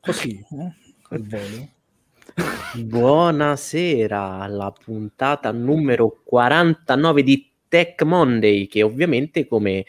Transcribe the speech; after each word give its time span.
Così, 0.00 0.44
eh? 0.50 1.18
volo. 1.18 1.68
Buonasera 2.74 4.40
alla 4.40 4.72
puntata 4.72 5.50
numero 5.50 6.20
49 6.24 7.22
di 7.22 7.50
Tech 7.68 8.02
Monday, 8.02 8.66
che 8.66 8.82
ovviamente 8.82 9.46
come 9.46 9.84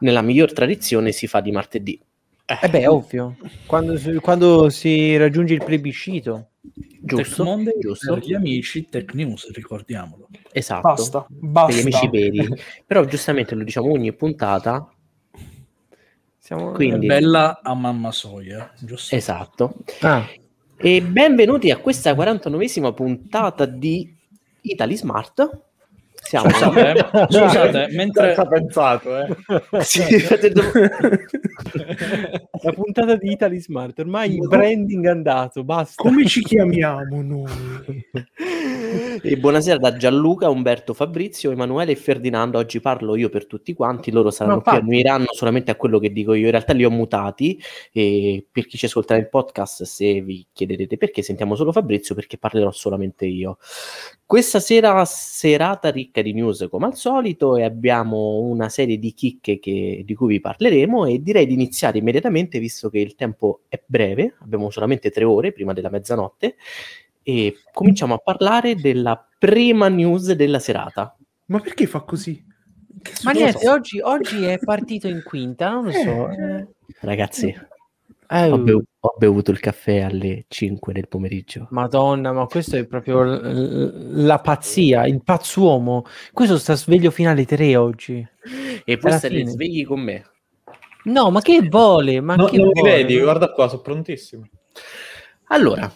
nella 0.00 0.22
miglior 0.22 0.52
tradizione 0.52 1.12
si 1.12 1.26
fa 1.26 1.40
di 1.40 1.50
martedì. 1.52 1.98
Eh 2.60 2.68
beh, 2.68 2.86
ovvio, 2.86 3.36
quando, 3.66 3.96
si- 3.96 4.14
quando 4.16 4.68
si 4.68 5.16
raggiunge 5.16 5.54
il 5.54 5.64
plebiscito. 5.64 6.48
Giusto, 6.60 7.16
Tech 7.16 7.38
Monday 7.38 7.78
giusto. 7.80 8.14
per 8.14 8.24
gli 8.24 8.34
amici 8.34 8.88
Tech 8.88 9.14
News, 9.14 9.50
ricordiamolo. 9.52 10.28
Esatto. 10.52 10.88
Basta, 10.88 11.20
Per 11.22 11.36
basta. 11.38 11.74
gli 11.74 11.80
amici 11.80 12.08
veri. 12.08 12.48
Però 12.86 13.04
giustamente 13.04 13.54
lo 13.54 13.64
diciamo 13.64 13.90
ogni 13.90 14.12
puntata, 14.12 14.91
Siamo... 16.52 16.72
Quindi- 16.72 17.06
bella 17.06 17.60
a 17.62 17.74
mamma 17.74 18.12
soia, 18.12 18.70
giusto? 18.78 19.14
esatto. 19.14 19.74
Ah, 20.02 20.28
E 20.76 21.00
benvenuti 21.00 21.70
a 21.70 21.78
questa 21.78 22.12
49esima 22.12 22.92
puntata 22.92 23.64
di 23.64 24.14
Italy 24.60 24.96
Smart. 24.96 25.60
Siamo 26.24 26.48
Scusate, 26.50 26.90
eh, 26.90 27.26
scusate, 27.28 27.88
mentre 27.90 28.34
Ci 28.34 28.40
ha 28.40 28.46
pensato, 28.46 29.18
eh. 29.18 29.36
Sì, 29.82 30.02
la 32.62 32.72
puntata 32.72 33.16
di 33.16 33.32
Italy 33.32 33.60
Smart, 33.60 33.98
ormai 33.98 34.36
il 34.36 34.46
branding 34.46 35.04
è 35.04 35.10
andato, 35.10 35.64
basta. 35.64 36.00
Come 36.00 36.24
ci 36.26 36.42
chiamiamo 36.42 37.22
noi? 37.22 38.06
E 39.22 39.38
buonasera 39.38 39.78
da 39.78 39.96
Gianluca, 39.96 40.50
Umberto, 40.50 40.92
Fabrizio, 40.92 41.50
Emanuele 41.50 41.92
e 41.92 41.96
Ferdinando. 41.96 42.58
Oggi 42.58 42.80
parlo 42.80 43.16
io 43.16 43.30
per 43.30 43.46
tutti 43.46 43.72
quanti, 43.72 44.10
loro 44.10 44.30
saranno 44.30 44.60
qui, 44.60 44.76
annuiranno 44.76 45.28
solamente 45.30 45.70
a 45.70 45.76
quello 45.76 45.98
che 45.98 46.12
dico 46.12 46.34
io. 46.34 46.44
In 46.44 46.50
realtà 46.50 46.74
li 46.74 46.84
ho 46.84 46.90
mutati 46.90 47.58
e 47.90 48.46
per 48.50 48.66
chi 48.66 48.76
ci 48.76 48.84
ascolta 48.84 49.14
nel 49.14 49.30
podcast, 49.30 49.84
se 49.84 50.20
vi 50.20 50.46
chiederete 50.52 50.98
perché 50.98 51.22
sentiamo 51.22 51.54
solo 51.54 51.72
Fabrizio, 51.72 52.14
perché 52.14 52.36
parlerò 52.36 52.70
solamente 52.70 53.24
io. 53.24 53.56
Questa 54.32 54.60
sera 54.60 55.04
serata 55.04 55.90
ricca 55.90 56.22
di 56.22 56.32
news 56.32 56.66
come 56.70 56.86
al 56.86 56.96
solito 56.96 57.58
e 57.58 57.64
abbiamo 57.64 58.38
una 58.38 58.70
serie 58.70 58.96
di 58.98 59.12
chicche 59.12 59.58
che- 59.58 60.04
di 60.06 60.14
cui 60.14 60.28
vi 60.28 60.40
parleremo 60.40 61.04
e 61.04 61.20
direi 61.20 61.44
di 61.44 61.52
iniziare 61.52 61.98
immediatamente 61.98 62.58
visto 62.58 62.88
che 62.88 62.98
il 62.98 63.14
tempo 63.14 63.64
è 63.68 63.78
breve, 63.84 64.36
abbiamo 64.40 64.70
solamente 64.70 65.10
tre 65.10 65.24
ore 65.24 65.52
prima 65.52 65.74
della 65.74 65.90
mezzanotte 65.90 66.56
e 67.22 67.56
cominciamo 67.74 68.14
a 68.14 68.18
parlare 68.24 68.74
della 68.74 69.22
prima 69.38 69.88
news 69.88 70.32
della 70.32 70.60
serata. 70.60 71.14
Ma 71.48 71.60
perché 71.60 71.86
fa 71.86 72.00
così? 72.00 72.42
Che 73.02 73.12
Ma 73.24 73.32
niente, 73.32 73.68
oggi, 73.68 74.00
oggi 74.00 74.44
è 74.44 74.58
partito 74.58 75.08
in 75.08 75.22
quinta, 75.22 75.68
non 75.72 75.84
lo 75.84 75.92
so. 75.92 76.30
eh. 76.30 76.68
Ragazzi, 77.00 77.48
Eh, 77.48 77.68
ho, 78.50 78.58
bevu- 78.58 78.84
ho 79.00 79.14
bevuto 79.18 79.50
il 79.50 79.60
caffè 79.60 80.00
alle 80.00 80.44
5 80.48 80.92
del 80.92 81.08
pomeriggio. 81.08 81.66
Madonna, 81.70 82.32
ma 82.32 82.46
questo 82.46 82.76
è 82.76 82.86
proprio 82.86 83.22
l- 83.22 83.30
l- 83.40 84.24
la 84.24 84.38
pazzia, 84.38 85.06
il 85.06 85.22
pazzuomo. 85.22 86.04
Questo 86.32 86.58
sta 86.58 86.74
sveglio 86.74 87.10
fino 87.10 87.30
alle 87.30 87.44
tre 87.44 87.76
oggi. 87.76 88.26
E 88.84 88.98
poi 88.98 89.18
fine. 89.18 89.46
svegli 89.46 89.84
con 89.84 90.00
me. 90.00 90.24
No, 91.04 91.30
ma 91.30 91.40
che 91.40 91.60
vuole? 91.68 92.20
Ma 92.20 92.36
No, 92.36 92.44
che 92.46 92.56
non 92.56 92.68
mi 92.68 92.80
vuole? 92.80 92.90
vedi, 92.96 93.18
guarda 93.20 93.50
qua, 93.52 93.68
sono 93.68 93.82
prontissimo. 93.82 94.48
Allora, 95.48 95.92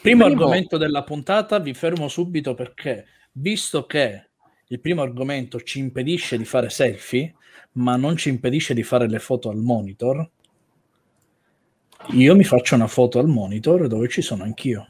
Primo, 0.00 0.24
Primo- 0.24 0.42
argomento 0.42 0.76
della 0.76 1.02
puntata, 1.04 1.58
vi 1.60 1.72
fermo 1.74 2.08
subito 2.08 2.54
perché, 2.54 3.06
visto 3.32 3.86
che 3.86 4.30
il 4.68 4.80
primo 4.80 5.02
argomento 5.02 5.60
ci 5.60 5.78
impedisce 5.78 6.36
di 6.36 6.44
fare 6.44 6.68
selfie, 6.70 7.34
ma 7.72 7.96
non 7.96 8.16
ci 8.16 8.28
impedisce 8.28 8.74
di 8.74 8.82
fare 8.82 9.08
le 9.08 9.18
foto 9.18 9.48
al 9.50 9.56
monitor, 9.58 10.28
io 12.10 12.36
mi 12.36 12.44
faccio 12.44 12.74
una 12.74 12.86
foto 12.86 13.18
al 13.18 13.26
monitor 13.26 13.86
dove 13.86 14.08
ci 14.08 14.22
sono 14.22 14.44
anch'io. 14.44 14.88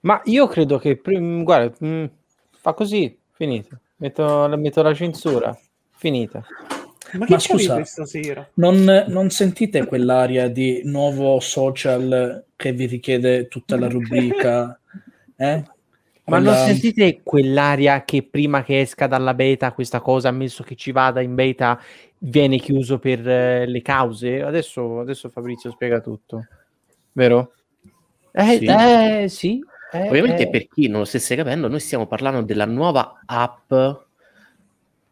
Ma 0.00 0.20
io 0.24 0.46
credo 0.46 0.78
che, 0.78 0.96
prim- 0.96 1.42
guarda, 1.42 1.74
mm, 1.84 2.04
fa 2.50 2.72
così, 2.72 3.16
finito. 3.32 3.80
Metto, 3.96 4.48
metto 4.56 4.82
la 4.82 4.94
censura, 4.94 5.56
finita. 5.90 6.42
Ma 7.12 7.26
che 7.26 7.32
Ma 7.32 7.38
scusa. 7.38 7.84
stasera? 7.84 8.48
Non, 8.54 9.04
non 9.08 9.30
sentite 9.30 9.84
quell'aria 9.84 10.48
di 10.48 10.82
nuovo 10.84 11.40
social 11.40 12.44
che 12.56 12.72
vi 12.72 12.86
richiede 12.86 13.48
tutta 13.48 13.78
la 13.78 13.88
rubrica? 13.88 14.74
Eh? 15.40 15.64
Ma 16.24 16.38
non 16.38 16.54
sentite 16.54 17.22
quell'aria 17.22 18.04
che 18.04 18.22
prima 18.22 18.62
che 18.62 18.80
esca 18.80 19.06
dalla 19.06 19.32
beta 19.32 19.72
questa 19.72 20.00
cosa, 20.00 20.28
ammesso 20.28 20.62
che 20.62 20.76
ci 20.76 20.92
vada 20.92 21.22
in 21.22 21.34
beta, 21.34 21.80
viene 22.22 22.58
chiuso 22.58 22.98
per 22.98 23.26
eh, 23.26 23.66
le 23.66 23.82
cause? 23.82 24.42
Adesso, 24.42 25.00
adesso 25.00 25.28
Fabrizio 25.28 25.70
spiega 25.70 26.00
tutto, 26.00 26.46
vero? 27.12 27.54
Eh 28.32 28.58
Sì. 28.58 28.64
eh, 28.64 29.26
sì. 29.28 29.64
eh, 29.92 30.08
ovviamente 30.08 30.44
eh. 30.44 30.50
per 30.50 30.68
chi 30.68 30.88
non 30.88 31.00
lo 31.00 31.04
stesse 31.04 31.34
capendo, 31.34 31.68
noi 31.68 31.80
stiamo 31.80 32.06
parlando 32.06 32.42
della 32.42 32.66
nuova 32.66 33.20
app 33.24 33.72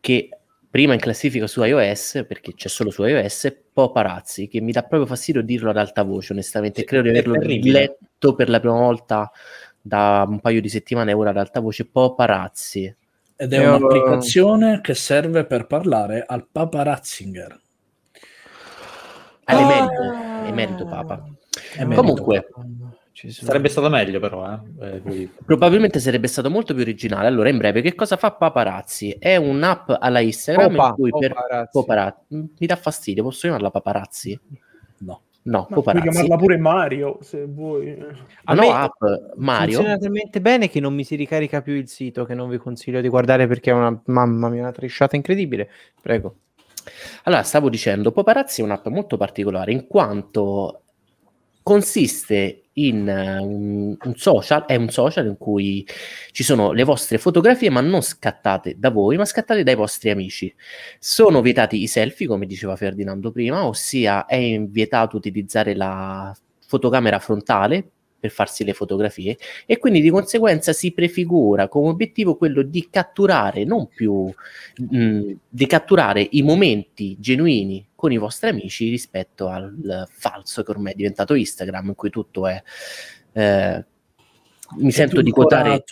che 0.00 0.28
prima 0.70 0.92
in 0.92 1.00
classifica 1.00 1.46
su 1.46 1.62
iOS, 1.62 2.24
perché 2.28 2.54
c'è 2.54 2.68
solo 2.68 2.90
su 2.90 3.02
iOS, 3.04 3.56
Paparazzi, 3.72 4.48
che 4.48 4.60
mi 4.60 4.72
dà 4.72 4.82
proprio 4.82 5.06
fastidio 5.06 5.42
dirlo 5.42 5.70
ad 5.70 5.76
alta 5.76 6.02
voce, 6.02 6.32
onestamente. 6.32 6.80
Sì, 6.80 6.86
Credo 6.86 7.04
di 7.04 7.08
averlo 7.10 7.34
letto 7.40 8.34
per 8.34 8.48
la 8.48 8.60
prima 8.60 8.76
volta 8.76 9.30
da 9.80 10.24
un 10.28 10.40
paio 10.40 10.60
di 10.60 10.68
settimane 10.68 11.12
ora 11.12 11.30
ad 11.30 11.38
alta 11.38 11.60
voce, 11.60 11.86
Paparazzi. 11.86 12.94
Ed 13.40 13.52
è 13.52 13.60
Io- 13.60 13.76
un'applicazione 13.76 14.80
che 14.80 14.94
serve 14.94 15.44
per 15.44 15.66
parlare 15.66 16.24
al 16.26 16.44
paparazzinger. 16.50 17.60
All'emerito, 19.44 20.02
Ah. 20.02 20.46
emerito 20.46 20.84
Papa. 20.86 21.24
Emerito. 21.76 22.00
Comunque, 22.00 22.48
Sarebbe 23.30 23.68
stato 23.68 23.88
meglio 23.88 24.20
però, 24.20 24.60
eh. 24.80 25.00
Eh, 25.02 25.28
Probabilmente 25.44 25.98
sarebbe 25.98 26.28
stato 26.28 26.50
molto 26.50 26.72
più 26.72 26.82
originale. 26.82 27.26
Allora, 27.26 27.48
in 27.48 27.58
breve, 27.58 27.80
che 27.80 27.94
cosa 27.96 28.16
fa 28.16 28.30
Paparazzi? 28.32 29.10
È 29.18 29.34
un'app 29.34 29.90
alla 29.98 30.20
Instagram 30.20 30.70
Popa, 30.74 30.88
in 30.88 30.94
cui 30.94 31.10
per 31.10 31.32
paparazzi. 31.32 31.70
Paparazzi 31.78 32.24
mi 32.30 32.66
dà 32.66 32.76
fastidio. 32.76 33.22
Posso 33.24 33.40
chiamarla 33.42 33.70
Paparazzi? 33.70 34.38
No. 35.48 35.66
Ma 35.70 35.80
puoi 35.80 36.00
chiamarla 36.02 36.36
pure 36.36 36.58
Mario, 36.58 37.18
se 37.22 37.46
vuoi. 37.46 37.90
Ah, 37.98 38.52
A 38.52 38.54
no, 38.54 38.60
me 38.60 38.70
app 38.70 39.02
Mario. 39.36 39.76
Funziona 39.76 39.96
talmente 39.98 40.40
bene 40.42 40.68
che 40.68 40.78
non 40.78 40.94
mi 40.94 41.04
si 41.04 41.16
ricarica 41.16 41.62
più 41.62 41.72
il 41.72 41.88
sito, 41.88 42.24
che 42.26 42.34
non 42.34 42.50
vi 42.50 42.58
consiglio 42.58 43.00
di 43.00 43.08
guardare 43.08 43.46
perché 43.46 43.70
è 43.70 43.74
una 43.74 43.98
mamma 44.06 44.50
mia, 44.50 44.60
una 44.60 44.72
trisciata 44.72 45.16
incredibile. 45.16 45.70
Prego. 46.02 46.36
Allora, 47.24 47.42
stavo 47.42 47.70
dicendo, 47.70 48.12
Paparazzi 48.12 48.60
è 48.60 48.64
un'app 48.64 48.86
molto 48.88 49.16
particolare 49.16 49.72
in 49.72 49.86
quanto 49.86 50.82
consiste 51.68 52.70
in 52.72 53.06
un, 53.06 53.94
un 54.02 54.14
social, 54.16 54.64
è 54.64 54.74
un 54.74 54.88
social 54.88 55.26
in 55.26 55.36
cui 55.36 55.86
ci 56.30 56.42
sono 56.42 56.72
le 56.72 56.82
vostre 56.82 57.18
fotografie, 57.18 57.68
ma 57.68 57.82
non 57.82 58.00
scattate 58.00 58.76
da 58.78 58.88
voi, 58.88 59.18
ma 59.18 59.26
scattate 59.26 59.62
dai 59.62 59.74
vostri 59.74 60.08
amici. 60.08 60.54
Sono 60.98 61.42
vietati 61.42 61.82
i 61.82 61.86
selfie, 61.86 62.26
come 62.26 62.46
diceva 62.46 62.74
Ferdinando 62.74 63.30
prima, 63.32 63.66
ossia 63.66 64.24
è 64.24 64.58
vietato 64.62 65.18
utilizzare 65.18 65.74
la 65.74 66.34
fotocamera 66.66 67.18
frontale 67.18 67.90
per 68.18 68.30
farsi 68.30 68.64
le 68.64 68.72
fotografie 68.72 69.36
e 69.64 69.78
quindi 69.78 70.00
di 70.00 70.10
conseguenza 70.10 70.72
si 70.72 70.92
prefigura 70.92 71.68
come 71.68 71.88
obiettivo 71.88 72.36
quello 72.36 72.62
di 72.62 72.88
catturare 72.90 73.64
non 73.64 73.86
più 73.88 74.32
mh, 74.76 75.32
di 75.48 75.66
catturare 75.66 76.26
i 76.32 76.42
momenti 76.42 77.16
genuini 77.18 77.86
con 77.94 78.12
i 78.12 78.18
vostri 78.18 78.50
amici 78.50 78.88
rispetto 78.88 79.48
al 79.48 80.06
falso 80.10 80.62
che 80.62 80.70
ormai 80.70 80.92
è 80.92 80.96
diventato 80.96 81.34
Instagram 81.34 81.88
in 81.88 81.94
cui 81.94 82.10
tutto 82.10 82.46
è 82.46 82.62
eh, 83.32 83.84
mi 84.76 84.90
sento 84.90 85.22
di 85.22 85.30
quotare 85.30 85.84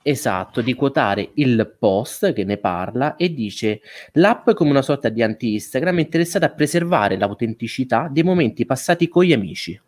esatto 0.00 0.62
di 0.62 0.74
quotare 0.74 1.32
il 1.34 1.74
post 1.78 2.32
che 2.32 2.44
ne 2.44 2.56
parla 2.56 3.16
e 3.16 3.34
dice 3.34 3.80
l'app 4.12 4.50
come 4.52 4.70
una 4.70 4.80
sorta 4.80 5.10
di 5.10 5.22
anti-Instagram 5.22 5.98
è 5.98 6.00
interessata 6.00 6.46
a 6.46 6.50
preservare 6.50 7.18
l'autenticità 7.18 8.08
dei 8.10 8.22
momenti 8.22 8.64
passati 8.64 9.08
con 9.08 9.24
gli 9.24 9.32
amici 9.32 9.78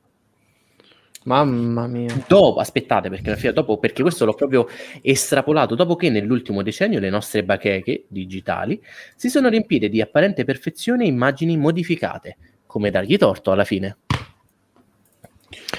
Mamma 1.24 1.86
mia. 1.86 2.24
dopo, 2.26 2.60
aspettate 2.60 3.10
perché 3.10 3.28
alla 3.28 3.38
fine 3.38 3.52
dopo, 3.52 3.76
perché 3.78 4.00
questo 4.02 4.24
l'ho 4.24 4.32
proprio 4.32 4.66
estrapolato 5.02 5.74
dopo 5.74 5.94
che 5.94 6.08
nell'ultimo 6.08 6.62
decennio 6.62 6.98
le 6.98 7.10
nostre 7.10 7.44
bacheche 7.44 8.04
digitali 8.08 8.80
si 9.16 9.28
sono 9.28 9.48
riempite 9.48 9.90
di 9.90 10.00
apparente 10.00 10.44
perfezione 10.44 11.04
immagini 11.04 11.58
modificate, 11.58 12.36
come 12.66 12.90
dargli 12.90 13.18
torto 13.18 13.50
alla 13.50 13.64
fine. 13.64 13.98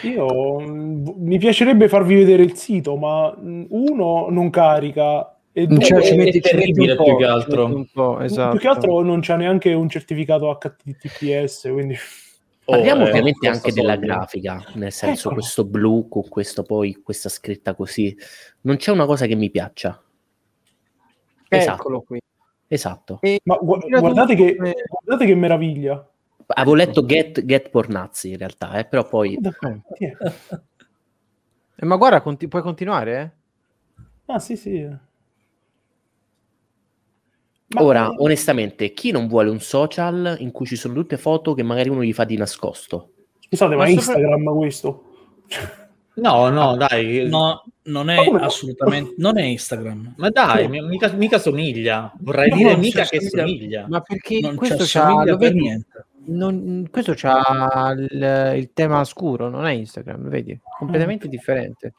Io 0.03 0.59
mh, 0.59 1.13
mi 1.17 1.37
piacerebbe 1.37 1.87
farvi 1.87 2.15
vedere 2.15 2.43
il 2.43 2.55
sito, 2.55 2.95
ma 2.95 3.35
mh, 3.35 3.67
uno 3.69 4.27
non 4.29 4.49
carica 4.49 5.37
e 5.51 5.67
due, 5.67 5.79
Cioè, 5.79 6.01
ci 6.01 6.15
metti 6.15 6.39
terribile 6.39 6.95
più 6.95 7.17
che 7.17 7.25
altro. 7.25 7.67
metti 7.67 7.77
Un 7.77 7.85
po', 7.91 8.19
esatto. 8.19 8.51
più 8.51 8.59
che 8.59 8.67
altro 8.67 9.01
non 9.01 9.19
c'ha 9.21 9.35
neanche 9.35 9.73
un 9.73 9.89
certificato 9.89 10.57
HTTPS, 10.57 11.69
quindi 11.71 11.95
Parliamo 12.63 13.03
Oh, 13.03 13.07
ovviamente 13.09 13.47
anche 13.47 13.71
della 13.73 13.93
soldi. 13.93 14.05
grafica, 14.07 14.63
nel 14.75 14.91
senso 14.91 15.27
Ecco. 15.27 15.37
questo 15.39 15.65
blu 15.65 16.07
con 16.07 16.27
questo 16.29 16.63
poi 16.63 17.01
questa 17.01 17.27
scritta 17.27 17.73
così. 17.73 18.15
Non 18.61 18.77
c'è 18.77 18.91
una 18.91 19.05
cosa 19.05 19.25
che 19.25 19.35
mi 19.35 19.49
piaccia. 19.49 20.01
Esatto, 21.47 21.79
Eccolo 21.81 22.01
qui. 22.01 22.21
esatto. 22.67 23.17
E 23.21 23.41
ma 23.43 23.57
gu- 23.57 23.87
guardate, 23.89 24.35
che, 24.35 24.55
come- 24.55 24.75
guardate 24.87 25.25
che 25.25 25.35
meraviglia. 25.35 26.07
Avevo 26.53 26.75
letto 26.75 27.05
Get, 27.05 27.43
get 27.45 27.69
Pornazzi 27.69 28.31
in 28.31 28.37
realtà, 28.37 28.77
eh, 28.77 28.85
però 28.85 29.07
poi... 29.07 29.37
Eh, 31.75 31.85
ma 31.85 31.95
guarda, 31.95 32.21
conti- 32.21 32.47
puoi 32.47 32.61
continuare? 32.61 33.21
Eh? 33.21 33.31
Ah, 34.33 34.39
sì, 34.39 34.55
sì. 34.55 34.87
Ma- 37.73 37.83
Ora, 37.83 38.13
onestamente, 38.17 38.93
chi 38.93 39.11
non 39.11 39.27
vuole 39.27 39.49
un 39.49 39.59
social 39.59 40.35
in 40.39 40.51
cui 40.51 40.65
ci 40.65 40.75
sono 40.75 40.93
tutte 40.93 41.17
foto 41.17 41.53
che 41.53 41.63
magari 41.63 41.89
uno 41.89 42.03
gli 42.03 42.13
fa 42.13 42.23
di 42.25 42.37
nascosto? 42.37 43.11
Scusate, 43.39 43.75
ma 43.75 43.83
Ma 43.83 43.89
Instagram 43.89 44.57
questo? 44.57 45.03
No, 46.15 46.49
no, 46.49 46.75
dai. 46.75 47.27
No, 47.29 47.63
non 47.83 48.09
è 48.09 48.17
come 48.25 48.39
no? 48.39 48.45
assolutamente... 48.45 49.13
Non 49.17 49.37
è 49.37 49.43
Instagram. 49.43 50.13
Ma 50.17 50.29
dai, 50.29 50.67
mi- 50.67 50.81
mica, 50.81 51.11
mica 51.13 51.39
somiglia. 51.39 52.11
Vorrei 52.19 52.49
No, 52.49 52.55
dire 52.57 52.75
mica 52.75 53.03
che 53.05 53.17
assomiglia- 53.17 53.45
somiglia. 53.47 53.85
Ma 53.87 54.01
perché 54.01 54.39
Non 54.41 54.55
questo 54.55 54.83
c'ha, 54.85 55.23
lo 55.23 55.37
per 55.37 55.37
vedi? 55.37 55.59
niente. 55.59 56.05
Non- 56.25 56.87
questo 56.91 57.13
c'ha 57.15 57.95
il, 57.97 58.53
il 58.57 58.69
tema 58.73 59.03
scuro, 59.05 59.49
non 59.49 59.65
è 59.65 59.71
Instagram, 59.71 60.27
vedi? 60.27 60.59
Completamente 60.77 61.27
differente. 61.29 61.93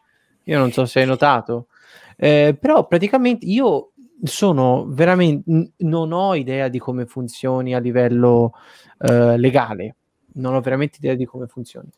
Io 0.45 0.59
non 0.59 0.71
so 0.73 0.85
se 0.85 1.01
hai 1.01 1.07
notato, 1.07 1.69
Eh, 2.17 2.57
però 2.61 2.87
praticamente 2.87 3.47
io 3.47 3.92
sono 4.23 4.87
veramente, 4.89 5.73
non 5.79 6.13
ho 6.13 6.35
idea 6.35 6.69
di 6.69 6.79
come 6.79 7.07
funzioni 7.07 7.75
a 7.75 7.79
livello 7.79 8.53
eh, 8.99 9.37
legale, 9.37 9.97
non 10.35 10.55
ho 10.55 10.61
veramente 10.61 10.97
idea 10.99 11.15
di 11.15 11.25
come 11.25 11.47
funzioni, 11.47 11.89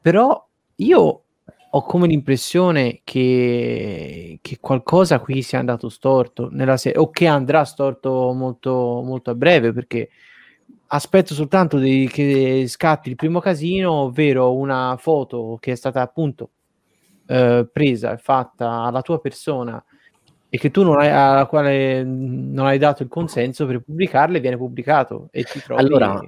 però 0.00 0.44
io 0.76 1.22
ho 1.70 1.82
come 1.82 2.06
l'impressione 2.06 3.00
che, 3.04 4.38
che 4.40 4.58
qualcosa 4.60 5.20
qui 5.20 5.42
sia 5.42 5.58
andato 5.58 5.88
storto 5.90 6.48
nella 6.50 6.76
se- 6.78 6.94
o 6.96 7.10
che 7.10 7.26
andrà 7.26 7.64
storto 7.64 8.32
molto, 8.32 9.02
molto 9.04 9.30
a 9.30 9.34
breve 9.34 9.72
perché 9.72 10.08
aspetto 10.88 11.34
soltanto 11.34 11.78
di- 11.78 12.08
che 12.10 12.64
scatti 12.68 13.10
il 13.10 13.16
primo 13.16 13.40
casino, 13.40 13.92
ovvero 13.92 14.54
una 14.56 14.96
foto 14.98 15.58
che 15.60 15.72
è 15.72 15.74
stata 15.74 16.00
appunto 16.00 16.50
eh, 17.26 17.68
presa 17.70 18.12
e 18.12 18.18
fatta 18.18 18.82
alla 18.84 19.02
tua 19.02 19.20
persona 19.20 19.82
e 20.50 20.58
che 20.58 20.70
tu 20.70 20.82
non 20.82 20.98
hai, 20.98 21.08
alla 21.08 21.46
quale 21.46 22.02
non 22.02 22.66
hai 22.66 22.78
dato 22.78 23.02
il 23.02 23.08
consenso 23.08 23.66
per 23.66 23.80
pubblicarle, 23.80 24.40
viene 24.40 24.56
pubblicato 24.56 25.28
e 25.30 25.44
ti 25.44 25.60
trovi... 25.60 25.82
Allora, 25.82 26.20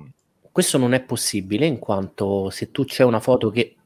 questo 0.52 0.78
non 0.78 0.92
è 0.92 1.00
possibile 1.00 1.66
in 1.66 1.78
quanto 1.78 2.50
se 2.50 2.70
tu 2.70 2.84
c'è 2.84 3.04
una 3.04 3.20
foto 3.20 3.50
che 3.50 3.76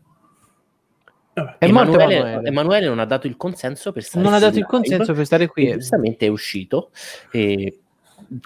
è 1.34 1.64
Emanuele, 1.64 2.14
Emanuele. 2.14 2.48
Emanuele 2.48 2.86
non 2.86 2.98
ha 3.00 3.04
dato 3.04 3.26
il 3.26 3.36
consenso 3.36 3.92
per 3.92 4.02
stare 4.02 4.24
Non 4.24 4.32
ha 4.32 4.36
qui 4.36 4.46
dato 4.46 4.58
il 4.58 4.64
live, 4.64 4.76
consenso 4.76 5.12
per 5.12 5.26
stare 5.26 5.46
qui. 5.48 5.72
giustamente 5.72 6.26
è 6.26 6.28
uscito 6.28 6.90
e 7.32 7.80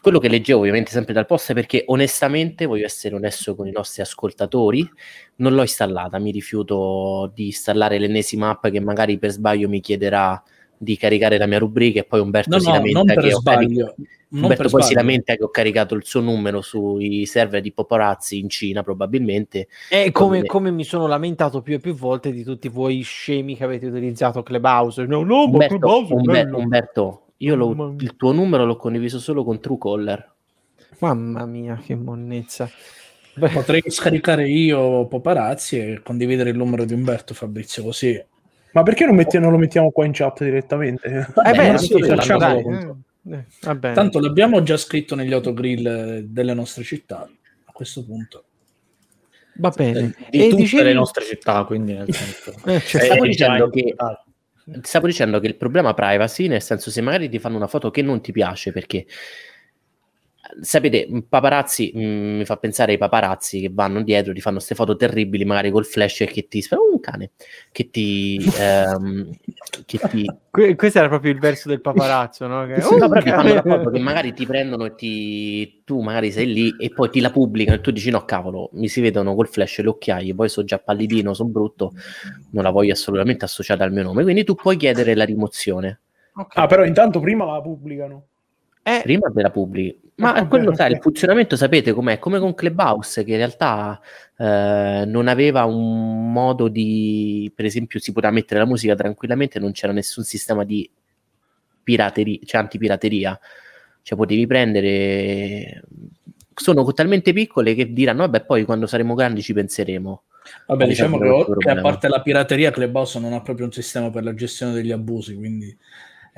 quello 0.00 0.18
che 0.18 0.28
leggevo 0.28 0.60
ovviamente 0.60 0.90
sempre 0.90 1.12
dal 1.12 1.26
post 1.26 1.50
è 1.50 1.54
perché 1.54 1.84
onestamente 1.86 2.64
voglio 2.66 2.86
essere 2.86 3.14
onesto 3.14 3.54
con 3.54 3.66
i 3.66 3.70
nostri 3.70 4.02
ascoltatori 4.02 4.88
non 5.36 5.54
l'ho 5.54 5.60
installata 5.60 6.18
mi 6.18 6.30
rifiuto 6.30 7.30
di 7.34 7.46
installare 7.46 7.98
l'ennesima 7.98 8.50
app 8.50 8.66
che 8.68 8.80
magari 8.80 9.18
per 9.18 9.30
sbaglio 9.30 9.68
mi 9.68 9.80
chiederà 9.80 10.42
di 10.78 10.96
caricare 10.96 11.36
la 11.38 11.46
mia 11.46 11.58
rubrica 11.58 12.00
e 12.00 12.04
poi 12.04 12.20
Umberto 12.20 12.50
No, 12.50 12.58
si 12.60 12.66
no, 12.66 12.72
lamenta 12.74 12.98
non 12.98 13.06
per 13.06 13.18
che 13.18 13.34
ho 13.34 13.40
caricato 13.40 13.66
sbaglio. 13.66 13.94
Non 14.30 14.42
Umberto 14.42 14.68
poi 14.68 14.82
si 14.82 14.94
lamenta 14.94 15.34
che 15.34 15.42
ho 15.42 15.48
caricato 15.48 15.94
il 15.94 16.04
suo 16.04 16.20
numero 16.20 16.60
sui 16.60 17.24
server 17.24 17.62
di 17.62 17.72
paparazzi 17.72 18.38
in 18.38 18.50
Cina 18.50 18.82
probabilmente 18.82 19.68
E 19.88 20.12
come, 20.12 20.38
Come- 20.38 20.46
come 20.46 20.70
mi 20.70 20.84
sono 20.84 21.06
lamentato 21.06 21.62
più 21.62 21.74
e 21.74 21.78
più 21.78 21.94
volte 21.94 22.30
di 22.30 22.44
tutti 22.44 22.68
voi 22.68 23.00
scemi 23.00 23.56
che 23.56 23.64
avete 23.64 23.86
utilizzato 23.86 24.42
Clubhouse. 24.42 25.04
No, 25.06 25.22
no, 25.22 25.36
ma 25.36 25.42
Umberto, 25.44 25.78
Clubhouse 25.78 26.12
Umber-. 26.12 26.54
Umberto, 26.54 27.22
io 27.38 27.74
mia. 27.74 27.94
il 27.98 28.16
tuo 28.16 28.32
numero 28.32 28.66
l'ho 28.66 28.76
condiviso 28.76 29.18
solo 29.18 29.44
con 29.44 29.60
Truecaller 29.60 30.36
Mamma 30.98 31.46
mia, 31.46 31.80
che 31.82 31.94
monnezza. 31.94 32.68
Potrei 33.38 33.82
scaricare 33.86 34.48
io 34.48 35.06
Paparazzi 35.06 35.78
e 35.78 36.00
condividere 36.02 36.50
il 36.50 36.56
numero 36.56 36.84
di 36.84 36.92
Umberto 36.92 37.34
Fabrizio 37.34 37.84
così. 37.84 38.20
Ma 38.78 38.84
perché 38.84 39.04
non, 39.06 39.16
metti- 39.16 39.38
non 39.38 39.50
lo 39.50 39.58
mettiamo 39.58 39.90
qua 39.90 40.04
in 40.06 40.12
chat 40.12 40.44
direttamente? 40.44 41.08
Eh 41.08 41.26
Vabbè, 41.34 41.72
beh, 41.72 41.78
sì, 41.78 41.86
sì, 41.86 42.02
facciamo 42.04 42.38
dai, 42.38 42.64
eh, 42.64 42.94
eh. 43.34 43.92
Tanto 43.92 44.20
l'abbiamo 44.20 44.62
già 44.62 44.76
scritto 44.76 45.14
negli 45.14 45.32
autogrill 45.32 45.86
eh, 45.86 46.24
delle 46.26 46.54
nostre 46.54 46.84
città. 46.84 47.28
A 47.64 47.72
questo 47.72 48.04
punto. 48.04 48.44
va 49.56 49.70
bene. 49.70 50.14
Di 50.30 50.38
E 50.44 50.48
tutte 50.50 50.62
dicevi- 50.62 50.82
le 50.84 50.92
nostre 50.92 51.24
città, 51.24 51.64
quindi 51.64 51.92
nel 51.94 52.12
senso... 52.12 52.52
Eh, 52.66 52.80
cioè, 52.80 53.02
Eh, 53.02 53.04
stavo 53.06 53.26
dicendo 53.26 53.64
in- 53.64 53.70
che- 53.70 53.92
ah, 53.96 54.22
Stavo 54.82 55.06
dicendo 55.06 55.40
che 55.40 55.46
il 55.46 55.56
problema 55.56 55.94
privacy, 55.94 56.46
nel 56.46 56.60
senso 56.62 56.90
se 56.90 57.00
magari 57.00 57.28
ti 57.30 57.38
fanno 57.38 57.56
una 57.56 57.66
foto 57.68 57.90
che 57.90 58.02
non 58.02 58.20
ti 58.20 58.32
piace 58.32 58.70
perché 58.70 59.06
sapete, 60.60 61.08
paparazzi 61.28 61.92
mh, 61.94 62.00
mi 62.38 62.44
fa 62.44 62.56
pensare 62.56 62.92
ai 62.92 62.98
paparazzi 62.98 63.60
che 63.60 63.70
vanno 63.72 64.02
dietro, 64.02 64.32
ti 64.32 64.40
fanno 64.40 64.56
queste 64.56 64.74
foto 64.74 64.96
terribili, 64.96 65.44
magari 65.44 65.70
col 65.70 65.84
flash 65.84 66.22
e 66.22 66.26
che 66.26 66.48
ti 66.48 66.64
oh, 66.70 66.92
un 66.92 67.00
cane 67.00 67.30
che 67.72 67.90
ti, 67.90 68.48
ehm, 68.58 69.30
che 69.86 69.98
ti 69.98 70.26
que- 70.50 70.74
questo 70.74 70.98
era 70.98 71.08
proprio 71.08 71.32
il 71.32 71.38
verso 71.38 71.68
del 71.68 71.80
paparazzo, 71.80 72.46
no? 72.46 72.66
Che- 72.66 72.80
Sì, 72.82 72.96
no, 72.96 73.06
Oh, 73.06 73.08
però 73.08 73.62
foto 73.62 73.90
che 73.90 73.98
magari 73.98 74.32
ti 74.32 74.46
prendono 74.46 74.84
e 74.86 74.94
ti 74.94 75.82
tu 75.84 76.00
magari 76.00 76.30
sei 76.30 76.52
lì 76.52 76.76
e 76.76 76.90
poi 76.90 77.10
ti 77.10 77.20
la 77.20 77.30
pubblicano 77.30 77.78
e 77.78 77.80
tu 77.80 77.90
dici 77.90 78.10
no 78.10 78.24
cavolo 78.24 78.68
mi 78.74 78.88
si 78.88 79.00
vedono 79.00 79.34
col 79.34 79.48
flash 79.48 79.78
e 79.78 79.82
le 79.82 79.88
occhiaie 79.88 80.34
poi 80.34 80.48
sono 80.48 80.66
già 80.66 80.78
pallidino 80.78 81.32
sono 81.32 81.48
brutto 81.48 81.92
non 82.50 82.62
la 82.62 82.70
voglio 82.70 82.92
assolutamente 82.92 83.44
associata 83.46 83.84
al 83.84 83.92
mio 83.92 84.02
nome 84.02 84.22
quindi 84.22 84.44
tu 84.44 84.54
puoi 84.54 84.76
chiedere 84.76 85.14
la 85.14 85.24
rimozione 85.24 86.00
Ok. 86.38 86.52
Ah, 86.56 86.66
però 86.66 86.84
intanto 86.84 87.18
prima 87.18 87.44
la 87.44 87.60
pubblicano. 87.60 88.27
Eh, 88.88 89.00
prima 89.02 89.28
della 89.30 89.50
pubblichi. 89.50 90.00
ma 90.16 90.32
Ah, 90.32 90.46
quello 90.46 90.66
vabbè, 90.66 90.76
sai 90.76 90.92
il 90.92 90.98
funzionamento 91.00 91.56
sapete 91.56 91.92
com'è? 91.92 92.18
Come 92.18 92.38
con 92.38 92.54
Clubhouse 92.54 93.22
che 93.22 93.32
in 93.32 93.36
realtà 93.36 94.00
eh, 94.36 95.04
non 95.06 95.28
aveva 95.28 95.64
un 95.64 96.32
modo 96.32 96.68
di 96.68 97.52
per 97.54 97.66
esempio 97.66 98.00
si 98.00 98.12
poteva 98.12 98.32
mettere 98.32 98.60
la 98.60 98.66
musica 98.66 98.94
tranquillamente 98.94 99.58
non 99.58 99.72
c'era 99.72 99.92
nessun 99.92 100.24
sistema 100.24 100.64
di 100.64 100.88
pirateria 101.82 102.38
cioè 102.44 102.60
antipirateria. 102.62 103.38
Cioè 104.02 104.16
potevi 104.16 104.46
prendere 104.46 105.82
sono 106.54 106.90
talmente 106.92 107.32
piccole 107.32 107.74
che 107.74 107.92
diranno 107.92 108.22
vabbè 108.22 108.44
poi 108.44 108.64
quando 108.64 108.86
saremo 108.86 109.14
grandi 109.14 109.42
ci 109.42 109.52
penseremo. 109.52 110.22
Vabbè, 110.66 110.86
diciamo 110.86 111.18
che, 111.18 111.68
a 111.68 111.80
parte 111.80 112.08
la 112.08 112.22
pirateria, 112.22 112.70
Clubhouse 112.70 113.20
non 113.20 113.34
ha 113.34 113.42
proprio 113.42 113.66
un 113.66 113.72
sistema 113.72 114.10
per 114.10 114.24
la 114.24 114.32
gestione 114.32 114.72
degli 114.72 114.92
abusi, 114.92 115.34
quindi 115.34 115.76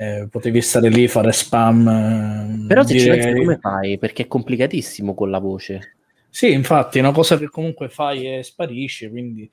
eh, 0.01 0.27
potevi 0.31 0.61
stare 0.61 0.89
lì, 0.89 1.07
fare 1.07 1.31
spam. 1.31 1.87
eh, 1.87 2.67
però 2.67 2.81
se 2.83 2.97
ci 2.97 3.03
dire- 3.03 3.17
pensi 3.19 3.39
come 3.39 3.59
fai 3.61 3.99
perché 3.99 4.23
è 4.23 4.27
complicatissimo 4.27 5.13
con 5.13 5.29
la 5.29 5.37
voce 5.37 5.97
Sì, 6.27 6.51
infatti, 6.51 6.97
è 6.97 7.01
una 7.01 7.11
cosa 7.11 7.37
che 7.37 7.49
comunque 7.49 7.87
fai 7.89 8.37
e 8.37 8.41
sparisce, 8.41 9.11
quindi... 9.11 9.47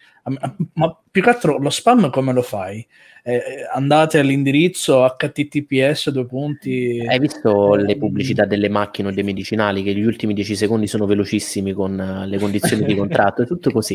Ma 0.74 0.96
più 1.10 1.20
che 1.20 1.28
altro 1.28 1.58
lo 1.58 1.68
spam 1.68 2.08
come 2.08 2.32
lo 2.32 2.40
fai? 2.40 2.86
Eh, 3.24 3.34
eh, 3.34 3.42
andate 3.74 4.20
all'indirizzo 4.20 5.04
https 5.18 6.10
due 6.10 6.24
punti... 6.24 7.04
hai 7.06 7.18
visto 7.18 7.74
Eh, 7.74 7.82
le 7.82 7.98
pubblicità 7.98 8.46
delle 8.46 8.70
macchine 8.70 9.08
o 9.08 9.10
dei 9.10 9.24
medicinali 9.24 9.82
che 9.82 9.92
gli 9.92 10.04
ultimi 10.04 10.32
10 10.32 10.56
secondi 10.56 10.86
sono 10.86 11.04
velocissimi 11.04 11.72
con 11.72 12.24
le 12.26 12.38
condizioni 12.38 12.84
di 12.84 12.94
contratto 12.96 13.42
è 13.42 13.46
tutto 13.46 13.70
così 13.70 13.94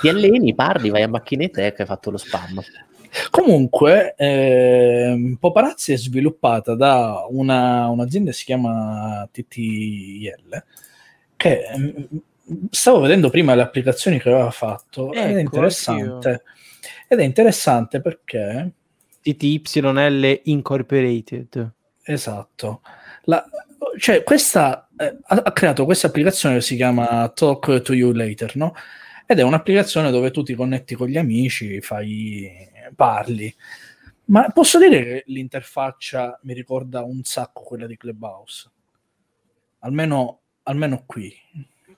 ti 0.00 0.08
alleni, 0.08 0.54
parli, 0.54 0.90
vai 0.90 1.02
a 1.02 1.08
macchinetta 1.08 1.60
e 1.60 1.64
ecco 1.64 1.80
hai 1.80 1.88
fatto 1.88 2.10
lo 2.10 2.18
spam 2.18 2.62
Comunque, 3.30 4.14
ehm, 4.16 5.36
Paparazzi 5.38 5.92
è 5.92 5.96
sviluppata 5.96 6.74
da 6.74 7.26
una- 7.28 7.88
un'azienda 7.88 8.30
che 8.30 8.36
si 8.36 8.44
chiama 8.44 9.28
TTL, 9.30 10.64
che 11.36 11.62
mm, 11.76 12.16
stavo 12.70 13.00
vedendo 13.00 13.28
prima 13.30 13.54
le 13.54 13.62
applicazioni 13.62 14.18
che 14.18 14.28
aveva 14.30 14.50
fatto 14.50 15.12
ed 15.12 15.18
Ecco, 15.18 15.36
è 15.36 15.40
interessante. 15.40 16.42
Ed 17.08 17.18
è 17.20 17.24
interessante 17.24 18.00
perché, 18.00 18.70
TTYL 19.20 20.40
Incorporated. 20.44 21.70
esatto, 22.04 22.80
la- 23.24 23.44
cioè 23.98 24.22
questa, 24.22 24.88
eh, 24.96 25.16
ha, 25.22 25.42
ha 25.44 25.52
creato 25.52 25.84
questa 25.84 26.06
applicazione 26.06 26.56
che 26.56 26.60
si 26.62 26.76
chiama 26.76 27.28
Talk 27.28 27.82
to 27.82 27.92
You 27.92 28.12
Later, 28.12 28.56
no? 28.56 28.74
Ed 29.26 29.38
è 29.38 29.42
un'applicazione 29.42 30.10
dove 30.10 30.30
tu 30.30 30.42
ti 30.42 30.54
connetti 30.54 30.94
con 30.94 31.08
gli 31.08 31.16
amici, 31.18 31.80
fai, 31.80 32.50
parli. 32.94 33.54
Ma 34.26 34.48
posso 34.50 34.78
dire 34.78 35.04
che 35.04 35.22
l'interfaccia 35.26 36.38
mi 36.42 36.54
ricorda 36.54 37.02
un 37.02 37.22
sacco 37.22 37.62
quella 37.62 37.86
di 37.86 37.96
Clubhouse. 37.96 38.70
Almeno, 39.80 40.40
almeno 40.64 41.02
qui. 41.06 41.32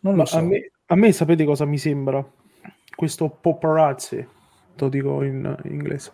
Non 0.01 0.15
lo 0.15 0.19
Ma 0.21 0.27
so. 0.27 0.39
a, 0.39 0.43
me, 0.43 0.71
a 0.87 0.95
me 0.95 1.13
sapete 1.13 1.45
cosa 1.45 1.65
mi 1.65 1.79
sembra? 1.79 2.25
Questo 2.95 3.29
paparazzi, 3.29 4.27
lo 4.77 4.89
dico 4.89 5.23
in, 5.23 5.57
in 5.65 5.73
inglese. 5.73 6.13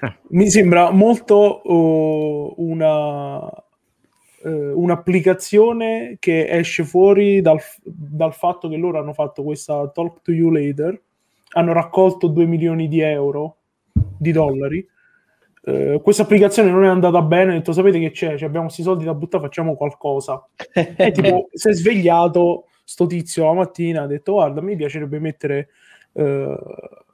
Mi 0.30 0.48
sembra 0.50 0.90
molto 0.90 1.34
oh, 1.34 2.54
una 2.60 3.40
eh, 4.42 4.72
un'applicazione 4.72 6.16
che 6.18 6.48
esce 6.48 6.84
fuori 6.84 7.40
dal, 7.40 7.58
dal 7.82 8.34
fatto 8.34 8.68
che 8.68 8.76
loro 8.76 8.98
hanno 8.98 9.12
fatto 9.12 9.42
questa 9.42 9.88
Talk 9.88 10.22
to 10.22 10.32
You 10.32 10.50
Later, 10.50 11.00
hanno 11.50 11.72
raccolto 11.72 12.28
2 12.28 12.46
milioni 12.46 12.88
di 12.88 13.00
euro, 13.00 13.57
di 14.18 14.32
dollari. 14.32 14.86
Eh, 15.62 16.00
questa 16.02 16.22
applicazione 16.22 16.70
non 16.70 16.84
è 16.84 16.88
andata 16.88 17.20
bene, 17.22 17.52
ho 17.52 17.54
detto 17.54 17.72
sapete 17.72 17.98
che 17.98 18.10
c'è, 18.10 18.36
Cioè, 18.36 18.48
abbiamo 18.48 18.66
questi 18.66 18.82
soldi 18.82 19.04
da 19.04 19.14
buttare, 19.14 19.44
facciamo 19.44 19.74
qualcosa. 19.76 20.46
E 20.72 21.10
tipo, 21.12 21.48
si 21.52 21.68
è 21.68 21.72
svegliato 21.72 22.64
sto 22.88 23.04
tizio 23.04 23.44
la 23.44 23.52
mattina 23.52 24.02
ha 24.04 24.06
detto 24.06 24.32
guarda 24.32 24.62
mi 24.62 24.74
piacerebbe 24.74 25.18
mettere 25.18 25.68
eh, 26.14 26.56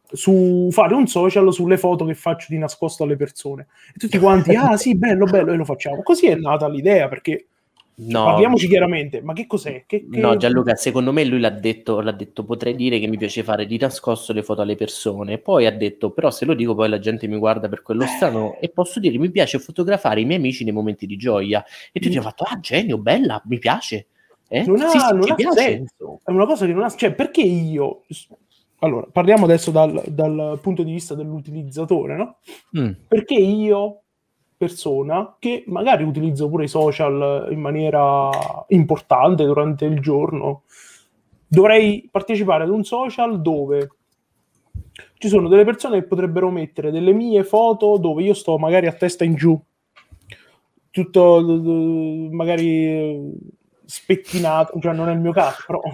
su 0.06 0.68
fare 0.70 0.94
un 0.94 1.08
social 1.08 1.52
sulle 1.52 1.76
foto 1.76 2.04
che 2.04 2.14
faccio 2.14 2.46
di 2.50 2.58
nascosto 2.58 3.02
alle 3.02 3.16
persone 3.16 3.66
e 3.92 3.99
tutti 3.99 4.20
quanti 4.20 4.54
ah 4.54 4.76
sì 4.76 4.94
bello 4.94 5.25
bello 5.25 5.50
e 5.50 5.56
lo 5.56 5.64
facciamo 5.64 6.04
così 6.04 6.28
è 6.28 6.37
nata 6.37 6.68
l'idea 6.68 7.08
perché 7.08 7.49
No, 7.97 8.25
parliamoci 8.25 8.67
chiaramente 8.67 9.23
ma 9.23 9.33
che 9.35 9.47
cos'è 9.47 9.85
che, 9.87 10.09
che- 10.11 10.19
No, 10.19 10.37
Gianluca, 10.37 10.75
secondo 10.75 11.13
me 11.13 11.25
lui 11.25 11.39
l'ha 11.39 11.51
detto, 11.51 12.01
l'ha 12.01 12.11
detto, 12.11 12.45
potrei 12.45 12.75
dire 12.75 12.99
che 12.99 13.07
mi 13.07 13.17
piace 13.17 13.45
fare 13.45 13.67
di 13.67 13.79
nascosto 13.79 14.33
le 14.33 14.43
foto 14.43 14.63
alle 14.63 14.75
persone. 14.75 15.39
Poi 15.39 15.67
ha 15.67 15.71
detto, 15.71 16.11
però 16.11 16.31
se 16.31 16.45
lo 16.45 16.55
dico 16.55 16.75
poi 16.75 16.89
la 16.89 16.99
gente 16.99 17.29
mi 17.29 17.39
guarda 17.39 17.69
per 17.69 17.83
quello 17.83 18.05
strano 18.07 18.57
e 18.61 18.69
posso 18.69 18.99
dire 18.99 19.17
mi 19.19 19.31
piace 19.31 19.59
fotografare 19.59 20.21
i 20.21 20.25
miei 20.25 20.39
amici 20.39 20.65
nei 20.65 20.73
momenti 20.73 21.07
di 21.07 21.17
gioia. 21.17 21.65
E 21.93 22.01
tu 22.01 22.09
ti 22.09 22.17
hai 22.17 22.23
fatto, 22.23 22.43
ah 22.45 22.59
genio, 22.59 22.99
bella, 22.99 23.41
mi 23.47 23.59
piace. 23.59 24.07
Eh? 24.49 24.65
non 24.67 24.81
ha, 24.83 24.89
Sì, 24.89 24.99
sì, 24.99 25.15
non 25.15 25.31
ha 25.31 25.53
senso 25.53 26.21
è 26.23 26.31
una 26.31 26.45
cosa 26.47 26.67
che 26.67 26.73
non 26.75 26.85
ha 26.85 26.91
cioè 26.91 27.15
perché 27.15 27.41
io 27.41 28.03
allora 28.81 29.07
parliamo 29.11 29.45
adesso 29.47 29.71
dal, 29.71 30.03
dal 30.07 30.59
punto 30.61 30.83
di 30.83 30.93
vista 30.93 31.15
dell'utilizzatore 31.15 32.15
no? 32.15 32.37
Mm. 32.79 32.91
perché 33.09 33.35
io, 33.35 34.03
persona, 34.56 35.37
che 35.38 35.64
magari 35.66 36.04
utilizzo 36.04 36.49
pure 36.49 36.64
i 36.64 36.68
social 36.68 37.49
in 37.50 37.61
maniera 37.61 38.30
importante 38.68 39.44
durante 39.44 39.84
il 39.84 40.00
giorno, 40.00 40.62
dovrei 41.46 42.08
partecipare 42.11 42.64
ad 42.64 42.70
un 42.70 42.84
social 42.84 43.40
dove 43.40 43.88
ci 45.18 45.28
sono 45.28 45.49
delle 45.49 45.64
persone 45.64 46.00
che 46.00 46.06
potrebbero 46.06 46.50
mettere 46.50 46.90
delle 46.90 47.12
mie 47.12 47.44
foto 47.44 47.96
dove 47.96 48.23
io 48.23 48.34
sto 48.34 48.58
magari 48.58 48.87
a 48.87 48.92
testa 48.92 49.25
in 49.25 49.34
giù, 49.34 49.58
tutto 50.90 52.28
magari 52.30 53.32
spettinato, 53.84 54.78
cioè 54.80 54.92
non 54.94 55.08
è 55.08 55.12
il 55.12 55.20
mio 55.20 55.32
caso, 55.32 55.62
però 55.66 55.80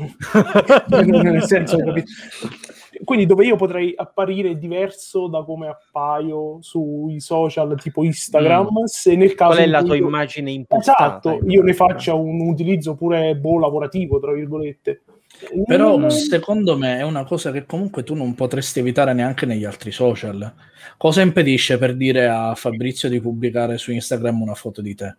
nel 1.23 1.45
senso, 1.45 1.79
capito? 1.79 2.11
Quindi 3.05 3.27
dove 3.27 3.45
io 3.47 3.57
potrei 3.57 3.93
apparire 3.97 4.59
diverso 4.59 5.27
da 5.29 5.43
come 5.43 5.69
appaio 5.69 6.59
sui 6.61 7.21
social 7.21 7.79
tipo 7.81 8.03
Instagram, 8.03 8.85
se 8.85 9.17
nel 9.17 9.35
caso 9.35 9.55
Qual 9.55 9.65
è 9.65 9.67
la 9.67 9.83
tua 9.83 9.97
io- 9.97 10.07
immagine 10.07 10.51
impostata? 10.51 11.21
Esatto, 11.21 11.41
io 11.47 11.63
ne 11.63 11.73
faccia 11.75 12.15
un 12.15 12.41
utilizzo 12.49 12.95
pure 12.95 13.37
boh, 13.37 13.59
lavorativo, 13.59 14.19
tra 14.19 14.33
virgolette. 14.33 15.03
Però 15.65 15.97
Mm, 15.99 16.09
secondo 16.09 16.77
me 16.77 16.99
è 16.99 17.03
una 17.03 17.25
cosa 17.25 17.51
che 17.51 17.65
comunque 17.65 18.03
tu 18.03 18.15
non 18.15 18.35
potresti 18.35 18.81
evitare 18.81 19.13
neanche 19.15 19.47
negli 19.47 19.65
altri 19.65 19.91
social. 19.91 20.53
Cosa 20.99 21.23
impedisce 21.23 21.79
per 21.79 21.97
dire 21.97 22.29
a 22.29 22.55
Fabrizio 22.55 23.09
di 23.09 23.21
pubblicare 23.21 23.79
su 23.79 23.93
Instagram 23.93 24.43
una 24.43 24.55
foto 24.55 24.83
di 24.83 24.95
te? 24.95 25.17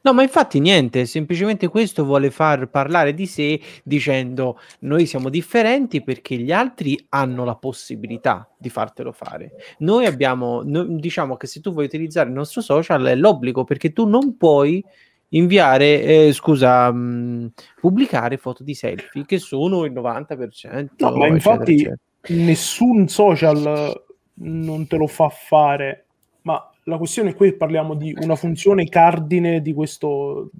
No, 0.00 0.12
ma 0.12 0.22
infatti 0.22 0.60
niente, 0.60 1.06
semplicemente 1.06 1.68
questo 1.68 2.04
vuole 2.04 2.30
far 2.30 2.68
parlare 2.68 3.14
di 3.14 3.26
sé 3.26 3.60
dicendo 3.82 4.60
noi 4.80 5.06
siamo 5.06 5.28
differenti 5.28 6.02
perché 6.02 6.36
gli 6.36 6.52
altri 6.52 7.04
hanno 7.10 7.44
la 7.44 7.56
possibilità 7.56 8.48
di 8.56 8.70
fartelo 8.70 9.12
fare. 9.12 9.52
Noi 9.78 10.06
abbiamo, 10.06 10.62
no- 10.64 10.84
diciamo 10.84 11.36
che 11.36 11.48
se 11.48 11.60
tu 11.60 11.72
vuoi 11.72 11.86
utilizzare 11.86 12.28
il 12.28 12.34
nostro 12.34 12.60
social 12.60 13.04
è 13.04 13.16
l'obbligo 13.16 13.64
perché 13.64 13.92
tu 13.92 14.06
non 14.06 14.36
puoi 14.36 14.84
inviare, 15.30 16.02
eh, 16.02 16.32
scusa, 16.32 16.90
mh, 16.92 17.52
pubblicare 17.80 18.36
foto 18.36 18.62
di 18.62 18.74
selfie 18.74 19.26
che 19.26 19.38
sono 19.38 19.84
il 19.84 19.92
90%. 19.92 21.10
No, 21.10 21.16
ma 21.16 21.26
eccetera, 21.26 21.34
infatti 21.34 21.74
eccetera. 21.74 21.96
nessun 22.28 23.08
social 23.08 24.02
non 24.40 24.86
te 24.86 24.96
lo 24.96 25.06
fa 25.06 25.28
fare, 25.28 26.06
ma 26.42 26.70
la 26.88 26.96
questione 26.96 27.34
qui 27.34 27.52
parliamo 27.52 27.94
di 27.94 28.16
una 28.20 28.34
funzione 28.34 28.88
cardine 28.88 29.60
di 29.60 29.74
questo, 29.74 30.50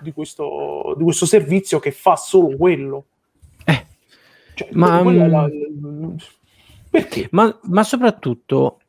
di 0.00 0.10
questo, 0.12 0.94
di 0.96 1.04
questo 1.04 1.26
servizio 1.26 1.78
che 1.78 1.92
fa 1.92 2.16
solo 2.16 2.56
quello. 2.56 3.04
Eh. 3.64 3.86
Cioè, 4.54 4.68
Ma, 4.72 5.00
è 5.00 5.28
la- 5.28 5.48
mm, 5.48 6.14
perché? 6.88 7.28
Ma, 7.32 7.56
ma 7.64 7.84
soprattutto, 7.84 8.80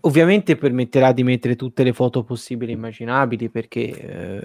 ovviamente 0.00 0.56
permetterà 0.56 1.12
di 1.12 1.22
mettere 1.22 1.54
tutte 1.54 1.84
le 1.84 1.92
foto 1.92 2.24
possibili 2.24 2.72
e 2.72 2.74
immaginabili 2.74 3.48
perché, 3.50 3.80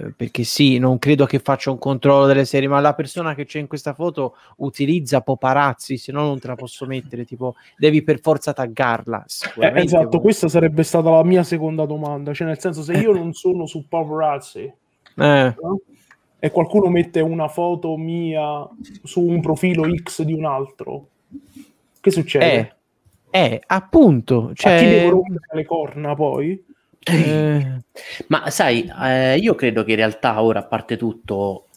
eh, 0.06 0.12
perché 0.16 0.44
sì, 0.44 0.78
non 0.78 0.98
credo 0.98 1.26
che 1.26 1.40
faccia 1.40 1.70
un 1.72 1.78
controllo 1.78 2.26
delle 2.26 2.44
serie, 2.44 2.68
ma 2.68 2.78
la 2.78 2.94
persona 2.94 3.34
che 3.34 3.44
c'è 3.44 3.58
in 3.58 3.66
questa 3.66 3.92
foto 3.92 4.36
utilizza 4.58 5.22
paparazzi, 5.22 5.96
se 5.96 6.12
no 6.12 6.22
non 6.22 6.38
te 6.38 6.46
la 6.46 6.54
posso 6.54 6.86
mettere, 6.86 7.24
tipo 7.24 7.56
devi 7.76 8.02
per 8.02 8.20
forza 8.20 8.52
taggarla. 8.52 9.24
Eh, 9.58 9.72
esatto, 9.74 10.08
può- 10.08 10.20
questa 10.20 10.48
sarebbe 10.48 10.84
stata 10.84 11.10
la 11.10 11.24
mia 11.24 11.42
seconda 11.42 11.86
domanda, 11.86 12.32
cioè 12.32 12.46
nel 12.46 12.60
senso 12.60 12.82
se 12.82 12.92
io 12.92 13.12
non 13.12 13.32
sono 13.32 13.66
su 13.66 13.88
paparazzi 13.88 14.60
Eh, 15.18 15.54
no? 15.60 15.80
e 16.38 16.50
qualcuno 16.50 16.88
mette 16.88 17.20
una 17.20 17.48
foto 17.48 17.96
mia 17.96 18.68
su 19.02 19.22
un 19.22 19.40
profilo 19.40 19.84
X 20.02 20.22
di 20.22 20.32
un 20.32 20.44
altro, 20.44 21.08
che 22.00 22.10
succede? 22.12 22.75
Eh, 23.36 23.54
eh, 23.54 23.60
appunto, 23.66 24.52
A 24.60 24.74
chi 24.74 24.86
cioè, 24.86 24.86
devo 24.86 25.08
rompere 25.08 25.56
le 25.56 25.64
corna 25.64 26.14
poi? 26.14 26.62
eh, 27.08 27.80
Ma 28.28 28.50
sai, 28.50 28.86
eh, 29.02 29.36
io 29.38 29.54
credo 29.54 29.84
che 29.84 29.90
in 29.92 29.96
realtà 29.96 30.42
ora, 30.42 30.60
a 30.60 30.66
parte 30.66 30.96
tutto, 30.96 31.68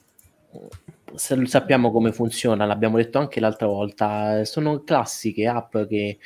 se- 1.16 1.46
sappiamo 1.46 1.92
come 1.92 2.12
funziona, 2.12 2.66
l'abbiamo 2.66 2.98
detto 2.98 3.18
anche 3.20 3.40
l'altra 3.40 3.68
volta, 3.68 4.44
sono 4.46 4.84
classiche 4.84 5.48
app 5.48 5.78
che 5.88 6.20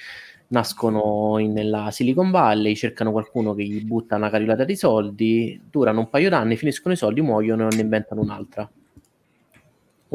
nascono 0.47 1.37
in- 1.39 1.51
nella 1.53 1.89
Silicon 1.91 2.31
Valley, 2.31 2.75
cercano 2.75 3.11
qualcuno 3.11 3.53
che 3.53 3.63
gli 3.63 3.81
butta 3.83 4.15
una 4.15 4.29
carrellata 4.29 4.63
di 4.65 4.75
soldi, 4.75 5.59
durano 5.69 5.99
un 6.01 6.09
paio 6.09 6.29
d'anni, 6.29 6.55
finiscono 6.57 6.93
i 6.93 6.97
soldi, 6.97 7.21
muoiono 7.21 7.69
e 7.69 7.75
ne 7.75 7.81
inventano 7.81 8.21
un'altra. 8.21 8.69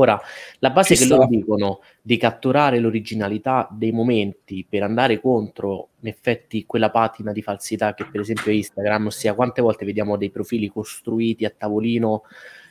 Ora, 0.01 0.21
la 0.61 0.71
base 0.71 0.95
Ci 0.95 1.01
che 1.01 1.07
sta. 1.07 1.17
loro 1.17 1.29
dicono 1.29 1.81
di 2.01 2.17
catturare 2.17 2.79
l'originalità 2.79 3.69
dei 3.69 3.91
momenti 3.91 4.65
per 4.69 4.85
andare 4.85 5.21
contro, 5.21 5.89
in 6.01 6.09
effetti, 6.09 6.65
quella 6.67 6.91
patina 6.91 7.33
di 7.33 7.43
falsità 7.43 7.95
che 7.95 8.07
per 8.07 8.21
esempio 8.21 8.53
è 8.53 8.55
Instagram, 8.55 9.07
ossia 9.07 9.35
quante 9.35 9.61
volte 9.61 9.85
vediamo 9.85 10.17
dei 10.17 10.31
profili 10.31 10.69
costruiti 10.69 11.45
a 11.45 11.53
tavolino 11.57 12.23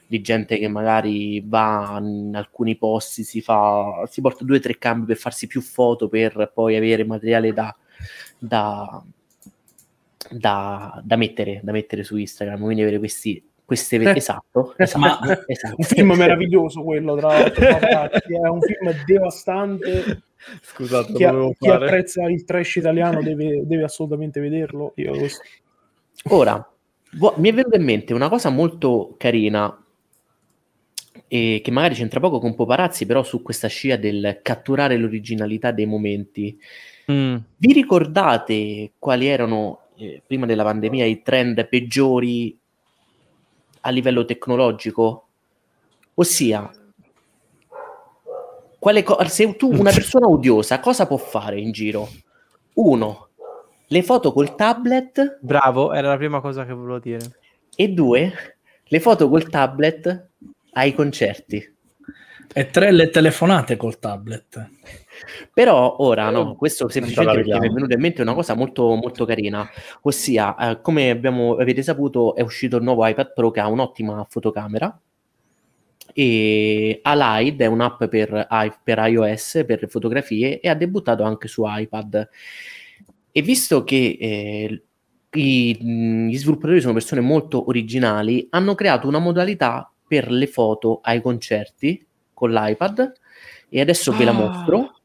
di 0.07 0.21
gente 0.21 0.57
che 0.57 0.69
magari 0.69 1.43
va 1.45 1.99
in 2.01 2.33
alcuni 2.33 2.77
posti, 2.77 3.23
si, 3.25 3.41
fa, 3.41 4.07
si 4.09 4.21
porta 4.21 4.45
due 4.45 4.55
o 4.57 4.61
tre 4.61 4.77
cambi 4.77 5.05
per 5.05 5.17
farsi 5.17 5.47
più 5.47 5.59
foto 5.59 6.07
per 6.07 6.49
poi 6.53 6.77
avere 6.77 7.03
materiale 7.03 7.51
da, 7.51 7.75
da, 8.37 9.03
da, 10.31 11.01
da 11.03 11.15
mettere, 11.17 11.59
da 11.61 11.73
mettere 11.73 12.05
su 12.05 12.15
Instagram, 12.15 12.61
quindi 12.61 12.83
avere 12.83 12.99
questi 12.99 13.43
queste 13.67 13.97
Eh. 13.97 14.15
esatto, 14.15 14.73
Eh, 14.77 14.83
esatto, 14.83 14.99
ma- 14.99 15.19
esatto. 15.45 15.75
Un 15.77 15.83
film 15.83 16.13
meraviglioso 16.13 16.81
quello, 16.83 17.17
tra 17.17 17.27
l'altro, 17.27 17.65
è 17.65 18.47
un 18.47 18.61
film 18.61 19.03
devastante. 19.05 20.21
Scusate, 20.61 21.11
Chi, 21.11 21.23
dovevo 21.25 21.49
chi 21.59 21.67
fare. 21.67 21.85
apprezza 21.85 22.23
il 22.29 22.45
trash 22.45 22.75
italiano 22.77 23.21
deve, 23.21 23.67
deve 23.67 23.83
assolutamente 23.83 24.39
vederlo. 24.39 24.93
Io 24.95 25.13
Ora, 26.29 26.65
vo- 27.17 27.33
mi 27.37 27.49
è 27.49 27.53
venuta 27.53 27.75
in 27.75 27.83
mente 27.83 28.13
una 28.13 28.29
cosa 28.29 28.49
molto 28.49 29.15
carina 29.17 29.77
e 31.27 31.59
che 31.61 31.71
magari 31.71 31.95
c'entra 31.95 32.21
poco 32.21 32.39
con 32.39 32.55
Poparazzi, 32.55 33.05
però 33.05 33.21
su 33.23 33.41
questa 33.41 33.67
scia 33.67 33.97
del 33.97 34.39
catturare 34.41 34.95
l'originalità 34.95 35.71
dei 35.71 35.85
momenti. 35.85 36.57
mm, 37.11 37.35
Vi 37.57 37.73
ricordate 37.73 38.93
quali 38.97 39.27
erano 39.27 39.81
eh, 39.97 40.21
prima 40.25 40.45
della 40.45 40.63
pandemia 40.63 41.03
i 41.05 41.21
trend 41.21 41.67
peggiori 41.67 42.57
a 43.87 43.89
livello 43.89 44.25
tecnologico? 44.25 45.27
Ossia, 46.15 46.69
quale 48.77 49.03
co- 49.03 49.23
se 49.27 49.55
tu 49.55 49.71
una 49.71 49.91
persona 49.91 50.27
odiosa 50.27 50.79
cosa 50.79 51.07
può 51.07 51.17
fare 51.17 51.59
in 51.59 51.71
giro? 51.71 52.09
Uno, 52.73 53.29
le 53.87 54.03
foto 54.03 54.33
col 54.33 54.55
tablet 54.55 55.39
bravo, 55.41 55.93
era 55.93 56.09
la 56.09 56.17
prima 56.17 56.41
cosa 56.41 56.65
che 56.65 56.73
volevo 56.73 56.99
dire. 56.99 57.39
e 57.75 57.87
due, 57.89 58.33
le 58.83 58.99
foto 58.99 59.29
col 59.29 59.49
tablet 59.49 60.29
ai 60.73 60.93
concerti. 60.93 61.75
E 62.53 62.69
tre 62.69 62.91
le 62.91 63.09
telefonate 63.09 63.77
col 63.77 63.99
tablet. 63.99 64.69
Però 65.53 65.95
ora 65.99 66.29
no, 66.29 66.55
questo 66.55 66.87
semplicemente 66.89 67.33
perché 67.43 67.59
mi 67.59 67.67
è 67.67 67.71
venuta 67.71 67.93
in 67.95 67.99
mente 68.01 68.21
una 68.21 68.33
cosa 68.33 68.53
molto, 68.53 68.93
molto 68.95 69.25
carina, 69.25 69.67
ossia, 70.01 70.55
eh, 70.55 70.81
come 70.81 71.09
abbiamo, 71.09 71.55
avete 71.55 71.81
saputo, 71.81 72.35
è 72.35 72.41
uscito 72.41 72.77
il 72.77 72.83
nuovo 72.83 73.05
iPad 73.05 73.33
Pro 73.33 73.51
che 73.51 73.59
ha 73.59 73.67
un'ottima 73.67 74.25
fotocamera 74.29 74.99
e 76.13 76.99
Alide 77.03 77.65
è 77.65 77.67
un'app 77.67 78.05
per, 78.05 78.47
per 78.83 78.97
iOS 79.07 79.63
per 79.67 79.87
fotografie 79.89 80.59
e 80.59 80.69
ha 80.69 80.73
debuttato 80.73 81.23
anche 81.23 81.47
su 81.47 81.63
iPad. 81.65 82.29
E 83.31 83.41
visto 83.41 83.83
che 83.83 84.17
eh, 84.19 84.81
i- 85.33 85.77
gli 86.29 86.37
sviluppatori 86.37 86.81
sono 86.81 86.93
persone 86.93 87.21
molto 87.21 87.67
originali, 87.67 88.47
hanno 88.51 88.73
creato 88.73 89.07
una 89.07 89.19
modalità 89.19 89.91
per 90.07 90.31
le 90.31 90.47
foto 90.47 90.99
ai 91.03 91.21
concerti 91.21 92.03
con 92.33 92.51
l'iPad 92.51 93.11
e 93.69 93.81
adesso 93.81 94.11
ve 94.15 94.23
la 94.23 94.31
Ah. 94.31 94.33
mostro. 94.33 94.96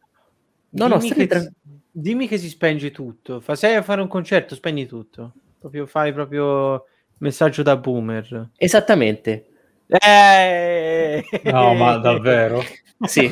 No, 0.75 0.87
no, 0.89 0.97
dimmi, 0.99 1.07
state 1.09 1.21
che, 1.21 1.27
tra- 1.27 1.53
dimmi 1.91 2.27
che 2.29 2.39
si 2.39 2.49
spenge 2.49 2.91
tutto. 2.91 3.41
Fa, 3.41 3.55
sei 3.55 3.75
a 3.77 3.83
fare 3.83 4.01
un 4.01 4.09
concerto, 4.09 4.55
spegni 4.55 4.87
tutto. 4.87 5.33
Proprio 5.59 5.87
fai 5.87 6.13
proprio 6.13 6.87
messaggio 7.19 7.63
da 7.63 7.77
boomer. 7.77 8.51
Esattamente. 8.57 9.47
Eh! 9.87 11.23
No, 11.45 11.75
ma 11.75 11.97
davvero? 11.99 12.63
Sì. 13.05 13.29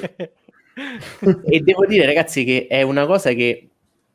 e 1.45 1.61
devo 1.61 1.87
dire, 1.87 2.05
ragazzi, 2.07 2.43
che 2.45 2.67
è 2.69 2.83
una 2.83 3.07
cosa 3.07 3.33
che 3.33 3.69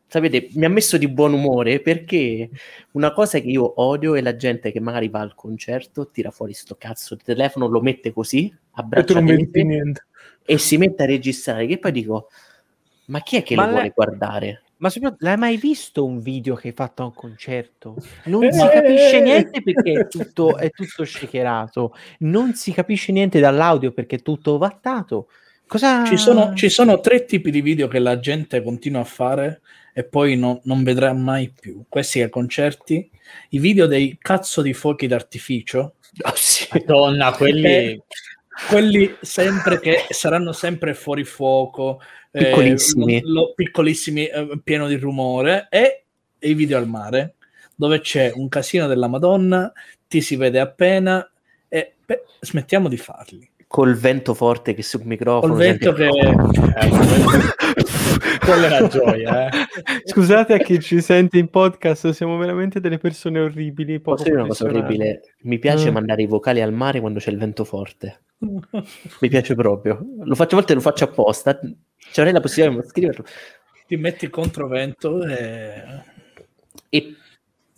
sapete, 0.07 0.49
mi 0.53 0.65
ha 0.65 0.69
messo 0.69 0.97
di 0.97 1.07
buon 1.07 1.33
umore 1.33 1.79
perché 1.79 2.49
una 2.91 3.13
cosa 3.13 3.39
che 3.39 3.47
io 3.47 3.81
odio 3.81 4.15
è 4.15 4.21
la 4.21 4.35
gente 4.35 4.71
che 4.71 4.79
magari 4.81 5.07
va 5.09 5.19
al 5.21 5.33
concerto, 5.35 6.09
tira 6.09 6.31
fuori 6.31 6.53
sto 6.53 6.75
cazzo 6.77 7.15
di 7.15 7.23
telefono, 7.23 7.67
lo 7.67 7.81
mette 7.81 8.11
così, 8.11 8.53
E 8.89 9.03
più 9.49 9.63
niente. 9.65 10.05
e 10.45 10.57
si 10.57 10.77
mette 10.77 11.03
a 11.03 11.05
registrare. 11.05 11.65
Che 11.67 11.77
poi 11.77 11.91
dico, 11.91 12.29
ma 13.07 13.21
chi 13.21 13.37
è 13.37 13.43
che 13.43 13.55
Ma 13.55 13.63
lo 13.63 13.67
le- 13.67 13.73
vuole 13.73 13.91
guardare? 13.95 14.61
Ma 14.77 14.89
soprattutto, 14.89 15.23
l'hai 15.25 15.37
mai 15.37 15.55
visto 15.57 16.03
un 16.03 16.19
video 16.19 16.55
che 16.55 16.67
hai 16.67 16.73
fatto 16.73 17.01
a 17.01 17.05
un 17.05 17.13
concerto? 17.13 17.95
Non 18.25 18.43
Eh, 18.43 18.51
si 18.51 18.59
capisce 18.59 19.17
eh, 19.17 19.21
niente 19.21 19.61
perché 19.61 19.91
è 20.01 20.07
tutto, 20.07 20.57
è 20.57 20.69
tutto 20.69 21.05
shakerato, 21.05 21.95
non 22.19 22.53
si 22.55 22.73
capisce 22.73 23.13
niente 23.13 23.39
dall'audio 23.39 23.91
perché 23.93 24.17
è 24.17 24.21
tutto 24.21 24.57
vattato. 24.57 25.29
Cosa... 25.65 26.05
Ci 26.05 26.17
sono, 26.17 26.53
ci 26.55 26.67
sono 26.69 26.99
tre 26.99 27.23
tipi 27.25 27.51
di 27.51 27.61
video 27.61 27.87
che 27.87 27.99
la 27.99 28.19
gente 28.19 28.61
continua 28.61 29.01
a 29.01 29.05
fare 29.05 29.61
e 29.93 30.03
poi 30.03 30.35
no- 30.35 30.59
non 30.65 30.83
vedrà 30.83 31.13
mai 31.13 31.51
più. 31.57 31.85
Questi 31.87 32.21
ai 32.21 32.29
concerti, 32.29 33.09
i 33.51 33.59
video 33.59 33.87
dei 33.87 34.17
cazzo 34.21 34.61
di 34.61 34.73
fuochi 34.73 35.07
d'artificio, 35.07 35.95
Oh, 36.23 36.33
sì. 36.35 36.67
Madonna, 36.71 37.31
quelli... 37.31 37.65
Eh, 37.65 38.03
quelli 38.69 39.13
sempre 39.19 39.81
che 39.81 40.05
saranno 40.11 40.53
sempre 40.53 40.93
fuori 40.93 41.25
fuoco, 41.25 41.99
eh, 41.99 42.05
Piccolissimi. 42.43 43.21
lo- 43.23 43.33
lo- 43.33 43.53
piccolissimi, 43.53 44.25
eh, 44.25 44.59
pieno 44.63 44.87
di 44.87 44.95
rumore, 44.97 45.67
e 45.69 46.03
i 46.39 46.53
video 46.53 46.77
al 46.77 46.87
mare, 46.87 47.35
dove 47.75 47.99
c'è 48.01 48.31
un 48.35 48.47
casino 48.49 48.87
della 48.87 49.07
Madonna, 49.07 49.71
ti 50.07 50.21
si 50.21 50.35
vede 50.35 50.59
appena, 50.59 51.27
e 51.67 51.93
beh, 52.05 52.23
smettiamo 52.41 52.87
di 52.87 52.97
farli. 52.97 53.49
Col 53.67 53.95
vento 53.95 54.33
forte 54.33 54.73
che 54.73 54.83
sul 54.83 55.01
microfono. 55.03 55.53
Col 55.53 55.61
vento 55.61 55.91
che... 55.91 56.07
Eh, 56.07 56.35
quella 58.39 58.67
è 58.67 58.79
la 58.79 58.87
gioia, 58.87 59.49
eh. 59.49 59.65
Scusate 60.05 60.53
a 60.53 60.57
chi 60.57 60.79
ci 60.79 61.01
sente 61.01 61.37
in 61.37 61.49
podcast, 61.49 62.09
siamo 62.11 62.37
veramente 62.37 62.79
delle 62.79 62.97
persone 62.97 63.39
orribili. 63.39 63.99
Posso 63.99 64.23
dire 64.23 64.35
una 64.37 64.47
cosa 64.47 64.65
orribile? 64.65 65.21
Mi 65.41 65.59
piace 65.59 65.89
Mm. 65.89 65.93
mandare 65.93 66.21
i 66.21 66.27
vocali 66.27 66.61
al 66.61 66.73
mare 66.73 66.99
quando 66.99 67.19
c'è 67.19 67.31
il 67.31 67.37
vento 67.37 67.63
forte. 67.65 68.21
Mi 69.21 69.29
piace 69.29 69.55
proprio. 69.55 70.05
Lo 70.23 70.35
faccio 70.35 70.55
a 70.55 70.59
volte 70.59 70.73
lo 70.73 70.81
faccio 70.81 71.05
apposta. 71.05 71.59
Ci 71.59 72.19
avrei 72.19 72.33
la 72.33 72.39
possibilità 72.39 72.81
di 72.81 72.87
scriverlo. 72.87 73.25
ti 73.87 73.95
metti 73.97 74.29
controvento 74.29 75.25
e... 75.25 76.13
E 76.89 77.15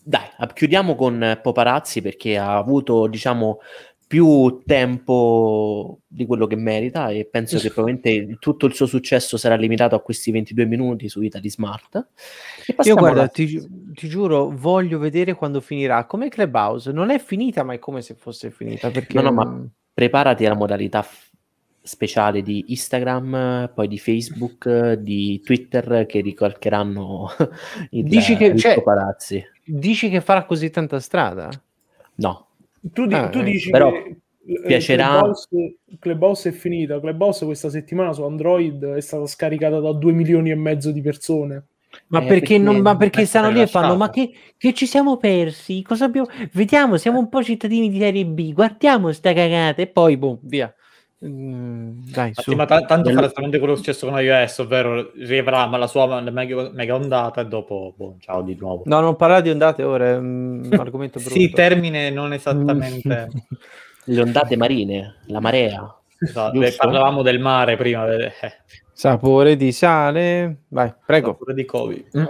dai, 0.04 0.28
chiudiamo 0.54 0.96
con 0.96 1.40
Poparazzi 1.42 2.02
perché 2.02 2.38
ha 2.38 2.56
avuto, 2.56 3.08
diciamo, 3.08 3.60
più 4.08 4.62
tempo 4.66 6.00
di 6.08 6.26
quello 6.26 6.48
che 6.48 6.56
merita 6.56 7.10
e 7.10 7.28
penso 7.30 7.60
che 7.60 7.72
probabilmente 7.72 8.38
tutto 8.40 8.66
il 8.66 8.74
suo 8.74 8.86
successo 8.86 9.36
sarà 9.36 9.56
limitato 9.56 9.96
a 9.96 10.02
questi 10.02 10.32
22 10.32 10.66
minuti 10.66 11.10
su 11.10 11.22
Italy 11.22 11.50
Smart. 11.50 12.08
Io 12.84 12.96
guarda, 12.96 13.20
alla- 13.22 13.28
ti, 13.28 13.60
ti 13.94 14.08
giuro, 14.08 14.50
voglio 14.50 14.98
vedere 14.98 15.34
quando 15.34 15.60
finirà. 15.60 16.06
Come 16.06 16.30
Clubhouse, 16.30 16.94
non 16.94 17.10
è 17.10 17.20
finita, 17.20 17.64
ma 17.64 17.74
è 17.74 17.80
come 17.80 18.02
se 18.02 18.16
fosse 18.16 18.50
finita. 18.50 18.90
Perché 18.90 19.14
No, 19.14 19.22
no, 19.24 19.32
ma 19.34 19.70
preparati 20.02 20.46
alla 20.46 20.54
modalità 20.54 21.02
f- 21.02 21.32
speciale 21.82 22.44
di 22.44 22.66
Instagram, 22.68 23.72
poi 23.74 23.88
di 23.88 23.98
Facebook, 23.98 24.94
di 24.94 25.42
Twitter 25.44 26.06
che 26.06 26.22
ricalcheranno 26.22 27.30
il, 27.90 28.04
Dici 28.04 28.36
che- 28.38 28.56
cioè- 28.56 28.76
Poparazzi. 28.76 29.44
dici 29.66 30.08
che 30.10 30.22
farà 30.22 30.44
così 30.46 30.70
tanta 30.70 31.00
strada? 31.00 31.50
No, 32.16 32.46
Tu, 32.94 33.08
di- 33.08 33.16
Ah, 33.16 33.30
tu 33.30 33.40
eh, 33.40 33.44
dici 33.44 33.72
però 33.72 33.92
che 33.92 34.18
eh, 34.46 34.62
piacerà- 34.68 35.08
Clubhouse, 35.18 35.76
Clubhouse 35.98 36.50
è 36.50 36.52
finita. 36.52 37.00
Clubhouse 37.00 37.46
questa 37.46 37.72
settimana 37.72 38.14
su 38.14 38.22
Android 38.22 38.86
è 38.86 39.02
stata 39.02 39.26
scaricata 39.26 39.80
da 39.80 39.94
2 39.94 40.12
milioni 40.12 40.52
e 40.52 40.56
mezzo 40.56 40.92
di 40.92 41.02
persone. 41.02 41.66
Ma 42.08 42.20
Eh, 42.20 42.26
perché, 42.26 42.40
perché 42.40 42.58
non, 42.58 42.78
ma 42.78 42.96
perché 42.96 43.26
stanno 43.26 43.50
lì 43.50 43.62
e 43.62 43.68
fanno? 43.68 43.96
Ma 43.96 44.10
che, 44.10 44.32
che 44.58 44.74
ci 44.74 44.86
siamo 44.86 45.18
persi? 45.18 45.82
Cosa 45.82 46.06
abbiamo... 46.06 46.28
Vediamo, 46.54 46.98
siamo 46.98 47.20
un 47.20 47.30
po' 47.30 47.44
cittadini 47.44 47.90
di 47.90 48.00
serie 48.00 48.26
B. 48.26 48.54
Guardiamo 48.54 49.12
sta 49.12 49.34
cagata 49.34 49.82
e 49.82 49.88
poi 49.88 50.18
boom, 50.18 50.40
via. 50.42 50.74
Mm, 51.26 52.04
dai, 52.12 52.32
su. 52.34 52.52
Infatti, 52.52 52.56
ma 52.56 52.66
ta- 52.66 52.86
tanto 52.86 53.10
farà 53.10 53.26
esattamente 53.26 53.58
quello 53.58 53.76
successo 53.76 54.08
con 54.08 54.20
iOS, 54.20 54.60
ovvero 54.60 55.12
riavrà 55.16 55.66
ma 55.66 55.78
la 55.78 55.88
sua 55.88 56.22
mega, 56.22 56.70
mega 56.72 56.94
ondata 56.94 57.42
e 57.42 57.48
dopo, 57.48 57.94
boh, 57.98 58.18
ciao 58.20 58.44
di 58.44 58.56
nuovo. 58.60 58.84
No, 58.86 59.00
non 59.00 59.16
parlare 59.16 59.42
di 59.42 59.50
ondate 59.50 59.82
ora, 59.82 60.10
è 60.10 60.18
un 60.18 60.70
argomento 60.78 61.20
brutto. 61.20 61.34
Sì, 61.34 61.50
termine 61.50 62.12
non 62.12 62.34
esattamente. 62.34 63.30
le 64.06 64.22
ondate 64.22 64.56
marine, 64.58 65.16
la 65.26 65.40
marea. 65.40 66.00
esatto. 66.20 66.60
Parlavamo 66.78 67.24
del 67.24 67.40
mare 67.40 67.78
prima, 67.78 68.08
eh, 68.14 68.32
Sapore 68.98 69.56
di 69.58 69.72
sale. 69.72 70.64
Vai, 70.70 70.92
prego. 71.06 71.36
pure 71.36 71.54
di 71.54 71.66
Covid. 71.66 72.08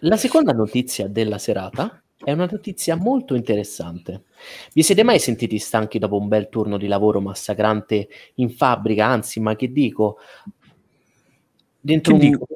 La 0.00 0.18
seconda 0.18 0.52
notizia 0.52 1.08
della 1.08 1.38
serata 1.38 2.02
è 2.22 2.30
una 2.30 2.46
notizia 2.50 2.94
molto 2.94 3.36
interessante. 3.36 4.24
Vi 4.74 4.82
siete 4.82 5.02
mai 5.02 5.18
sentiti 5.18 5.58
stanchi 5.58 5.98
dopo 5.98 6.18
un 6.18 6.28
bel 6.28 6.50
turno 6.50 6.76
di 6.76 6.88
lavoro 6.88 7.22
massacrante 7.22 8.06
in 8.34 8.50
fabbrica? 8.50 9.06
Anzi, 9.06 9.40
ma 9.40 9.56
che 9.56 9.72
dico? 9.72 10.18
Dentro 11.80 12.14
Che 12.14 12.22
un, 12.22 12.30
dico? 12.30 12.46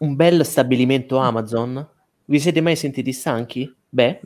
un 0.00 0.16
bel 0.16 0.44
stabilimento 0.44 1.16
Amazon? 1.16 1.88
Vi 2.26 2.38
siete 2.40 2.60
mai 2.60 2.76
sentiti 2.76 3.14
stanchi? 3.14 3.74
Beh, 3.88 4.20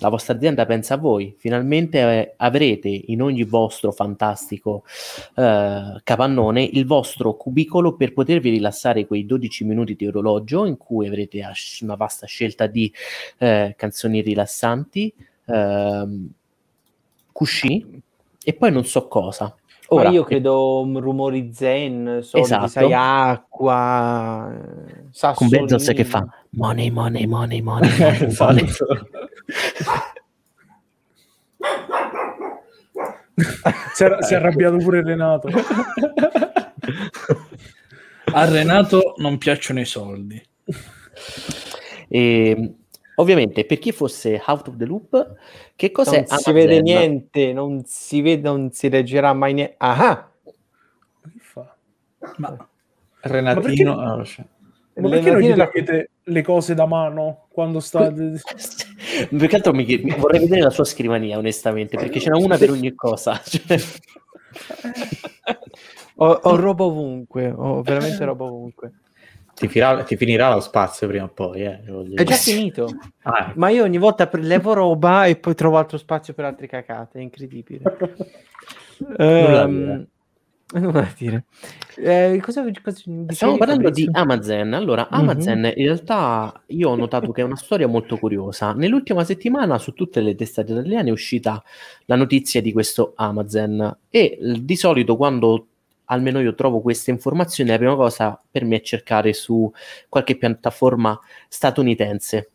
la 0.00 0.08
vostra 0.08 0.34
azienda 0.34 0.64
pensa 0.64 0.94
a 0.94 0.96
voi. 0.96 1.34
Finalmente 1.38 1.98
eh, 1.98 2.34
avrete 2.36 2.88
in 2.88 3.20
ogni 3.20 3.42
vostro 3.44 3.90
fantastico 3.90 4.84
eh, 5.34 6.00
capannone 6.02 6.62
il 6.62 6.86
vostro 6.86 7.34
cubicolo 7.34 7.96
per 7.96 8.12
potervi 8.12 8.50
rilassare 8.50 9.06
quei 9.06 9.26
12 9.26 9.64
minuti 9.64 9.94
di 9.96 10.06
orologio 10.06 10.66
in 10.66 10.76
cui 10.76 11.06
avrete 11.06 11.42
una 11.80 11.96
vasta 11.96 12.26
scelta 12.26 12.66
di 12.66 12.92
eh, 13.38 13.74
canzoni 13.76 14.20
rilassanti, 14.20 15.12
ehm, 15.46 16.28
cuscini 17.32 18.00
e 18.44 18.54
poi 18.54 18.70
non 18.70 18.84
so 18.84 19.08
cosa. 19.08 19.54
Ma 19.90 20.00
Ora, 20.00 20.10
io 20.10 20.22
credo 20.22 20.80
um, 20.80 20.98
rumori 20.98 21.50
zen, 21.54 22.20
soldi, 22.22 22.46
Esatto. 22.46 22.66
sai, 22.66 22.92
acqua, 22.92 24.52
eh, 24.52 24.92
con 24.92 25.08
sassolini. 25.12 25.60
Bezos 25.62 25.88
che 25.94 26.04
fa 26.04 26.26
money, 26.50 26.90
money, 26.90 27.24
money, 27.26 27.60
money, 27.62 27.90
money, 27.96 28.36
money. 28.38 28.64
Esatto. 28.64 29.08
Si 33.92 34.04
è, 34.04 34.16
si 34.20 34.32
è 34.34 34.36
arrabbiato 34.36 34.76
pure 34.78 35.02
Renato. 35.02 35.48
A 38.32 38.44
Renato 38.44 39.14
non 39.18 39.38
piacciono 39.38 39.80
i 39.80 39.84
soldi. 39.84 40.40
E, 42.08 42.74
ovviamente, 43.16 43.64
per 43.64 43.78
chi 43.78 43.92
fosse 43.92 44.42
out 44.46 44.68
of 44.68 44.76
the 44.76 44.84
loop, 44.84 45.34
che 45.76 45.90
cos'è 45.90 46.18
non 46.18 46.26
si 46.26 46.32
Amazon? 46.50 46.54
vede 46.54 46.80
niente, 46.82 47.52
non 47.52 47.82
si 47.84 48.20
vede, 48.20 48.42
non 48.48 48.70
si 48.72 48.88
leggerà 48.90 49.32
mai 49.32 49.54
niente. 49.54 49.74
Ah, 49.78 50.30
Che 51.22 51.30
fa? 51.38 51.74
Ma 52.36 52.68
Renatino. 53.20 53.94
Ma 53.96 54.12
ah, 54.12 54.16
lo 54.16 54.24
so. 54.24 54.44
Ma 54.94 55.08
Le 55.08 55.14
perché 55.20 55.30
non 55.30 55.40
gli 55.40 55.54
la- 55.54 55.66
togliete 55.66 56.10
le 56.24 56.42
cose 56.42 56.74
da 56.74 56.86
mano 56.86 57.46
quando 57.50 57.78
state... 57.80 58.40
Più 59.26 59.46
che 59.48 59.56
altro 59.56 59.72
mi 59.72 59.84
mi- 59.84 60.14
vorrei 60.16 60.40
vedere 60.40 60.62
la 60.62 60.70
sua 60.70 60.84
scrivania, 60.84 61.38
onestamente, 61.38 61.96
perché 61.96 62.20
ce 62.20 62.30
n'è 62.30 62.36
una 62.36 62.56
per 62.56 62.70
ogni 62.70 62.94
cosa. 62.94 63.40
Cioè, 63.48 63.78
ho, 66.16 66.26
ho 66.26 66.56
roba 66.56 66.84
ovunque, 66.84 67.50
ho 67.50 67.82
veramente 67.82 68.24
roba 68.24 68.44
ovunque. 68.44 68.92
Ti, 69.54 69.68
finirà, 69.68 70.02
ti 70.02 70.16
finirà 70.16 70.54
lo 70.54 70.60
spazio 70.60 71.06
prima 71.08 71.24
o 71.24 71.28
poi. 71.28 71.62
Eh, 71.62 71.80
È 72.14 72.22
già 72.24 72.36
finito. 72.36 72.94
Ah, 73.22 73.52
Ma 73.56 73.68
io 73.70 73.84
ogni 73.84 73.98
volta 73.98 74.26
prelevo 74.26 74.72
roba 74.72 75.26
e 75.26 75.36
poi 75.36 75.54
trovo 75.54 75.78
altro 75.78 75.98
spazio 75.98 76.34
per 76.34 76.44
altre 76.44 76.66
cacate, 76.66 77.18
è 77.18 77.22
incredibile. 77.22 77.84
Da 78.98 79.64
Ehm, 79.64 80.06
nulla 80.74 81.00
da 81.00 81.12
dire. 81.16 81.44
Eh, 82.00 82.40
cosa, 82.42 82.62
cosa 82.82 83.02
Stiamo 83.28 83.56
parlando 83.56 83.90
di? 83.90 84.08
Amazon. 84.12 84.72
Allora, 84.74 85.08
Mhm. 85.10 85.18
Amazon 85.18 85.64
in 85.74 85.84
realtà 85.86 86.62
io 86.66 86.90
ho 86.90 86.94
notato 86.94 87.32
che 87.32 87.40
è 87.40 87.44
una 87.44 87.56
storia 87.56 87.88
molto 87.88 88.16
curiosa. 88.18 88.72
Nell'ultima 88.72 89.24
settimana 89.24 89.78
su 89.78 89.92
tutte 89.92 90.20
le 90.20 90.34
testate 90.34 90.72
italiane 90.72 91.08
è 91.08 91.12
uscita 91.12 91.62
la 92.06 92.14
notizia 92.16 92.60
di 92.62 92.72
questo 92.72 93.12
Amazon 93.16 93.96
e 94.10 94.38
di 94.60 94.76
solito 94.76 95.16
quando 95.16 95.66
almeno 96.10 96.40
io 96.40 96.54
trovo 96.54 96.80
queste 96.80 97.10
informazioni 97.10 97.68
la 97.70 97.76
prima 97.76 97.94
cosa 97.96 98.40
per 98.50 98.64
me 98.64 98.76
è 98.76 98.80
cercare 98.80 99.32
su 99.34 99.70
qualche 100.08 100.36
piattaforma 100.36 101.18
statunitense 101.48 102.50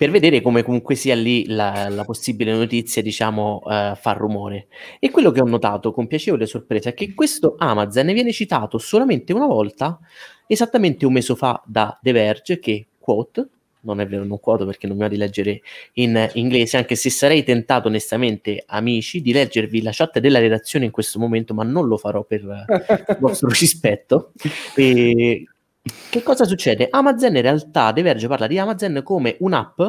per 0.00 0.10
vedere 0.10 0.40
come 0.40 0.62
comunque 0.62 0.94
sia 0.94 1.14
lì 1.14 1.44
la, 1.46 1.90
la 1.90 2.04
possibile 2.04 2.54
notizia, 2.54 3.02
diciamo, 3.02 3.60
eh, 3.68 3.92
fa 4.00 4.12
rumore. 4.12 4.68
E 4.98 5.10
quello 5.10 5.30
che 5.30 5.42
ho 5.42 5.44
notato 5.44 5.92
con 5.92 6.06
piacevole 6.06 6.46
sorpresa 6.46 6.88
è 6.88 6.94
che 6.94 7.12
questo 7.12 7.56
Amazon 7.58 8.06
viene 8.14 8.32
citato 8.32 8.78
solamente 8.78 9.34
una 9.34 9.44
volta, 9.44 9.98
esattamente 10.46 11.04
un 11.04 11.12
mese 11.12 11.36
fa 11.36 11.62
da 11.66 11.98
The 12.00 12.12
Verge, 12.12 12.58
che, 12.60 12.86
quote, 12.98 13.46
non 13.80 14.00
è 14.00 14.06
vero, 14.06 14.24
non 14.24 14.40
quoto 14.40 14.64
perché 14.64 14.86
non 14.86 14.96
mi 14.96 15.02
va 15.02 15.08
di 15.08 15.18
leggere 15.18 15.60
in 15.94 16.30
inglese, 16.32 16.78
anche 16.78 16.94
se 16.94 17.10
sarei 17.10 17.44
tentato 17.44 17.88
onestamente, 17.88 18.64
amici, 18.68 19.20
di 19.20 19.34
leggervi 19.34 19.82
la 19.82 19.90
chat 19.92 20.18
della 20.18 20.38
redazione 20.38 20.86
in 20.86 20.92
questo 20.92 21.18
momento, 21.18 21.52
ma 21.52 21.62
non 21.62 21.86
lo 21.86 21.98
farò 21.98 22.24
per 22.24 22.40
il 22.40 23.16
vostro 23.18 23.50
rispetto. 23.52 24.32
E 24.74 25.44
che 25.82 26.22
cosa 26.22 26.44
succede? 26.44 26.88
Amazon 26.90 27.36
in 27.36 27.42
realtà, 27.42 27.92
Diverge 27.92 28.28
parla 28.28 28.46
di 28.46 28.58
Amazon 28.58 29.00
come 29.02 29.36
un'app 29.40 29.80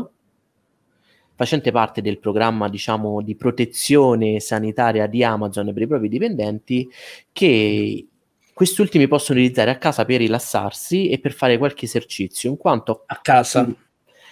facente 1.35 1.71
parte 1.71 2.01
del 2.01 2.19
programma, 2.19 2.69
diciamo, 2.69 3.21
di 3.21 3.35
protezione 3.35 4.39
sanitaria 4.39 5.07
di 5.07 5.23
Amazon 5.23 5.73
per 5.73 5.81
i 5.81 5.87
propri 5.87 6.07
dipendenti, 6.07 6.87
che 7.31 8.05
questi 8.53 8.81
ultimi 8.81 9.07
possono 9.07 9.39
utilizzare 9.39 9.71
a 9.71 9.77
casa 9.77 10.05
per 10.05 10.19
rilassarsi 10.19 11.09
e 11.09 11.19
per 11.19 11.33
fare 11.33 11.57
qualche 11.57 11.85
esercizio, 11.85 12.51
in 12.51 12.57
quanto 12.57 13.03
a 13.07 13.19
casa. 13.21 13.67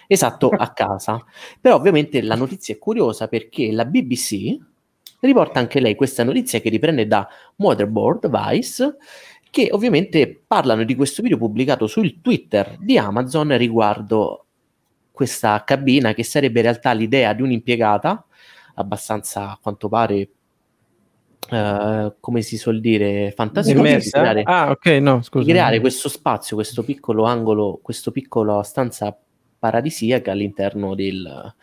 Esatto, 0.05 0.49
a 0.49 0.71
casa. 0.71 1.23
Però 1.59 1.75
ovviamente 1.75 2.21
la 2.21 2.35
notizia 2.35 2.75
è 2.75 2.77
curiosa 2.77 3.27
perché 3.27 3.71
la 3.71 3.85
BBC 3.85 4.57
riporta 5.21 5.59
anche 5.59 5.79
lei 5.79 5.95
questa 5.95 6.23
notizia 6.23 6.59
che 6.61 6.69
riprende 6.69 7.07
da 7.07 7.27
Motherboard 7.55 8.29
Vice 8.29 8.97
che 9.51 9.69
ovviamente 9.71 10.41
parlano 10.45 10.83
di 10.83 10.95
questo 10.95 11.21
video 11.21 11.37
pubblicato 11.37 11.87
sul 11.87 12.21
Twitter 12.21 12.77
di 12.79 12.97
Amazon 12.97 13.57
riguardo 13.57 14.45
questa 15.11 15.63
cabina 15.65 16.13
che 16.13 16.23
sarebbe 16.23 16.59
in 16.59 16.65
realtà 16.65 16.91
l'idea 16.93 17.33
di 17.33 17.41
un'impiegata 17.41 18.25
abbastanza 18.75 19.51
a 19.51 19.59
quanto 19.61 19.89
pare 19.89 20.29
uh, 21.49 22.13
come 22.19 22.41
si 22.41 22.57
suol 22.57 22.79
dire 22.79 23.33
fantasiosa 23.35 23.97
di 23.97 24.09
creare, 24.09 24.41
ah 24.45 24.69
ok 24.69 24.85
no 25.01 25.21
di 25.31 25.45
creare 25.45 25.79
questo 25.79 26.07
spazio 26.07 26.55
questo 26.55 26.83
piccolo 26.83 27.25
angolo 27.25 27.79
questo 27.81 28.11
piccolo 28.11 28.61
stanza 28.63 29.17
paradisiaca 29.59 30.31
all'interno 30.31 30.95
del, 30.95 31.53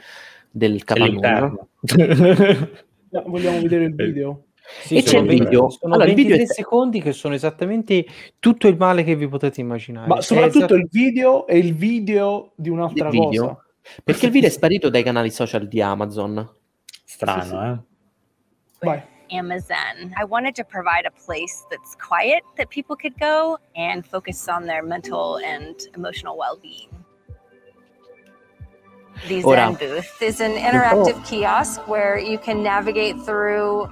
del 0.51 0.85
capannone 0.85 1.69
vogliamo 3.25 3.61
vedere 3.63 3.85
il 3.85 3.95
video 3.95 4.46
sì, 4.83 4.97
e 4.97 5.03
c'è 5.03 5.19
il 5.19 5.27
video. 5.27 5.71
Sono 5.71 5.95
allora, 5.95 6.07
23 6.07 6.23
il 6.23 6.27
video 6.29 6.43
è... 6.43 6.55
secondi 6.55 7.01
che 7.01 7.13
sono 7.13 7.35
esattamente 7.35 8.05
tutto 8.39 8.69
il 8.69 8.77
male 8.77 9.05
che 9.05 9.15
vi 9.15 9.29
potete 9.29 9.61
immaginare. 9.61 10.07
Ma 10.07 10.21
soprattutto 10.21 10.59
esatto... 10.59 10.75
il 10.75 10.89
video 10.91 11.47
è 11.47 11.55
il 11.55 11.75
video 11.75 12.53
di 12.55 12.69
un'altra 12.69 13.09
il 13.09 13.13
video. 13.13 13.47
cosa. 13.47 13.61
Perché 14.03 14.27
il 14.27 14.33
video 14.33 14.49
è 14.49 14.53
sparito 14.53 14.91
dai 14.91 15.03
canali 15.03 15.31
social 15.31 15.69
di 15.69 15.81
Amazon. 15.81 16.49
Strano, 17.05 17.43
sì, 17.43 17.49
sì. 17.49 17.55
eh? 17.55 17.79
Vai. 18.81 19.03
Amazon. 19.31 20.15
I 20.17 20.25
wanted 20.25 20.55
to 20.57 20.65
provide 20.65 21.07
a 21.07 21.11
place 21.11 21.65
that's 21.71 21.97
quiet 21.97 22.43
that 22.57 22.69
people 22.69 22.97
could 22.97 23.19
go 23.19 23.59
and 23.75 24.07
focus 24.07 24.49
on 24.49 24.67
their 24.67 24.83
mental 24.83 25.39
and 25.39 25.75
emotional 25.95 26.37
well-being. 26.37 26.89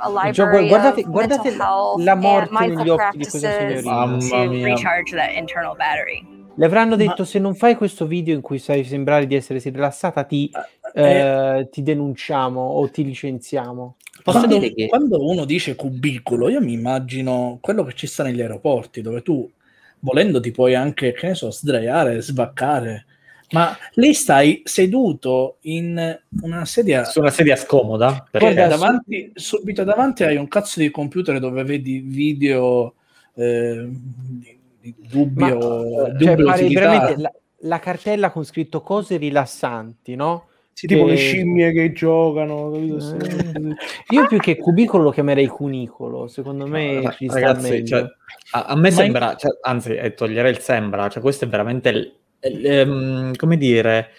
A 0.00 0.08
library 0.08 0.68
guardate, 0.68 1.04
of 1.04 1.10
guardate 1.10 1.44
mental 1.44 1.66
health 1.66 2.00
la 2.02 2.14
morte 2.14 2.50
and 2.50 2.60
mindful 2.60 2.96
practices 2.96 3.82
to 3.82 4.48
recharge 4.62 5.12
that 5.12 5.32
internal 5.34 5.74
battery. 5.74 6.26
Le 6.56 6.66
avranno 6.66 6.94
detto 6.94 7.22
Ma... 7.22 7.24
se 7.24 7.38
non 7.38 7.54
fai 7.54 7.74
questo 7.74 8.06
video 8.06 8.34
in 8.34 8.40
cui 8.40 8.58
sai 8.58 8.84
sembrare 8.84 9.26
di 9.26 9.34
essere 9.34 9.58
rilassata 9.58 10.22
ti, 10.22 10.50
eh, 10.94 11.02
eh, 11.02 11.68
ti 11.70 11.82
denunciamo 11.82 12.60
o 12.60 12.88
ti 12.90 13.04
licenziamo. 13.04 13.96
Quando, 14.22 14.60
che... 14.60 14.86
quando 14.88 15.26
uno 15.26 15.44
dice 15.44 15.74
cubicolo, 15.74 16.48
io 16.48 16.60
mi 16.60 16.72
immagino 16.72 17.58
quello 17.60 17.82
che 17.82 17.94
ci 17.94 18.06
sta 18.06 18.22
negli 18.22 18.40
aeroporti, 18.40 19.00
dove 19.00 19.22
tu 19.22 19.50
volendo 19.98 20.38
ti 20.38 20.52
puoi 20.52 20.74
anche, 20.74 21.12
che 21.12 21.28
ne 21.28 21.34
so, 21.34 21.50
sdraiare, 21.50 22.20
svaccare 22.20 23.06
ma 23.50 23.76
lì 23.94 24.14
stai 24.14 24.62
seduto 24.64 25.58
in 25.62 26.18
una 26.42 26.64
sedia 26.64 27.04
su 27.04 27.20
una 27.20 27.30
sedia 27.30 27.56
scomoda 27.56 28.26
perché 28.30 28.54
davanti, 28.54 29.30
subito 29.34 29.84
davanti 29.84 30.24
hai 30.24 30.36
un 30.36 30.48
cazzo 30.48 30.80
di 30.80 30.90
computer 30.90 31.38
dove 31.38 31.62
vedi 31.62 32.00
video 32.00 32.94
eh, 33.34 33.86
di, 33.88 34.94
dubbio, 34.96 35.84
Ma, 36.06 36.18
cioè, 36.18 36.68
veramente 36.68 37.20
la, 37.20 37.32
la, 37.60 37.78
cartella 37.78 38.30
con 38.30 38.44
scritto 38.44 38.80
cose 38.80 39.16
rilassanti 39.16 40.14
no? 40.14 40.46
Sì, 40.72 40.86
che... 40.86 40.94
tipo 40.94 41.06
le 41.06 41.16
scimmie 41.16 41.72
che 41.72 41.92
giocano 41.92 42.74
eh. 42.74 43.76
io 44.08 44.26
più 44.26 44.38
che 44.38 44.56
cubicolo 44.56 45.04
lo 45.04 45.10
chiamerei 45.10 45.46
cunicolo 45.46 46.26
secondo 46.28 46.66
me 46.66 47.02
ragazzi, 47.28 47.84
cioè, 47.86 48.04
a, 48.52 48.64
a, 48.64 48.74
me 48.74 48.90
Ma 48.90 48.90
sembra 48.90 49.30
in... 49.32 49.38
cioè, 49.38 49.58
anzi 49.62 50.14
toglierei 50.16 50.50
il 50.50 50.58
sembra 50.58 51.08
cioè 51.08 51.22
questo 51.22 51.44
è 51.44 51.48
veramente 51.48 51.88
il 51.90 52.12
ehm, 52.52 53.36
come 53.36 53.56
dire, 53.56 54.10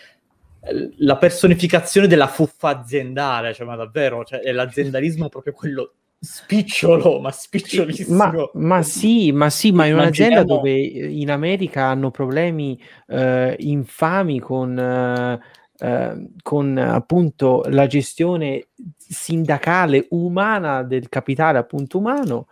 la 0.98 1.18
personificazione 1.18 2.08
della 2.08 2.28
fuffa 2.28 2.70
aziendale, 2.70 3.54
cioè, 3.54 3.66
ma 3.66 3.76
davvero, 3.76 4.24
cioè, 4.24 4.40
è 4.40 4.52
l'aziendalismo 4.52 5.30
proprio 5.30 5.54
quello 5.54 5.94
spicciolo, 6.20 7.20
ma 7.20 7.32
spicciolissimo. 7.32 8.16
Ma, 8.16 8.50
ma 8.54 8.82
sì, 8.82 9.32
ma 9.32 9.50
sì, 9.50 9.72
ma 9.72 9.86
in 9.86 9.94
un'azienda 9.94 10.44
dove 10.44 10.72
in 10.74 11.30
America 11.30 11.86
hanno 11.86 12.10
problemi 12.10 12.80
eh, 13.08 13.56
infami 13.60 14.40
con, 14.40 14.78
eh, 14.78 15.40
eh, 15.78 16.28
con 16.42 16.78
appunto 16.78 17.64
la 17.68 17.86
gestione 17.86 18.68
sindacale 18.98 20.08
umana 20.10 20.82
del 20.84 21.10
capitale 21.10 21.60
appunto 21.60 22.00
umano. 22.00 22.48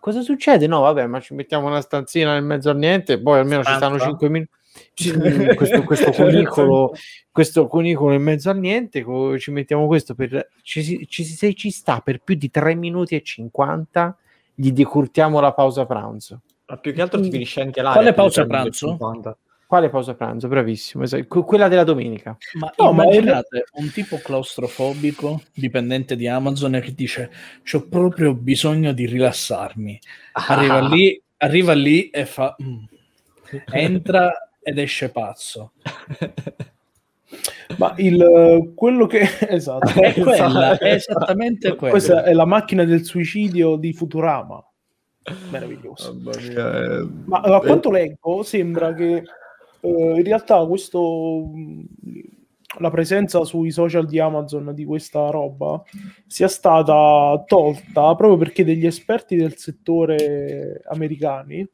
Cosa 0.00 0.20
succede? 0.20 0.66
No, 0.66 0.80
vabbè, 0.80 1.06
ma 1.06 1.18
ci 1.18 1.32
mettiamo 1.32 1.66
una 1.66 1.80
stanzina 1.80 2.34
nel 2.34 2.42
mezzo 2.42 2.68
a 2.68 2.74
niente, 2.74 3.18
poi 3.18 3.38
almeno 3.38 3.62
Stanza. 3.62 3.80
ci 3.80 3.86
stanno 3.86 4.10
5 4.10 4.28
minuti 4.28 4.50
questo, 5.54 5.82
questo, 5.84 6.10
cunicolo, 6.12 6.92
questo 7.30 7.66
cunicolo 7.66 8.14
in 8.14 8.22
mezzo 8.22 8.50
a 8.50 8.54
niente, 8.54 9.04
ci 9.38 9.50
mettiamo 9.50 9.86
questo 9.86 10.14
per 10.14 10.50
ci, 10.62 11.06
ci, 11.08 11.24
se 11.24 11.54
ci 11.54 11.70
sta 11.70 12.00
per 12.00 12.20
più 12.20 12.34
di 12.34 12.50
3 12.50 12.74
minuti 12.74 13.14
e 13.14 13.22
50 13.22 14.16
gli 14.54 14.70
decurtiamo 14.72 15.40
la 15.40 15.52
pausa 15.52 15.84
pranzo. 15.86 16.42
Ma 16.66 16.78
più 16.78 16.94
che 16.94 17.02
altro 17.02 17.20
ti 17.20 17.30
finisce 17.30 17.60
anche 17.60 17.82
là. 17.82 17.92
Quale 17.92 18.14
pausa 18.14 18.46
pranzo? 18.46 18.96
Quale 19.66 19.90
pausa 19.90 20.14
pranzo? 20.14 20.46
Bravissimo, 20.48 21.04
esatto. 21.04 21.42
quella 21.42 21.68
della 21.68 21.84
domenica. 21.84 22.36
Ma 22.54 22.72
no, 22.76 22.90
immaginate 22.90 23.64
ma 23.72 23.82
un 23.82 23.90
tipo 23.90 24.18
claustrofobico, 24.18 25.42
dipendente 25.52 26.16
di 26.16 26.28
Amazon, 26.28 26.80
che 26.82 26.94
dice: 26.94 27.30
C'ho 27.62 27.88
proprio 27.88 28.34
bisogno 28.34 28.92
di 28.92 29.06
rilassarmi. 29.06 29.98
Arriva 30.32 30.76
ah. 30.76 30.88
lì, 30.88 31.20
arriva 31.38 31.72
lì 31.72 32.08
e 32.10 32.24
fa. 32.24 32.54
Mm. 32.62 32.84
Entra 33.72 34.32
ed 34.64 34.78
esce 34.78 35.10
pazzo. 35.10 35.72
Ma 37.78 37.94
il, 37.96 38.72
quello 38.74 39.06
che 39.06 39.20
esatto, 39.48 40.00
è, 40.00 40.14
quella, 40.14 40.78
è 40.78 40.94
esattamente 40.94 41.74
quella. 41.76 41.92
Questa 41.92 42.24
è 42.24 42.32
la 42.32 42.44
macchina 42.44 42.84
del 42.84 43.04
suicidio 43.04 43.76
di 43.76 43.92
Futurama. 43.92 44.64
Meraviglioso. 45.50 46.14
Mia, 46.14 46.82
eh, 46.82 47.08
Ma 47.24 47.40
a 47.40 47.60
quanto 47.60 47.90
leggo, 47.90 48.42
sembra 48.42 48.92
che 48.94 49.22
eh, 49.80 49.88
in 49.88 50.22
realtà 50.22 50.64
questo 50.66 51.50
la 52.78 52.90
presenza 52.90 53.44
sui 53.44 53.70
social 53.70 54.06
di 54.06 54.18
Amazon 54.18 54.74
di 54.74 54.84
questa 54.84 55.30
roba 55.30 55.82
sia 56.26 56.48
stata 56.48 57.42
tolta 57.46 58.14
proprio 58.14 58.36
perché 58.36 58.64
degli 58.64 58.84
esperti 58.84 59.36
del 59.36 59.56
settore 59.56 60.82
americani 60.86 61.66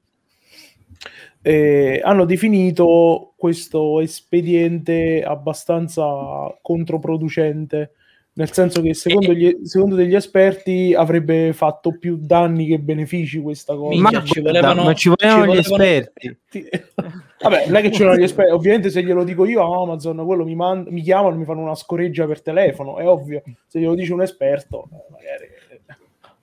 eh, 1.42 2.00
hanno 2.03 2.24
definito 2.24 3.33
questo 3.37 4.00
espediente 4.00 5.22
abbastanza 5.22 6.05
controproducente, 6.61 7.92
nel 8.33 8.53
senso 8.53 8.83
che 8.83 8.94
secondo, 8.94 9.33
gli, 9.33 9.61
secondo 9.64 9.94
degli 9.94 10.14
esperti 10.14 10.94
avrebbe 10.94 11.53
fatto 11.53 11.96
più 11.98 12.18
danni 12.20 12.66
che 12.66 12.79
benefici 12.79 13.40
questa 13.40 13.74
cosa. 13.74 14.00
Ma 14.00 14.22
ci 14.22 14.40
volevano, 14.40 14.85
ma 14.85 14.94
ci 14.94 15.09
volevano, 15.09 15.53
ci 15.53 15.55
volevano 15.55 15.55
gli 15.55 15.59
esperti. 15.59 16.38
Vabbè, 17.42 17.66
non 17.66 17.76
è 17.76 17.81
che 17.81 17.90
ci 17.90 18.03
vogliono 18.03 18.20
gli 18.20 18.24
esperti, 18.24 18.53
ovviamente 18.53 18.90
se 18.90 19.03
glielo 19.03 19.24
dico 19.24 19.46
io 19.46 19.62
a 19.62 19.83
Amazon, 19.83 20.22
quello 20.26 20.44
mi, 20.44 20.55
mand- 20.55 20.88
mi 20.88 21.00
chiamano, 21.00 21.37
mi 21.37 21.46
fanno 21.46 21.62
una 21.62 21.74
scoreggia 21.74 22.26
per 22.26 22.42
telefono, 22.42 22.98
è 22.98 23.09
ovvio. 23.09 23.42
Se 23.66 23.81
glielo 23.81 23.94
dice 23.94 24.12
un 24.12 24.20
esperto, 24.20 24.88
eh, 24.92 25.11
magari 25.11 25.60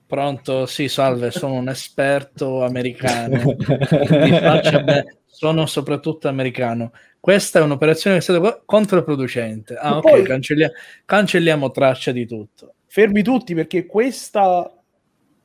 Pronto, 0.08 0.64
sì, 0.64 0.88
salve, 0.88 1.30
sono 1.30 1.52
un 1.52 1.68
esperto 1.68 2.64
americano. 2.64 3.54
sono 5.26 5.66
soprattutto 5.66 6.28
americano. 6.28 6.92
Questa 7.20 7.58
è 7.58 7.62
un'operazione 7.62 8.16
che 8.16 8.22
è 8.22 8.24
stata 8.24 8.62
controproducente. 8.64 9.74
Ah, 9.74 9.98
ok, 9.98 10.08
poi, 10.08 10.22
cancelliamo, 10.22 10.72
cancelliamo 11.04 11.70
traccia 11.70 12.12
di 12.12 12.26
tutto. 12.26 12.72
Fermi 12.86 13.22
tutti 13.22 13.54
perché 13.54 13.84
questa 13.84 14.74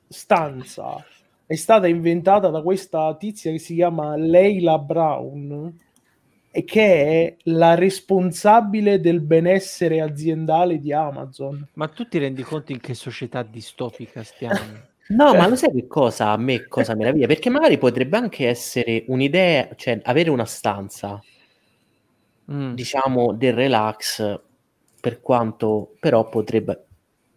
stanza 0.07 1.03
è 1.45 1.55
stata 1.55 1.87
inventata 1.87 2.47
da 2.47 2.61
questa 2.61 3.13
tizia 3.17 3.51
che 3.51 3.59
si 3.59 3.75
chiama 3.75 4.15
Leila 4.15 4.77
Brown 4.79 5.77
che 6.63 6.81
è 7.25 7.35
la 7.45 7.73
responsabile 7.73 8.99
del 8.99 9.21
benessere 9.21 10.01
aziendale 10.01 10.77
di 10.79 10.93
Amazon. 10.93 11.67
Ma 11.73 11.87
tu 11.87 12.07
ti 12.07 12.19
rendi 12.19 12.43
conto 12.43 12.71
in 12.71 12.79
che 12.79 12.93
società 12.93 13.43
distopica 13.43 14.23
stiamo? 14.23 14.59
No, 15.05 15.31
cioè... 15.31 15.37
ma 15.37 15.47
lo 15.49 15.55
sai 15.57 15.71
che 15.73 15.85
cosa 15.85 16.29
a 16.29 16.37
me 16.37 16.65
cosa 16.67 16.95
meraviglia? 16.95 17.27
Perché 17.27 17.49
magari 17.49 17.77
potrebbe 17.77 18.15
anche 18.15 18.47
essere 18.47 19.03
un'idea, 19.07 19.67
cioè 19.75 19.99
avere 20.01 20.29
una 20.29 20.45
stanza 20.45 21.21
Mm. 22.51 22.73
diciamo 22.73 23.31
del 23.31 23.53
relax 23.53 24.37
per 24.99 25.21
quanto 25.21 25.93
però 25.97 26.27
potrebbe 26.27 26.85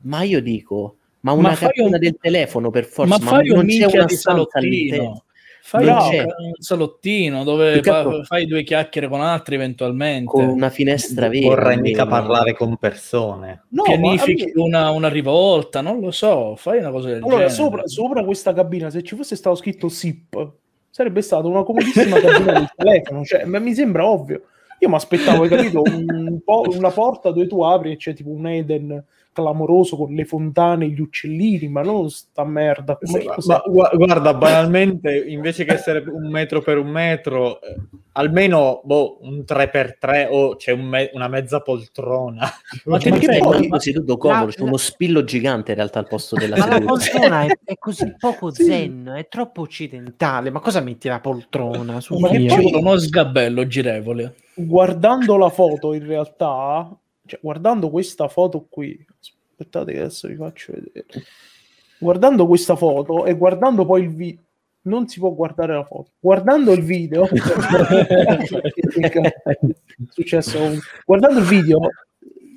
ma 0.00 0.22
io 0.22 0.42
dico 0.42 0.96
ma 1.20 1.30
una 1.30 1.50
Ma 1.50 1.54
cabina 1.54 1.94
un- 1.94 1.98
del 2.00 2.16
telefono 2.20 2.70
per 2.70 2.86
forza 2.86 3.16
ma 3.16 3.24
ma, 3.24 3.30
fai 3.30 3.50
un 3.50 3.56
non 3.58 3.66
c'è 3.66 3.84
una 3.84 4.04
di 4.04 4.14
stanza 4.16 4.58
all'interno 4.58 5.04
salottino. 5.04 5.24
Fai 5.68 5.84
un, 5.88 6.52
salottino 6.60 7.42
dove 7.42 7.82
fa- 7.82 8.22
fai 8.22 8.46
due 8.46 8.62
chiacchiere 8.62 9.08
con 9.08 9.20
altri 9.20 9.56
eventualmente. 9.56 10.26
con 10.30 10.44
una 10.46 10.70
finestra 10.70 11.28
vera 11.28 11.48
vorrei 11.48 11.80
mica 11.80 12.06
parlare 12.06 12.54
con 12.54 12.76
persone. 12.76 13.64
No, 13.70 13.82
ma 13.82 13.96
pianifichi 13.96 14.42
almeno- 14.44 14.62
una, 14.64 14.90
una 14.90 15.08
rivolta, 15.08 15.80
non 15.80 15.98
lo 15.98 16.12
so, 16.12 16.54
fai 16.54 16.78
una 16.78 16.90
cosa 16.90 17.08
del 17.08 17.16
Allora, 17.16 17.30
genere. 17.46 17.50
sopra, 17.50 17.82
sopra 17.88 18.24
questa 18.24 18.52
cabina, 18.52 18.90
se 18.90 19.02
ci 19.02 19.16
fosse 19.16 19.34
stato 19.34 19.56
scritto 19.56 19.88
SIP, 19.88 20.50
sarebbe 20.88 21.20
stata 21.20 21.48
una 21.48 21.64
comodissima 21.64 22.20
cabina 22.20 22.52
del 22.52 22.68
telefono. 22.76 23.24
Cioè, 23.24 23.44
ma 23.44 23.58
mi 23.58 23.74
sembra 23.74 24.06
ovvio. 24.06 24.42
Io 24.78 24.88
mi 24.88 24.94
aspettavo, 24.94 25.42
hai 25.42 25.48
capito, 25.48 25.82
un 25.82 26.38
po', 26.44 26.62
una 26.68 26.90
porta 26.90 27.30
dove 27.32 27.48
tu 27.48 27.62
apri 27.62 27.90
e 27.92 27.96
c'è 27.96 28.14
tipo 28.14 28.30
un 28.30 28.46
Eden 28.46 29.02
clamoroso 29.36 29.96
con 29.96 30.14
le 30.14 30.24
fontane, 30.24 30.88
gli 30.88 31.00
uccellini, 31.00 31.68
ma 31.68 31.82
non 31.82 32.08
sta 32.08 32.44
merda. 32.44 32.98
Ma 33.00 33.34
cos'è? 33.34 33.52
Ma 33.52 33.62
gua- 33.66 33.90
guarda, 33.92 34.32
banalmente, 34.32 35.24
invece 35.28 35.64
che 35.64 35.74
essere 35.74 36.02
un 36.08 36.30
metro 36.30 36.62
per 36.62 36.78
un 36.78 36.88
metro, 36.88 37.60
eh, 37.60 37.76
almeno 38.12 38.80
boh, 38.82 39.18
un 39.20 39.44
3x3 39.44 40.28
o 40.30 40.56
c'è 40.56 40.72
un 40.72 40.84
me- 40.86 41.10
una 41.12 41.28
mezza 41.28 41.60
poltrona. 41.60 42.48
Ma 42.84 42.98
ti 42.98 43.10
Ma 43.10 43.18
direi, 43.18 43.40
poi 43.40 43.52
ma- 43.56 43.60
tutto 43.62 43.78
seduto 43.80 44.16
comodo, 44.16 44.46
c'è 44.50 44.62
uno 44.62 44.76
spillo 44.78 45.22
gigante 45.24 45.72
in 45.72 45.76
realtà 45.76 45.98
al 45.98 46.06
posto 46.08 46.34
della 46.36 46.56
Ma 46.56 46.66
la 46.78 46.80
poltrona 46.80 47.42
è, 47.44 47.58
è 47.64 47.74
così 47.78 48.14
poco 48.18 48.50
Sì. 48.52 48.64
zen, 48.64 49.12
è 49.16 49.28
troppo 49.28 49.60
occidentale. 49.60 50.50
Ma 50.50 50.60
cosa 50.60 50.80
metti 50.80 51.08
la 51.08 51.20
poltrona? 51.20 52.00
Su 52.00 52.16
ma 52.18 52.28
che 52.30 52.38
vuole 52.38 52.76
uno 52.76 52.96
sgabello 52.96 53.66
girevole. 53.66 54.34
guardando 54.54 55.36
la 55.36 55.50
foto, 55.50 55.92
in 55.92 56.06
realtà, 56.06 56.90
cioè, 57.26 57.40
guardando 57.42 57.90
questa 57.90 58.28
foto 58.28 58.66
qui, 58.68 59.04
aspettate 59.50 59.92
che 59.92 59.98
adesso 59.98 60.28
vi 60.28 60.36
faccio 60.36 60.72
vedere. 60.72 61.06
Guardando 61.98 62.46
questa 62.46 62.76
foto 62.76 63.24
e 63.24 63.34
guardando 63.36 63.84
poi 63.84 64.02
il 64.02 64.14
video, 64.14 64.42
non 64.82 65.08
si 65.08 65.18
può 65.18 65.30
guardare 65.32 65.74
la 65.74 65.84
foto. 65.84 66.10
Guardando 66.18 66.72
il 66.72 66.82
video, 66.82 67.26
è 67.28 67.40
successo 70.08 70.58
guardando 71.04 71.40
il 71.40 71.46
video, 71.46 71.80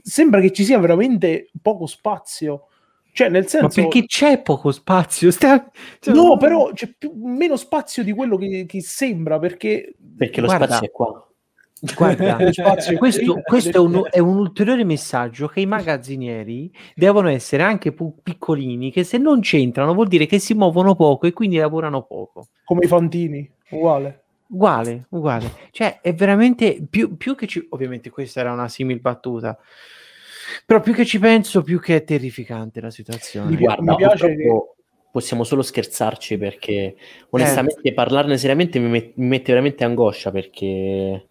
sembra 0.01 0.39
che 0.41 0.51
ci 0.51 0.63
sia 0.63 0.79
veramente 0.79 1.49
poco 1.61 1.85
spazio. 1.85 2.65
Cioè, 3.11 3.29
nel 3.29 3.43
Ma 3.43 3.49
senso, 3.49 3.81
perché 3.81 4.05
c'è 4.05 4.41
poco 4.41 4.71
spazio? 4.71 5.31
Stia- 5.31 5.69
cioè, 5.99 6.13
no, 6.13 6.37
però 6.37 6.71
c'è 6.71 6.93
più, 6.95 7.11
meno 7.15 7.55
spazio 7.55 8.03
di 8.03 8.13
quello 8.13 8.37
che, 8.37 8.65
che 8.67 8.81
sembra 8.81 9.39
perché 9.39 9.95
Perché 10.19 10.41
lo 10.41 10.47
Guarda, 10.47 10.65
spazio 10.65 10.87
è 10.87 10.91
qua. 10.91 11.28
Guarda, 11.95 12.37
questo, 12.97 13.41
questo 13.43 13.77
è, 13.77 13.79
un, 13.79 14.07
è 14.09 14.19
un 14.19 14.37
ulteriore 14.37 14.83
messaggio 14.83 15.47
che 15.47 15.61
i 15.61 15.65
magazzinieri 15.65 16.71
devono 16.93 17.29
essere 17.29 17.63
anche 17.63 17.91
pu- 17.91 18.21
piccolini, 18.21 18.91
che 18.91 19.03
se 19.03 19.17
non 19.17 19.39
c'entrano 19.39 19.93
vuol 19.93 20.07
dire 20.07 20.25
che 20.25 20.39
si 20.39 20.53
muovono 20.53 20.95
poco 20.95 21.27
e 21.27 21.33
quindi 21.33 21.57
lavorano 21.57 22.03
poco. 22.03 22.47
come 22.63 22.85
i 22.85 22.87
fantini, 22.87 23.49
uguale. 23.69 24.23
Uguale, 24.51 25.05
uguale. 25.09 25.51
Cioè, 25.69 25.99
è 26.01 26.11
veramente 26.15 26.83
più, 26.89 27.17
più 27.17 27.35
che 27.35 27.45
ci... 27.45 27.63
Ovviamente 27.69 28.09
questa 28.09 28.39
era 28.39 28.51
una 28.51 28.67
simil 28.67 28.99
battuta, 28.99 29.55
però 30.65 30.81
più 30.81 30.93
che 30.93 31.05
ci 31.05 31.19
penso, 31.19 31.61
più 31.61 31.79
che 31.79 31.97
è 31.97 32.03
terrificante 32.03 32.81
la 32.81 32.89
situazione. 32.89 33.51
Mi 33.51 33.57
Guarda, 33.57 33.91
mi 33.91 33.95
piace 33.95 34.27
purtroppo 34.27 34.73
possiamo 35.11 35.43
solo 35.43 35.61
scherzarci 35.61 36.37
perché 36.37 36.95
onestamente 37.31 37.93
parlarne 37.93 38.37
seriamente 38.37 38.79
mi, 38.79 38.89
met- 38.89 39.13
mi 39.15 39.27
mette 39.27 39.51
veramente 39.51 39.83
angoscia 39.83 40.31
perché 40.31 41.28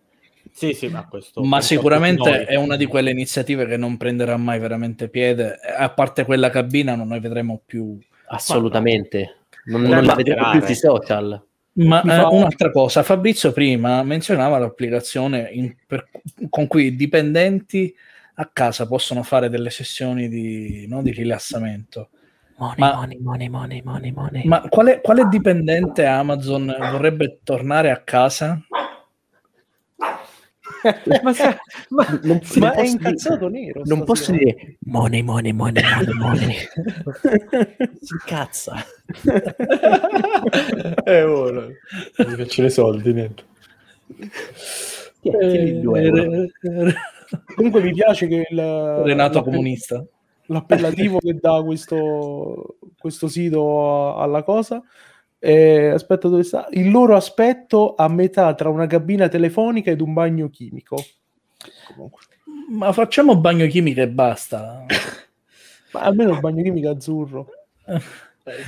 Sì, 0.58 0.72
sì, 0.72 0.88
ma 0.88 1.06
questo... 1.06 1.40
Ma 1.44 1.60
sicuramente 1.60 2.44
è 2.44 2.56
una 2.56 2.74
di 2.74 2.86
quelle 2.86 3.12
iniziative 3.12 3.64
che 3.64 3.76
non 3.76 3.96
prenderà 3.96 4.36
mai 4.36 4.58
veramente 4.58 5.08
piede. 5.08 5.56
A 5.78 5.88
parte 5.90 6.24
quella 6.24 6.50
cabina, 6.50 6.96
non 6.96 7.06
ne 7.06 7.20
vedremo 7.20 7.62
più. 7.64 7.96
assolutamente 8.26 9.36
non, 9.66 9.82
non 9.82 10.02
la 10.02 10.16
vedremo 10.16 10.50
più 10.50 10.60
sui 10.62 10.74
social. 10.74 11.40
Ma 11.74 12.02
eh, 12.02 12.26
un'altra 12.34 12.72
cosa, 12.72 13.04
Fabrizio 13.04 13.52
prima 13.52 14.02
menzionava 14.02 14.58
l'applicazione 14.58 15.48
in- 15.52 15.76
per- 15.86 16.08
con 16.50 16.66
cui 16.66 16.86
i 16.86 16.96
dipendenti 16.96 17.94
a 18.34 18.50
casa 18.52 18.88
possono 18.88 19.22
fare 19.22 19.48
delle 19.48 19.70
sessioni 19.70 20.28
di, 20.28 20.86
no, 20.88 21.02
di 21.02 21.12
rilassamento. 21.12 22.08
Money, 22.56 22.74
Ma- 22.78 22.94
money, 22.96 23.18
money, 23.20 23.48
money, 23.48 23.82
money, 23.84 24.10
money. 24.10 24.44
Ma 24.44 24.60
quale, 24.62 25.00
quale 25.00 25.28
dipendente 25.28 26.04
Amazon 26.04 26.66
vorrebbe 26.76 27.38
tornare 27.44 27.92
a 27.92 28.00
casa? 28.02 28.60
Ma 31.22 31.32
sa- 31.32 31.56
ma- 31.90 32.20
Non, 32.22 32.40
sì, 32.42 32.58
Ma 32.60 32.68
non 32.68 32.76
è 32.76 32.80
posso 32.82 32.92
incazzato 32.92 33.48
dire, 33.48 33.64
nero. 33.66 33.82
non 33.84 34.04
posso 34.04 34.22
stasera. 34.24 34.44
dire 34.44 34.76
money, 34.84 35.22
money, 35.22 35.52
money, 35.52 35.82
money, 35.82 36.14
money. 36.14 36.54
si 38.00 38.14
incazza. 38.14 38.74
Eh, 41.04 41.22
ora. 41.22 41.66
Mi 41.66 42.34
faccio 42.36 42.64
i 42.64 42.70
soldi, 42.70 43.12
niente. 43.12 43.42
Due 45.22 46.02
euro. 46.02 46.32
Eh, 46.42 46.52
Comunque 47.54 47.82
mi 47.82 47.92
piace 47.92 48.26
che 48.26 48.46
il, 48.48 48.58
Renato 49.04 49.42
comunista. 49.42 50.04
l'appellativo 50.46 51.18
che 51.18 51.34
dà 51.40 51.62
questo, 51.62 52.76
questo 52.98 53.28
sito 53.28 54.16
alla 54.16 54.42
cosa. 54.42 54.82
Eh, 55.38 55.88
aspetta, 55.88 56.28
dove 56.28 56.42
sta? 56.42 56.66
Il 56.70 56.90
loro 56.90 57.16
aspetto 57.16 57.94
a 57.94 58.08
metà 58.08 58.54
tra 58.54 58.68
una 58.68 58.86
cabina 58.86 59.28
telefonica 59.28 59.90
ed 59.90 60.00
un 60.00 60.12
bagno 60.12 60.48
chimico. 60.50 60.96
Comunque. 61.86 62.22
Ma 62.70 62.92
facciamo 62.92 63.36
bagno 63.36 63.66
chimico 63.66 64.00
e 64.00 64.08
basta. 64.08 64.84
Ma 65.92 66.00
almeno 66.00 66.32
il 66.32 66.40
bagno 66.40 66.62
chimico 66.62 66.90
azzurro. 66.90 67.46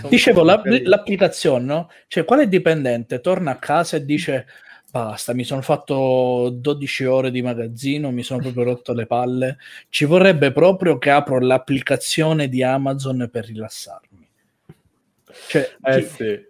Dicevo, 0.08 0.42
la- 0.42 0.62
l'applicazione, 0.64 1.64
no? 1.64 1.90
Cioè, 2.06 2.24
quale 2.24 2.48
dipendente 2.48 3.20
torna 3.20 3.52
a 3.52 3.56
casa 3.56 3.96
e 3.96 4.04
dice 4.04 4.46
basta, 4.90 5.32
mi 5.34 5.44
sono 5.44 5.62
fatto 5.62 6.50
12 6.52 7.04
ore 7.04 7.30
di 7.30 7.42
magazzino, 7.42 8.10
mi 8.10 8.22
sono 8.22 8.40
proprio 8.40 8.64
rotto 8.64 8.92
le 8.92 9.06
palle, 9.06 9.58
ci 9.88 10.04
vorrebbe 10.04 10.52
proprio 10.52 10.98
che 10.98 11.10
apro 11.10 11.38
l'applicazione 11.38 12.48
di 12.48 12.62
Amazon 12.62 13.28
per 13.30 13.46
rilassarmi. 13.46 14.28
Cioè, 15.48 15.76
Eh 15.82 16.00
chi, 16.00 16.06
sì. 16.06 16.48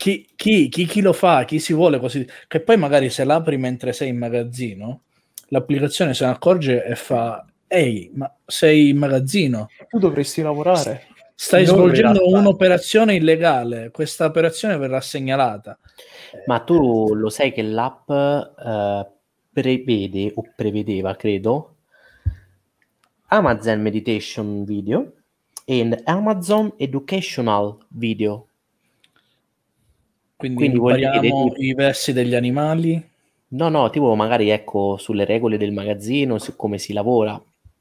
Chi, 0.00 0.26
chi- 0.34 0.70
chi- 0.70 0.86
chi 0.86 1.02
lo 1.02 1.12
fa, 1.12 1.44
chi 1.44 1.58
si 1.58 1.74
vuole 1.74 1.98
così, 1.98 2.26
che 2.48 2.60
poi 2.60 2.78
magari 2.78 3.10
se 3.10 3.22
l'apri 3.24 3.58
mentre 3.58 3.92
sei 3.92 4.08
in 4.08 4.16
magazzino, 4.16 5.02
l'applicazione 5.48 6.14
se 6.14 6.24
ne 6.24 6.30
accorge 6.30 6.82
e 6.82 6.94
fa, 6.94 7.44
ehi, 7.66 8.10
ma 8.14 8.34
sei 8.46 8.88
in 8.88 8.96
magazzino, 8.96 9.68
Tu 9.90 9.98
dovresti 9.98 10.40
lavorare. 10.40 11.06
Stai 11.34 11.66
Non 11.66 11.74
svolgendo 11.74 12.26
un'operazione 12.26 13.14
illegale, 13.14 13.90
questa 13.90 14.24
operazione 14.24 14.78
verrà 14.78 15.02
segnalata. 15.02 15.78
Ma 16.46 16.60
tu 16.60 17.14
lo 17.14 17.28
sai 17.28 17.52
che 17.52 17.62
l'app 17.62 18.10
eh, 18.10 19.06
prevede 19.52 20.32
o 20.34 20.44
prevedeva, 20.56 21.14
credo, 21.14 21.76
Amazon 23.26 23.80
Meditation 23.82 24.64
Video 24.64 25.12
e 25.66 26.00
Amazon 26.04 26.72
Educational 26.78 27.76
Video. 27.88 28.46
Quindi, 30.40 30.56
Quindi 30.56 30.78
vuol 30.78 30.94
dire 30.94 31.08
impariamo 31.08 31.50
che- 31.50 31.62
i 31.66 31.74
versi 31.74 32.12
degli 32.14 32.34
animali. 32.34 33.08
No, 33.48 33.68
no, 33.68 33.90
tipo 33.90 34.14
magari 34.14 34.48
ecco 34.48 34.96
sulle 34.96 35.26
regole 35.26 35.58
del 35.58 35.70
magazzino, 35.72 36.38
su 36.38 36.56
come 36.56 36.78
si 36.78 36.94
lavora, 36.94 37.38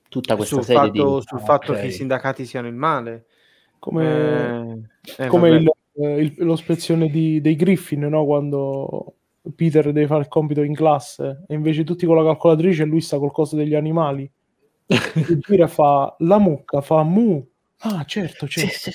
tutta 0.09 0.35
questa 0.35 0.55
sul 0.55 0.63
serie 0.65 0.81
fatto, 0.87 0.91
di... 0.91 1.25
sul 1.25 1.39
Ah, 1.39 1.43
fatto 1.45 1.71
ok. 1.71 1.79
che 1.79 1.85
i 1.87 1.91
sindacati 1.91 2.45
siano 2.45 2.67
il 2.67 2.73
male. 2.73 3.25
Come, 3.79 4.81
Eh, 5.15 5.23
eh, 5.23 5.27
come 5.27 5.49
il, 5.51 5.71
eh, 5.93 6.19
il- 6.21 6.33
lo 6.39 6.57
spezione 6.57 7.07
di- 7.09 7.39
dei 7.39 7.55
Griffin, 7.55 8.01
no? 8.01 8.25
quando 8.25 9.13
Peter 9.55 9.85
deve 9.93 10.05
fare 10.07 10.21
il 10.21 10.27
compito 10.27 10.61
in 10.61 10.75
classe 10.75 11.45
e 11.47 11.53
invece 11.55 11.85
tutti 11.85 12.05
con 12.05 12.17
la 12.17 12.23
calcolatrice 12.23 12.83
e 12.83 12.85
lui 12.87 12.99
sta 12.99 13.17
col 13.17 13.31
coso 13.31 13.55
degli 13.55 13.75
animali. 13.75 14.29
E 15.15 15.37
gira 15.39 15.67
fa 15.67 16.13
la 16.19 16.39
mucca, 16.39 16.81
fa 16.81 17.03
mu. 17.03 17.41
Ah, 17.81 18.03
certo, 18.05 18.45
certo. 18.45 18.91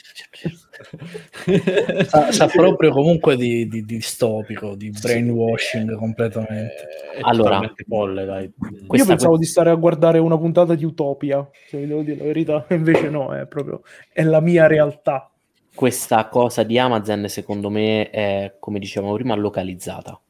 Sa, 2.06 2.32
sa 2.32 2.46
proprio 2.52 2.90
comunque 2.90 3.34
di, 3.34 3.66
di- 3.66 3.82
di 3.82 3.96
distopico, 3.96 4.74
di 4.74 4.90
brainwashing 4.90 5.96
completamente. 5.96 6.86
È 7.14 7.20
Allora. 7.22 7.72
folle, 7.88 8.24
dai. 8.26 8.44
Io 8.44 8.86
Questa- 8.86 9.08
pensavo 9.08 9.38
di 9.38 9.46
stare 9.46 9.70
a 9.70 9.74
guardare 9.74 10.18
una 10.18 10.36
puntata 10.36 10.74
di 10.74 10.84
Utopia, 10.84 11.48
se 11.66 11.78
vi 11.78 11.86
devo 11.86 12.02
dire 12.02 12.18
la 12.18 12.24
verità, 12.24 12.66
invece 12.74 13.08
no, 13.08 13.34
è 13.34 13.46
proprio 13.46 13.82
è 14.12 14.22
la 14.22 14.40
mia 14.40 14.66
realtà. 14.66 15.30
Questa 15.74 16.28
cosa 16.28 16.62
di 16.62 16.78
Amazon, 16.78 17.26
secondo 17.28 17.70
me, 17.70 18.10
è, 18.10 18.56
come 18.60 18.78
dicevamo 18.78 19.14
prima, 19.14 19.34
localizzata 19.34 20.20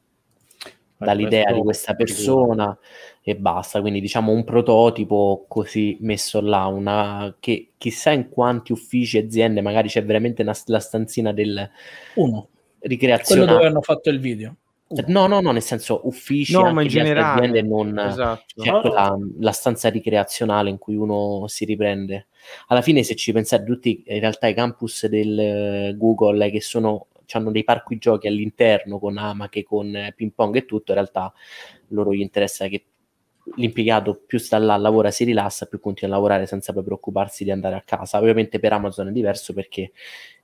dall'idea 0.97 1.51
di 1.51 1.59
questa 1.61 1.93
persona 1.93 2.77
e 3.21 3.35
basta. 3.35 3.81
Quindi, 3.81 4.01
diciamo, 4.01 4.31
un 4.31 4.43
prototipo 4.43 5.45
così 5.47 5.97
messo 6.01 6.41
là, 6.41 6.65
una 6.67 7.35
che 7.39 7.71
chissà 7.77 8.11
in 8.11 8.29
quanti 8.29 8.71
uffici 8.71 9.17
e 9.17 9.23
aziende 9.25 9.61
magari 9.61 9.87
c'è 9.89 10.03
veramente 10.03 10.41
una- 10.41 10.55
la 10.67 10.79
stanzina 10.79 11.31
del 11.33 11.69
Uno, 12.15 12.29
quello 12.31 12.47
ricreazionale. 12.81 13.51
dove 13.51 13.65
hanno 13.65 13.81
fatto 13.81 14.09
il 14.09 14.19
video. 14.19 14.55
No, 15.07 15.25
no, 15.25 15.41
no, 15.41 15.51
nel 15.51 15.63
senso 15.63 16.01
uffici, 16.03 16.53
No, 16.53 16.71
ma 16.71 16.83
in 16.83 16.87
generale. 16.87 17.39
aziende 17.39 17.61
non... 17.63 17.97
Esatto. 17.97 18.61
C'è 18.61 18.79
quella, 18.81 19.17
la 19.39 19.51
stanza 19.51 19.89
ricreazionale 19.89 20.69
in 20.69 20.77
cui 20.77 20.95
uno 20.95 21.47
si 21.47 21.65
riprende. 21.65 22.27
Alla 22.67 22.81
fine, 22.81 23.01
se 23.01 23.15
ci 23.15 23.31
pensate, 23.33 23.63
tutti 23.65 24.03
in 24.05 24.19
realtà 24.19 24.45
i 24.45 24.53
campus 24.53 25.07
del 25.07 25.39
eh, 25.39 25.95
Google 25.97 26.51
che 26.51 26.61
sono, 26.61 27.07
hanno 27.31 27.51
dei 27.51 27.63
parchi 27.63 27.97
giochi 27.97 28.27
all'interno 28.27 28.99
con 28.99 29.17
amache, 29.17 29.63
con 29.63 29.95
eh, 29.95 30.13
ping 30.15 30.31
pong 30.33 30.55
e 30.55 30.65
tutto, 30.65 30.91
in 30.91 30.97
realtà 30.97 31.33
loro 31.89 32.13
gli 32.13 32.21
interessa 32.21 32.67
che 32.67 32.85
l'impiegato 33.55 34.21
più 34.25 34.39
sta 34.39 34.57
là, 34.57 34.75
lavora, 34.77 35.11
si 35.11 35.23
rilassa, 35.23 35.67
più 35.67 35.79
continua 35.79 36.13
a 36.15 36.17
lavorare 36.17 36.45
senza 36.47 36.73
poi 36.73 36.83
preoccuparsi 36.83 37.43
di 37.43 37.51
andare 37.51 37.75
a 37.75 37.81
casa. 37.85 38.17
Ovviamente 38.19 38.59
per 38.59 38.73
Amazon 38.73 39.09
è 39.09 39.11
diverso 39.11 39.53
perché 39.53 39.91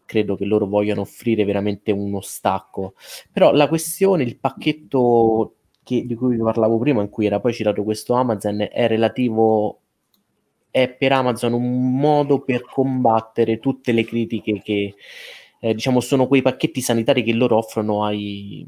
credo 0.05 0.35
che 0.35 0.45
loro 0.45 0.67
vogliano 0.67 1.01
offrire 1.01 1.43
veramente 1.45 1.91
uno 1.91 2.21
stacco. 2.21 2.93
Però 3.31 3.51
la 3.53 3.67
questione, 3.67 4.23
il 4.23 4.37
pacchetto 4.37 5.55
che- 5.83 6.05
di 6.05 6.15
cui 6.15 6.35
vi 6.35 6.41
parlavo 6.41 6.77
prima, 6.77 7.01
in 7.01 7.09
cui 7.09 7.25
era 7.25 7.39
poi 7.39 7.53
citato 7.53 7.83
questo 7.83 8.13
Amazon, 8.13 8.67
è 8.71 8.87
relativo, 8.87 9.79
è 10.69 10.89
per 10.89 11.11
Amazon 11.11 11.53
un 11.53 11.97
modo 11.97 12.41
per 12.41 12.63
combattere 12.65 13.59
tutte 13.59 13.91
le 13.91 14.03
critiche 14.05 14.61
che, 14.61 14.95
eh, 15.63 15.73
diciamo, 15.73 16.01
sono 16.01 16.27
quei 16.27 16.41
pacchetti 16.41 16.81
sanitari 16.81 17.23
che 17.23 17.31
loro 17.33 17.55
offrono 17.55 18.03
ai, 18.03 18.67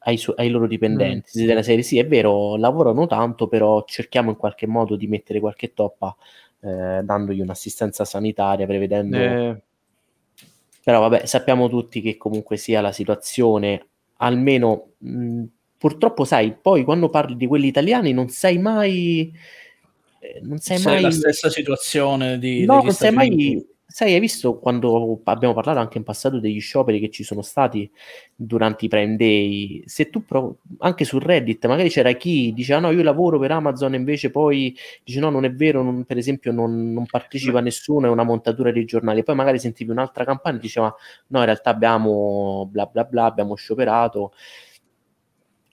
ai, 0.00 0.16
su- 0.18 0.34
ai 0.36 0.50
loro 0.50 0.66
dipendenti. 0.68 1.44
Della 1.44 1.62
serie, 1.62 1.82
sì, 1.82 1.98
è 1.98 2.06
vero, 2.06 2.56
lavorano 2.56 3.06
tanto, 3.06 3.48
però 3.48 3.82
cerchiamo 3.84 4.30
in 4.30 4.36
qualche 4.36 4.66
modo 4.66 4.94
di 4.96 5.06
mettere 5.06 5.40
qualche 5.40 5.72
toppa, 5.72 6.14
eh, 6.60 7.00
dandogli 7.02 7.40
un'assistenza 7.40 8.04
sanitaria, 8.04 8.66
prevedendo... 8.66 9.16
Eh, 9.16 9.60
Però 10.86 11.00
vabbè, 11.00 11.26
sappiamo 11.26 11.68
tutti 11.68 12.00
che 12.00 12.16
comunque 12.16 12.56
sia 12.56 12.80
la 12.80 12.92
situazione, 12.92 13.86
almeno 14.18 14.90
mh, 14.98 15.42
purtroppo 15.78 16.24
sai, 16.24 16.54
poi 16.54 16.84
quando 16.84 17.08
parli 17.08 17.34
di 17.36 17.48
quelli 17.48 17.66
italiani 17.66 18.12
non 18.12 18.28
sai 18.28 18.58
mai... 18.58 19.32
eh, 20.20 20.40
Non 20.42 20.58
sai 20.58 20.80
mai... 20.82 21.00
la 21.02 21.10
stessa 21.10 21.50
situazione 21.50 22.38
di 22.38 22.64
No, 22.64 22.82
non 22.82 22.92
sai 22.92 23.10
mai... 23.12 23.66
Sai, 23.96 24.12
hai 24.12 24.20
visto 24.20 24.58
quando 24.58 25.22
abbiamo 25.24 25.54
parlato 25.54 25.78
anche 25.78 25.96
in 25.96 26.04
passato 26.04 26.38
degli 26.38 26.60
scioperi 26.60 27.00
che 27.00 27.08
ci 27.08 27.24
sono 27.24 27.40
stati 27.40 27.90
durante 28.34 28.84
i 28.84 28.88
Prime 28.88 29.16
Day? 29.16 29.82
Se 29.86 30.10
tu 30.10 30.22
provi, 30.22 30.54
anche 30.80 31.06
su 31.06 31.18
Reddit, 31.18 31.64
magari 31.66 31.88
c'era 31.88 32.12
chi 32.12 32.52
diceva 32.52 32.78
no, 32.80 32.90
io 32.90 33.02
lavoro 33.02 33.38
per 33.38 33.52
Amazon, 33.52 33.94
invece 33.94 34.30
poi 34.30 34.76
dice 35.02 35.18
no, 35.18 35.30
non 35.30 35.46
è 35.46 35.50
vero, 35.50 35.82
non- 35.82 36.04
per 36.04 36.18
esempio 36.18 36.52
non, 36.52 36.92
non 36.92 37.06
partecipa 37.06 37.60
nessuno, 37.60 38.06
è 38.06 38.10
una 38.10 38.22
montatura 38.22 38.70
dei 38.70 38.84
giornali. 38.84 39.22
Poi 39.22 39.34
magari 39.34 39.58
sentivi 39.58 39.90
un'altra 39.92 40.24
campagna 40.24 40.58
e 40.58 40.60
diceva 40.60 40.94
no, 41.28 41.38
in 41.38 41.44
realtà 41.46 41.70
abbiamo 41.70 42.68
bla 42.70 42.84
bla 42.84 43.04
bla, 43.04 43.24
abbiamo 43.24 43.54
scioperato. 43.54 44.32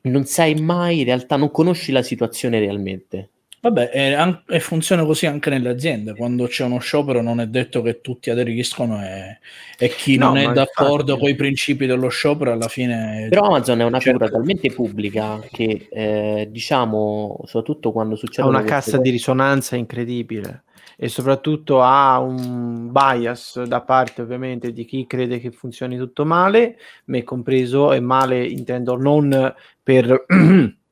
Non 0.03 0.23
sai 0.25 0.53
mai, 0.62 0.99
in 0.99 1.05
realtà 1.05 1.36
non 1.36 1.51
conosci 1.51 1.91
la 1.91 2.01
situazione 2.03 2.59
realmente. 2.59 3.31
Vabbè, 3.63 3.91
e, 3.93 4.13
an- 4.13 4.43
e 4.45 4.60
funziona 4.60 5.06
così 5.06 5.26
anche 5.26 5.49
nelle 5.49 5.69
aziende. 5.69 6.13
Quando 6.15 6.47
c'è 6.47 6.65
uno 6.65 6.80
sciopero 6.80 7.21
non 7.21 7.39
è 7.39 7.47
detto 7.47 7.82
che 7.82 8.02
tutti 8.02 8.30
aderiscono 8.30 9.02
e, 9.02 9.39
e 9.78 9.88
chi 9.88 10.17
No, 10.17 10.34
non 10.34 10.38
è 10.38 10.52
d'accordo 10.52 11.17
con 11.17 11.30
i 11.30 11.36
principi 11.36 11.86
dello 11.86 12.10
sciopero 12.10 12.52
alla 12.52 12.67
fine... 12.67 13.28
Però 13.30 13.45
Amazon 13.45 13.80
è 13.80 13.86
una 13.86 14.02
figura 14.02 14.28
talmente 14.28 14.69
pubblica 14.69 15.39
che, 15.49 15.88
eh, 15.89 16.49
diciamo, 16.52 17.39
soprattutto 17.45 17.93
quando 17.93 18.15
ha 18.15 18.17
succedono 18.17 18.58
una 18.58 18.65
cassa 18.65 18.97
cose- 18.97 19.04
di 19.04 19.10
risonanza 19.12 19.78
incredibile 19.78 20.63
e 20.97 21.08
soprattutto 21.08 21.82
ha 21.82 22.19
un 22.19 22.91
bias 22.91 23.63
da 23.63 23.80
parte 23.80 24.23
ovviamente 24.23 24.73
di 24.73 24.84
chi 24.84 25.08
crede 25.08 25.39
che 25.39 25.52
funzioni 25.52 25.97
tutto 25.97 26.26
male, 26.26 26.76
me 27.06 27.23
compreso, 27.23 27.93
e 27.93 28.02
male 28.02 28.45
intendo 28.45 28.97
non 28.97 29.54
per 29.82 30.26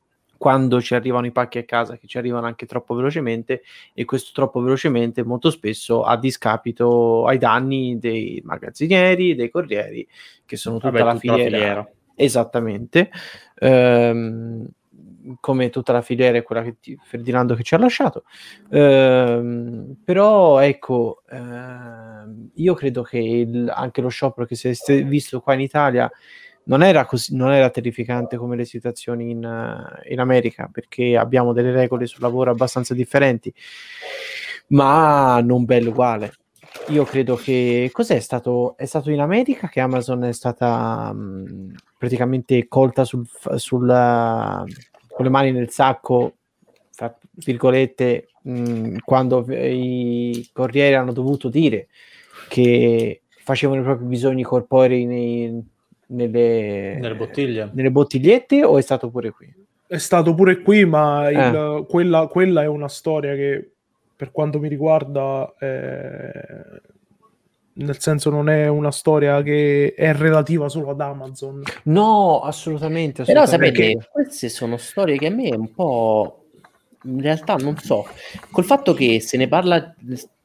quando 0.42 0.82
ci 0.82 0.96
arrivano 0.96 1.28
i 1.28 1.32
pacchi 1.32 1.60
a 1.60 1.64
casa, 1.66 1.98
che 1.98 2.08
ci 2.08 2.18
arrivano 2.18 2.48
anche 2.48 2.66
troppo 2.66 2.96
velocemente 2.96 3.62
e 3.94 4.06
questo 4.06 4.32
troppo 4.34 4.60
velocemente 4.60 5.24
molto 5.24 5.52
spesso 5.52 6.02
a 6.02 6.18
discapito 6.18 7.28
ai 7.28 7.38
danni 7.38 8.00
dei 8.00 8.42
magazzinieri, 8.44 9.36
dei 9.36 9.52
corrieri, 9.52 10.08
che 10.44 10.56
sono 10.56 10.78
tutta, 10.78 10.90
Vabbè, 10.90 11.04
la, 11.04 11.14
tutta 11.14 11.32
la 11.34 11.38
filiera. 11.38 11.58
filiera. 11.58 11.90
Esattamente. 12.16 13.12
Ehm, 13.60 14.68
come 15.40 15.70
tutta 15.70 15.94
la 15.94 16.02
filiera 16.02 16.40
è 16.40 16.42
quella 16.42 16.64
che 16.64 16.78
ti- 16.82 16.98
Ferdinando 17.04 17.54
che 17.54 17.62
ci 17.62 17.76
ha 17.76 17.78
lasciato. 17.78 18.24
Ehm, 18.72 19.96
però 20.04 20.58
ecco, 20.58 21.22
ehm, 21.30 22.50
io 22.56 22.74
credo 22.74 23.04
che 23.04 23.20
il- 23.20 23.72
anche 23.72 24.02
lo 24.02 24.10
sciopero 24.10 24.48
che 24.48 24.56
si 24.56 24.70
è 24.70 24.74
st- 24.74 25.04
visto 25.04 25.40
qua 25.40 25.54
in 25.54 25.60
Italia 25.60 26.10
non 26.64 26.84
era, 26.84 27.06
così, 27.06 27.36
non 27.36 27.52
era 27.52 27.70
terrificante 27.70 28.38
come 28.38 28.56
le 28.56 28.66
situazioni 28.66 29.32
in, 29.32 29.44
eh, 29.44 30.12
in 30.14 30.20
America, 30.20 30.70
perché 30.72 31.18
abbiamo 31.18 31.54
delle 31.54 31.72
regole 31.72 32.06
sul 32.06 32.22
lavoro 32.22 32.52
abbastanza 32.52 32.94
differenti, 32.94 33.54
ma 34.68 35.40
non 35.42 35.66
bello 35.66 35.90
uguale. 35.90 36.34
Io 36.88 37.04
credo 37.04 37.36
che 37.36 37.90
cos'è 37.92 38.20
stato? 38.20 38.76
È 38.78 38.86
stato 38.86 39.12
in 39.12 39.20
America 39.20 39.68
che 39.68 39.80
Amazon 39.82 40.24
è 40.24 40.32
stata 40.34 41.12
mh, 41.14 41.76
praticamente 41.98 42.68
colta 42.68 43.04
sul, 43.04 43.26
f- 43.26 43.54
sulla- 43.56 44.64
con 45.14 45.26
le 45.26 45.32
mani 45.32 45.52
nel 45.52 45.70
sacco, 45.70 46.36
fra 46.92 47.16
virgolette, 47.34 48.28
mh, 48.44 48.98
quando 49.04 49.46
i 49.50 50.50
corrieri 50.54 50.96
hanno 50.96 51.12
dovuto 51.14 51.50
dire 51.50 51.88
che 52.48 53.22
facevano 53.44 53.82
i 53.82 53.84
propri 53.84 54.06
bisogni 54.06 54.44
corporei 54.44 55.06
nei- 55.06 55.64
nelle, 56.12 56.98
Nelle 57.00 57.16
bottiglie. 57.16 57.70
nelle 57.74 57.92
bottigliette 57.92 58.64
o 58.64 58.78
è 58.78 58.82
stato 58.82 59.10
pure 59.10 59.32
qui? 59.32 59.54
È 59.88 59.98
stato 59.98 60.34
pure 60.34 60.62
qui, 60.62 60.86
ma 60.86 61.30
il- 61.30 61.38
Eh. 61.38 61.86
quella, 61.88 62.28
quella 62.28 62.62
è 62.64 62.68
una 62.68 62.88
storia 62.88 63.36
che, 63.36 63.72
per 64.16 64.32
quanto 64.32 64.60
mi 64.60 64.68
riguarda, 64.70 65.54
eh, 65.60 66.82
nel 67.74 68.00
senso 68.00 68.30
non 68.30 68.50
è 68.50 68.68
una 68.68 68.92
storia 68.92 69.42
che 69.42 69.94
è 69.96 70.14
relativa 70.14 70.70
solo 70.70 70.92
ad 70.92 71.02
Amazon. 71.02 71.62
No, 71.84 72.42
assolutamente. 72.42 73.24
Però 73.24 73.42
assolutamente. 73.42 73.84
sapete, 73.84 74.10
queste 74.12 74.50
sono 74.50 74.78
storie 74.78 75.18
che 75.18 75.28
a 75.28 75.32
me 75.32 75.50
un 75.56 75.74
po'... 75.74 76.36
In 77.06 77.20
realtà 77.20 77.56
non 77.56 77.76
so, 77.78 78.06
col 78.52 78.64
fatto 78.64 78.94
che 78.94 79.20
se 79.22 79.36
ne 79.36 79.48
parla, 79.48 79.92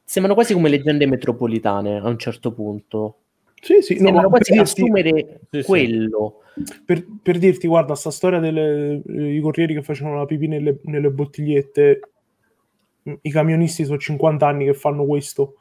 sembrano 0.03 0.33
quasi 0.35 0.53
come 0.53 0.69
leggende 0.69 1.05
metropolitane 1.05 1.97
a 1.97 2.07
un 2.07 2.17
certo 2.17 2.51
punto. 2.51 3.15
Sì, 3.61 3.81
sì, 3.81 4.01
no, 4.01 4.11
ma 4.11 4.23
quasi 4.23 4.51
dirti, 4.51 4.81
assumere 4.81 5.39
Sì, 5.49 5.59
sì. 5.59 5.63
quello. 5.63 6.41
per, 6.85 7.05
per 7.21 7.37
dirti, 7.37 7.67
guarda, 7.67 7.95
sta 7.95 8.11
storia 8.11 8.39
dei 8.39 9.39
corrieri 9.41 9.73
che 9.73 9.83
facevano 9.83 10.17
la 10.17 10.25
pipì 10.25 10.47
nelle, 10.47 10.79
nelle 10.83 11.09
bottigliette, 11.09 11.99
i 13.21 13.31
camionisti 13.31 13.85
sono 13.85 13.97
50 13.97 14.47
anni 14.47 14.65
che 14.65 14.73
fanno 14.73 15.05
questo. 15.05 15.55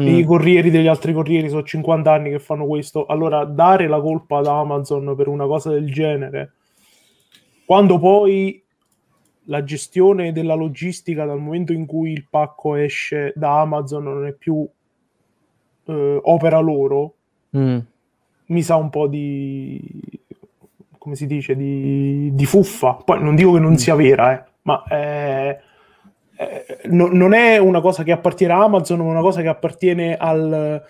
Mm. 0.00 0.06
i 0.06 0.24
corrieri 0.24 0.70
degli 0.70 0.86
altri 0.86 1.12
corrieri 1.12 1.50
sono 1.50 1.62
50 1.62 2.10
anni 2.10 2.30
che 2.30 2.38
fanno 2.38 2.66
questo. 2.66 3.04
Allora, 3.04 3.44
dare 3.44 3.86
la 3.88 4.00
colpa 4.00 4.38
ad 4.38 4.46
Amazon 4.46 5.14
per 5.14 5.28
una 5.28 5.46
cosa 5.46 5.70
del 5.70 5.92
genere, 5.92 6.52
quando 7.66 7.98
poi 7.98 8.62
la 9.46 9.64
gestione 9.64 10.32
della 10.32 10.54
logistica 10.54 11.24
dal 11.24 11.40
momento 11.40 11.72
in 11.72 11.84
cui 11.84 12.12
il 12.12 12.26
pacco 12.30 12.74
esce 12.76 13.32
da 13.36 13.60
Amazon 13.60 14.04
non 14.04 14.26
è 14.26 14.32
più 14.32 14.66
eh, 15.84 16.20
opera 16.22 16.58
loro, 16.60 17.14
Mm. 17.56 17.78
mi 18.46 18.62
sa 18.62 18.76
un 18.76 18.88
po' 18.90 19.06
di 19.06 19.80
come 20.98 21.16
si 21.16 21.26
dice 21.26 21.56
di, 21.56 22.30
di 22.32 22.46
fuffa. 22.46 22.94
Poi 22.94 23.20
non 23.22 23.34
dico 23.34 23.52
che 23.54 23.58
non 23.58 23.76
sia 23.76 23.94
vera, 23.96 24.32
eh, 24.38 24.44
ma 24.62 24.84
eh, 24.88 25.58
eh, 26.36 26.78
no- 26.84 27.08
non 27.12 27.34
è 27.34 27.58
una 27.58 27.80
cosa 27.80 28.04
che 28.04 28.12
appartiene 28.12 28.52
a 28.52 28.62
Amazon, 28.62 28.98
ma 28.98 29.04
una 29.10 29.20
cosa 29.20 29.42
che 29.42 29.48
appartiene 29.48 30.16
al, 30.16 30.80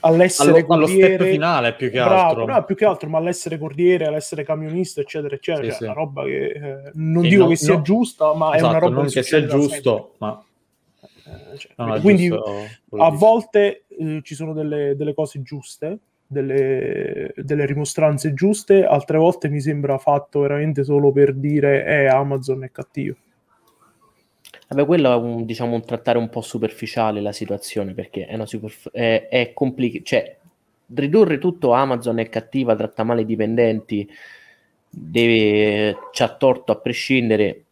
all'essere 0.00 0.60
Allo, 0.60 0.72
allo 0.74 0.86
corriere. 0.86 1.14
step 1.16 1.28
finale 1.28 1.74
più 1.74 1.90
che 1.90 1.98
Bravo, 2.00 2.40
altro. 2.40 2.46
no, 2.46 2.64
più 2.64 2.74
che 2.76 2.84
altro, 2.84 3.08
ma 3.08 3.18
all'essere 3.18 3.58
corriere, 3.58 4.06
all'essere 4.06 4.44
camionista, 4.44 5.00
eccetera, 5.00 5.34
eccetera. 5.34 5.64
Sì, 5.64 5.68
Cioè, 5.70 5.78
sì. 5.78 5.84
una 5.84 5.92
roba 5.94 6.22
che 6.22 6.46
eh, 6.46 6.90
non 6.94 7.22
Sì, 7.24 7.28
dico 7.28 7.42
no- 7.42 7.48
che 7.48 7.56
sia 7.56 7.74
no- 7.74 7.82
giusta, 7.82 8.32
ma 8.34 8.52
è 8.52 8.56
Esatto, 8.56 8.70
una 8.70 8.78
roba 8.78 8.94
non 8.94 9.04
che 9.04 9.10
sia 9.10 9.22
succede 9.22 9.46
da 9.46 9.52
giusto, 9.54 10.12
ma 10.18 10.28
sempre. 10.28 10.40
Eh, 10.40 10.44
cioè, 11.56 11.72
non 11.76 11.94
è 11.94 12.00
quindi 12.00 12.28
giusto 12.28 12.66
a 12.96 13.10
volte 13.10 13.84
eh, 13.88 14.20
ci 14.22 14.34
sono 14.34 14.52
delle, 14.52 14.94
delle 14.96 15.14
cose 15.14 15.42
giuste, 15.42 15.98
delle, 16.26 17.32
delle 17.36 17.66
rimostranze 17.66 18.34
giuste, 18.34 18.84
altre 18.84 19.18
volte 19.18 19.48
mi 19.48 19.60
sembra 19.60 19.98
fatto 19.98 20.40
veramente 20.40 20.84
solo 20.84 21.12
per 21.12 21.34
dire 21.34 21.84
eh, 21.84 22.06
Amazon 22.06 22.64
è 22.64 22.70
cattivo. 22.70 23.16
Vabbè, 24.68 24.84
quello 24.84 25.12
è 25.12 25.14
un, 25.14 25.44
diciamo, 25.44 25.74
un 25.74 25.84
trattare 25.84 26.18
un 26.18 26.28
po' 26.28 26.40
superficiale 26.40 27.20
la 27.20 27.32
situazione 27.32 27.94
perché 27.94 28.26
è, 28.26 28.34
una 28.34 28.46
superf- 28.46 28.90
è, 28.90 29.28
è 29.28 29.52
complicato. 29.52 30.04
Cioè, 30.04 30.36
ridurre 30.94 31.38
tutto 31.38 31.72
Amazon 31.72 32.18
è 32.18 32.28
cattiva, 32.28 32.74
tratta 32.74 33.04
male 33.04 33.20
i 33.20 33.26
dipendenti, 33.26 34.08
deve, 34.88 35.96
c'ha 36.10 36.34
torto 36.34 36.72
a 36.72 36.76
prescindere. 36.76 37.65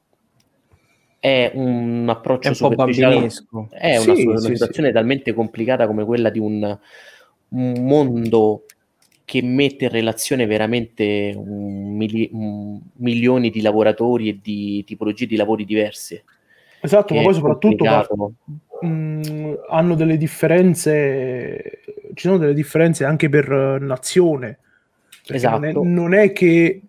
È 1.24 1.52
un 1.54 2.04
approccio 2.10 2.48
È 2.48 2.50
un 2.50 2.56
po' 2.58 2.66
superficiale. 2.68 3.14
bambinesco. 3.14 3.68
È 3.70 3.96
una, 3.96 4.14
Sì, 4.14 4.26
una 4.26 4.40
sì, 4.40 4.46
situazione 4.46 4.92
talmente 4.92 5.32
complicata 5.32 5.86
come 5.86 6.04
quella 6.04 6.28
di 6.28 6.38
un, 6.38 6.78
un 7.48 7.72
mondo 7.86 8.66
che 9.24 9.40
mette 9.40 9.84
in 9.84 9.90
relazione 9.90 10.44
veramente 10.44 11.32
un 11.34 11.96
mili- 11.96 12.28
un 12.30 12.78
milioni 12.96 13.48
di 13.48 13.62
lavoratori 13.62 14.28
e 14.28 14.38
di 14.42 14.84
tipologie 14.84 15.24
di 15.24 15.36
lavori 15.36 15.64
diverse. 15.64 16.24
Esatto, 16.82 17.14
ma 17.14 17.22
poi 17.22 17.32
soprattutto 17.32 17.84
complicato. 17.86 18.32
mh, 18.82 19.54
hanno 19.70 19.94
delle 19.94 20.18
differenze, 20.18 21.80
ci 22.12 22.26
sono 22.26 22.36
delle 22.36 22.52
differenze 22.52 23.06
anche 23.06 23.30
per 23.30 23.50
eh, 23.50 23.78
nazione. 23.82 24.58
Perché 25.26 25.48
non, 25.48 25.64
è, 25.64 25.68
Esatto. 25.68 25.84
non 25.84 26.12
è 26.12 26.32
che 26.32 26.82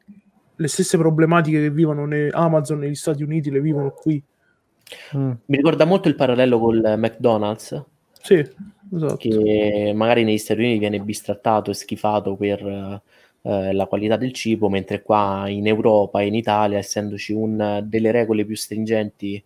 le 0.56 0.68
stesse 0.68 0.97
problematiche 0.97 1.60
che 1.60 1.72
vivono 1.72 2.06
ne- 2.06 2.30
Amazon 2.32 2.80
negli 2.80 2.95
Stati 2.95 3.24
Uniti 3.24 3.49
le 3.51 3.62
vivono 3.62 3.91
qui. 3.91 4.22
Mm. 5.18 5.32
Mi 5.45 5.58
ricorda 5.58 5.86
molto 5.86 6.08
il 6.08 6.16
parallelo 6.16 6.60
col 6.60 6.95
McDonald's, 6.97 7.84
Sì, 8.22 8.47
esatto. 8.93 9.16
che 9.18 9.91
magari 9.95 10.24
negli 10.24 10.38
Stati 10.38 10.62
Uniti 10.62 10.80
viene 10.80 10.99
bistrattato 10.99 11.72
e 11.72 11.74
schifato 11.74 12.36
per 12.36 13.01
eh, 13.41 13.74
la 13.74 13.86
qualità 13.86 14.16
del 14.16 14.32
cibo, 14.34 14.70
mentre 14.70 15.01
qua 15.03 15.45
in 15.47 15.68
Europa 15.68 16.22
e 16.22 16.28
in 16.28 16.36
Italia, 16.36 16.80
essendoci 16.80 17.32
un- 17.34 17.84
delle 17.84 18.12
regole 18.12 18.45
più 18.45 18.56
stringenti 18.56 19.43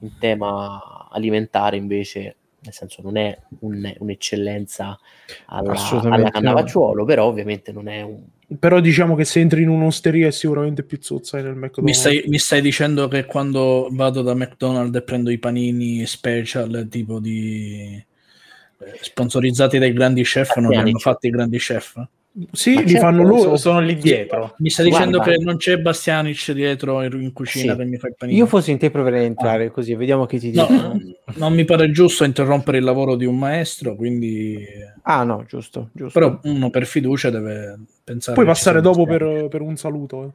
in 0.00 0.12
tema 0.18 1.08
alimentare, 1.10 1.76
invece, 1.76 2.36
nel 2.66 2.74
senso 2.74 3.00
non 3.02 3.16
è 3.16 3.36
un- 3.60 3.94
un'eccellenza 3.98 4.98
alla, 5.46 5.72
alla 6.10 6.30
Cannavacciuolo, 6.30 7.04
però 7.04 7.24
ovviamente 7.24 7.72
non 7.72 7.88
è 7.88 8.02
un... 8.02 8.22
Però 8.60 8.78
diciamo 8.78 9.16
che 9.16 9.24
se 9.24 9.40
entri 9.40 9.62
in 9.62 9.68
un'osteria 9.68 10.28
è 10.28 10.30
sicuramente 10.30 10.84
più 10.84 10.98
zozza 11.00 11.38
nel 11.38 11.54
Mi 11.54 11.66
McDonald's. 11.66 11.98
stai, 11.98 12.24
mi 12.28 12.38
stai 12.38 12.60
dicendo 12.60 13.08
che 13.08 13.24
quando 13.24 13.88
vado 13.90 14.22
da 14.22 14.34
McDonald's 14.34 14.96
e 14.96 15.02
prendo 15.02 15.30
i 15.30 15.38
panini 15.38 16.06
special 16.06 16.86
tipo 16.88 17.18
di 17.18 18.04
eh, 18.78 18.98
sponsorizzati 19.00 19.78
dai 19.78 19.92
grandi 19.92 20.22
chef 20.22 20.54
non 20.58 20.70
li 20.70 20.76
hanno 20.76 20.98
fatti 20.98 21.26
i 21.26 21.30
grandi 21.30 21.58
chef? 21.58 22.06
Sì, 22.52 22.74
Ma 22.74 22.80
li 22.82 22.88
certo, 22.88 23.06
fanno 23.06 23.22
Sono, 23.26 23.44
loro. 23.44 23.56
sono 23.56 23.80
lì 23.80 23.96
dietro. 23.96 24.54
Mi 24.58 24.68
stai 24.68 24.86
dicendo 24.90 25.16
Guarda. 25.18 25.36
che 25.36 25.42
non 25.42 25.56
c'è 25.56 25.78
Bastianic 25.78 26.52
dietro 26.52 27.02
in, 27.02 27.18
in 27.22 27.32
cucina 27.32 27.72
Sì. 27.72 27.78
che 27.78 27.84
mi 27.86 27.96
fa 27.96 28.08
il 28.08 28.14
panino? 28.16 28.36
Io 28.38 28.46
fossi 28.46 28.70
in 28.72 28.78
te 28.78 28.90
proverei 28.90 29.22
a 29.22 29.26
entrare 29.26 29.70
così, 29.70 29.94
vediamo 29.94 30.26
che 30.26 30.38
ti 30.38 30.52
No, 30.52 30.66
dicono. 30.66 31.00
non 31.36 31.54
mi 31.54 31.64
pare 31.64 31.90
giusto 31.90 32.24
interrompere 32.24 32.76
il 32.78 32.84
lavoro 32.84 33.16
di 33.16 33.24
un 33.24 33.38
maestro, 33.38 33.96
quindi 33.96 34.58
Ah 35.02 35.24
no, 35.24 35.44
giusto, 35.48 35.88
giusto. 35.94 36.18
però 36.18 36.38
uno 36.42 36.68
per 36.68 36.84
fiducia 36.84 37.30
deve 37.30 37.78
pensare 38.04 38.34
Puoi 38.34 38.46
passare 38.46 38.80
dopo 38.82 39.04
per, 39.06 39.48
per 39.48 39.60
un 39.62 39.76
saluto. 39.76 40.24
eh. 40.24 40.28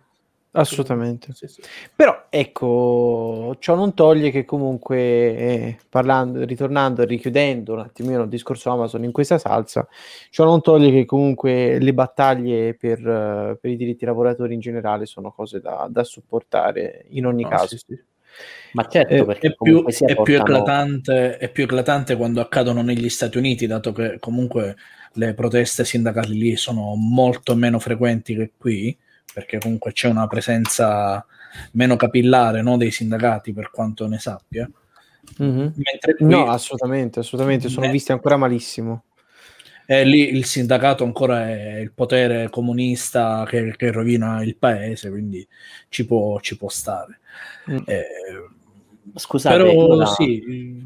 Assolutamente. 0.53 1.31
Sì, 1.33 1.47
sì. 1.47 1.61
Però 1.95 2.25
ecco, 2.29 3.55
ciò 3.59 3.75
non 3.75 3.93
toglie 3.93 4.31
che 4.31 4.43
comunque 4.43 4.97
eh, 4.97 5.77
parlando, 5.87 6.43
ritornando 6.43 7.01
e 7.01 7.05
richiudendo 7.05 7.73
un 7.73 7.79
attimino 7.79 8.23
il 8.23 8.27
discorso 8.29 8.69
Amazon 8.69 9.05
in 9.05 9.13
questa 9.13 9.37
salsa, 9.37 9.87
ciò 10.29 10.43
non 10.43 10.61
toglie 10.61 10.91
che 10.91 11.05
comunque 11.05 11.79
le 11.79 11.93
battaglie 11.93 12.73
per, 12.75 12.99
eh, 12.99 13.57
per 13.61 13.71
i 13.71 13.77
diritti 13.77 14.03
lavoratori 14.03 14.53
in 14.53 14.59
generale 14.59 15.05
sono 15.05 15.31
cose 15.31 15.61
da, 15.61 15.87
da 15.89 16.03
supportare 16.03 17.05
in 17.11 17.25
ogni 17.25 17.45
Ah, 17.45 17.49
caso. 17.49 17.67
sì, 17.67 17.77
sì. 17.77 18.03
Ma 18.73 18.85
certo, 18.87 19.13
Eh, 19.13 19.25
perché 19.25 19.47
è 19.49 19.55
più, 19.55 19.85
è, 19.85 20.21
più 20.21 20.35
eclatante, 20.35 21.37
è 21.37 21.49
più 21.49 21.63
eclatante 21.63 22.15
quando 22.17 22.41
accadono 22.41 22.81
negli 22.81 23.09
Stati 23.09 23.37
Uniti, 23.37 23.67
dato 23.67 23.91
che 23.93 24.19
comunque 24.19 24.75
le 25.13 25.33
proteste 25.33 25.83
sindacali 25.85 26.33
lì 26.37 26.55
sono 26.55 26.95
molto 26.95 27.55
meno 27.55 27.79
frequenti 27.79 28.33
che 28.35 28.51
qui, 28.57 28.97
perché 29.33 29.57
comunque 29.59 29.91
c'è 29.93 30.07
una 30.09 30.27
presenza 30.27 31.25
meno 31.73 31.95
capillare 31.95 32.61
no, 32.61 32.77
dei 32.77 32.91
sindacati, 32.91 33.53
per 33.53 33.71
quanto 33.71 34.07
ne 34.07 34.19
sappia. 34.19 34.69
Mhm. 35.37 35.73
Mentre 35.75 36.15
qui 36.15 36.25
No, 36.25 36.49
assolutamente, 36.49 37.19
assolutamente, 37.19 37.69
sono 37.69 37.85
Beh. 37.85 37.91
visti 37.91 38.11
ancora 38.11 38.37
malissimo. 38.37 39.03
eh, 39.85 40.05
lì 40.05 40.33
il 40.35 40.45
sindacato 40.45 41.03
ancora 41.03 41.49
è 41.49 41.79
il 41.79 41.91
potere 41.91 42.49
comunista 42.49 43.45
che, 43.47 43.75
che 43.75 43.91
rovina 43.91 44.41
il 44.43 44.55
paese, 44.55 45.09
quindi 45.09 45.45
ci 45.89 46.05
può, 46.05 46.39
ci 46.39 46.57
può 46.57 46.69
stare. 46.69 47.19
Mm. 47.69 47.77
Eh, 47.85 48.05
Scusate, 49.15 49.57
però 49.57 49.95
la- 49.95 50.05
sì, 50.05 50.85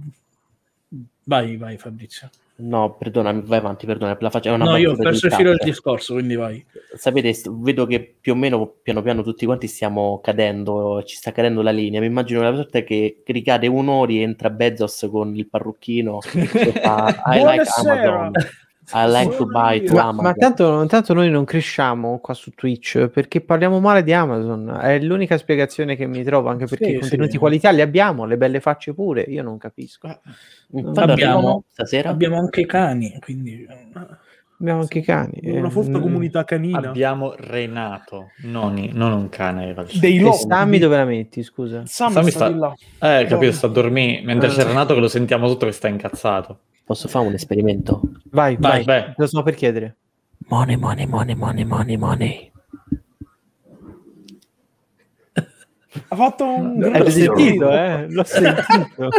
vai, 1.25 1.57
vai 1.57 1.77
Fabrizio. 1.77 2.29
No, 2.57 2.95
perdonami, 2.95 3.41
vai 3.45 3.57
avanti, 3.59 3.85
perdona, 3.85 4.15
la 4.17 4.29
faccio, 4.29 4.55
No, 4.55 4.77
io 4.77 4.93
ho 4.93 4.95
perso 4.95 5.25
il 5.25 5.33
filo 5.33 5.49
del 5.49 5.57
irritante. 5.57 5.65
discorso, 5.65 6.13
quindi 6.13 6.35
vai. 6.35 6.65
Sapete, 6.95 7.33
vedo 7.49 7.85
che 7.85 8.15
più 8.21 8.31
o 8.31 8.35
meno 8.35 8.75
piano 8.81 9.01
piano 9.01 9.23
tutti 9.23 9.45
quanti 9.45 9.67
stiamo 9.67 10.21
cadendo, 10.23 11.03
ci 11.03 11.17
sta 11.17 11.33
cadendo 11.33 11.61
la 11.61 11.71
linea. 11.71 11.99
Mi 11.99 12.05
immagino 12.05 12.39
una 12.39 12.55
sorta 12.55 12.79
che 12.81 13.21
ricade 13.25 13.67
uno, 13.67 14.05
rientra 14.05 14.49
Bezos 14.49 15.05
con 15.11 15.35
il 15.35 15.49
parrucchino 15.49 16.19
e 16.33 16.45
fa 16.81 17.23
I 17.25 17.43
like. 17.43 17.63
Amazon. 17.77 18.31
I 18.93 19.07
like 19.09 19.35
to 19.37 19.45
buy 19.45 19.81
to 19.83 19.93
Ma, 19.93 20.01
Amazon. 20.03 20.23
ma 20.23 20.33
tanto, 20.33 20.85
tanto 20.85 21.13
noi 21.13 21.29
non 21.29 21.43
cresciamo 21.45 22.19
qua 22.19 22.33
su 22.33 22.51
Twitch 22.51 23.07
perché 23.07 23.41
parliamo 23.41 23.79
male 23.79 24.03
di 24.03 24.13
Amazon. 24.13 24.77
È 24.81 24.99
l'unica 24.99 25.37
spiegazione 25.37 25.95
che 25.95 26.05
mi 26.05 26.23
trovo, 26.23 26.49
anche 26.49 26.65
perché 26.65 26.85
Sì, 26.85 26.91
i 26.95 26.99
contenuti 26.99 27.31
sì. 27.31 27.37
qualità 27.37 27.71
li 27.71 27.81
abbiamo, 27.81 28.25
le 28.25 28.37
belle 28.37 28.59
facce 28.59 28.93
pure. 28.93 29.21
Io 29.21 29.41
non 29.43 29.57
capisco. 29.57 30.19
Quando 30.69 30.99
Abbiamo- 31.01 31.11
arrivano 31.13 31.63
stasera? 31.71 32.09
Abbiamo 32.09 32.37
anche 32.37 32.61
i 32.61 32.65
cani, 32.65 33.17
quindi 33.21 33.65
Abbiamo 34.57 34.79
anche 34.81 34.99
i 34.99 35.03
cani. 35.03 35.37
Una 35.43 35.67
eh, 35.67 35.71
forte 35.71 35.97
mm. 35.97 36.01
comunità 36.01 36.43
canina. 36.45 36.77
Abbiamo 36.77 37.33
Renato, 37.37 38.29
non, 38.43 38.89
non 38.93 39.11
un 39.11 39.27
cane. 39.27 39.75
Dei 39.99 40.15
E 40.17 40.21
lobby. 40.21 40.37
Sammy 40.37 40.77
dove 40.77 40.95
la 40.95 41.03
metti, 41.03 41.43
scusa? 41.43 41.83
Sammy 41.85 42.13
Sammy 42.13 42.29
sta 42.29 42.39
sta- 42.45 42.51
di 42.51 42.59
là. 42.59 43.19
Eh, 43.19 43.25
capito, 43.25 43.51
sta 43.51 43.67
a 43.67 43.69
dormire. 43.69 44.21
Mentre 44.23 44.47
Eh. 44.47 44.51
c'è 44.51 44.63
Renato 44.63 44.93
che 44.93 45.01
lo 45.01 45.09
sentiamo 45.09 45.49
sotto 45.49 45.65
che 45.65 45.73
sta 45.73 45.89
incazzato. 45.89 46.59
Posso 46.85 47.07
fare 47.07 47.25
un 47.25 47.33
esperimento? 47.33 47.99
Vai, 48.29 48.55
vai, 48.57 48.83
Vai, 48.83 49.01
vai. 49.01 49.13
lo 49.17 49.25
sto 49.25 49.41
per 49.41 49.55
chiedere. 49.55 49.95
Money, 50.47 50.75
money, 50.75 51.07
money, 51.07 51.33
money, 51.35 51.63
money, 51.65 51.97
money. 51.97 52.51
Ha 56.09 56.15
fatto 56.15 56.43
un... 56.45 56.83
Eh, 56.83 56.99
L'ho 56.99 57.09
sentito, 57.09 57.71
eh? 57.71 58.05
L'ho 58.09 58.23
sentito. 58.25 59.09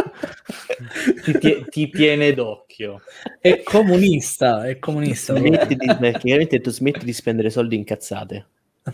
Ti, 1.39 1.65
ti 1.69 1.89
tiene 1.89 2.33
d'occhio. 2.33 3.01
è 3.41 3.63
comunista, 3.63 4.65
è 4.67 4.77
comunista. 4.77 5.35
Smetti 5.35 5.75
di, 5.75 5.87
chiaramente 6.19 6.61
tu 6.61 6.69
smetti 6.69 7.03
di 7.03 7.13
spendere 7.13 7.49
soldi 7.49 7.75
in 7.75 7.83
cazzate. 7.83 8.45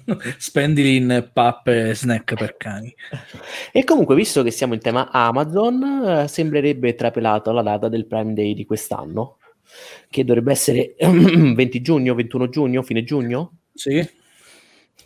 Spendili 0.37 0.95
in 0.95 1.29
pappe 1.31 1.89
e 1.89 1.95
snack 1.95 2.35
per 2.35 2.57
cani. 2.57 2.93
E 3.71 3.83
comunque, 3.83 4.15
visto 4.15 4.43
che 4.43 4.51
siamo 4.51 4.73
in 4.73 4.79
tema 4.79 5.09
Amazon, 5.11 5.83
eh, 6.05 6.27
sembrerebbe 6.27 6.95
trapelato 6.95 7.51
la 7.51 7.61
data 7.61 7.89
del 7.89 8.05
Prime 8.05 8.33
Day 8.33 8.53
di 8.53 8.65
quest'anno, 8.65 9.37
che 10.09 10.23
dovrebbe 10.23 10.51
essere 10.51 10.95
20 10.99 11.81
giugno, 11.81 12.15
21 12.15 12.49
giugno, 12.49 12.81
fine 12.81 13.03
giugno? 13.03 13.57
Sì, 13.73 14.05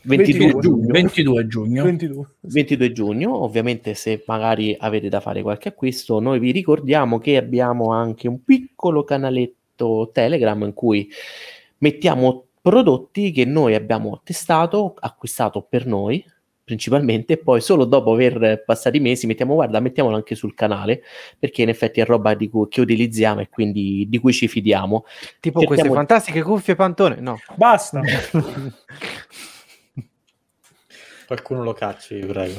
22 0.07 0.53
22 0.53 0.61
giugno. 0.61 0.91
22 0.93 1.47
giugno. 1.47 1.83
22. 1.83 2.25
22 2.39 2.91
giugno, 2.93 3.43
ovviamente 3.43 3.93
se 3.93 4.23
magari 4.25 4.75
avete 4.79 5.09
da 5.09 5.19
fare 5.19 5.41
qualche 5.41 5.69
acquisto, 5.69 6.19
noi 6.19 6.39
vi 6.39 6.51
ricordiamo 6.51 7.19
che 7.19 7.35
abbiamo 7.35 7.91
anche 7.91 8.27
un 8.27 8.43
piccolo 8.43 9.03
canaletto 9.03 10.09
Telegram 10.13 10.61
in 10.63 10.73
cui 10.73 11.09
mettiamo 11.79 12.46
prodotti 12.68 13.32
che 13.32 13.45
noi 13.45 13.76
abbiamo 13.76 14.20
testato, 14.24 14.95
acquistato 14.99 15.61
per 15.61 15.86
noi 15.86 16.24
principalmente, 16.68 17.34
e 17.34 17.38
poi 17.38 17.61
solo 17.61 17.86
dopo 17.86 18.11
aver 18.11 18.65
passati 18.65 18.97
i 18.97 18.99
mesi 18.99 19.26
mettiamo 19.26 19.53
guarda, 19.53 19.80
mettiamolo 19.80 20.18
anche 20.18 20.36
sul 20.36 20.53
canale, 20.53 21.01
perché 21.39 21.61
in 21.61 21.70
effetti 21.70 22.01
è 22.01 22.05
roba 22.05 22.34
di 22.34 22.49
cui, 22.49 22.68
che 22.68 22.82
utilizziamo 22.82 23.39
e 23.39 23.47
quindi 23.47 24.05
di 24.09 24.18
cui 24.18 24.34
ci 24.34 24.49
fidiamo. 24.49 25.05
Tipo 25.39 25.59
Cerchiamo 25.59 25.65
queste 25.65 25.89
fantastiche 25.89 26.41
cuffie 26.41 26.76
pantone. 26.76 27.22
No. 27.22 27.39
Basta. 27.55 28.01
Qualcuno 31.28 31.61
lo 31.61 31.73
cacci, 31.73 32.19
prego. 32.19 32.53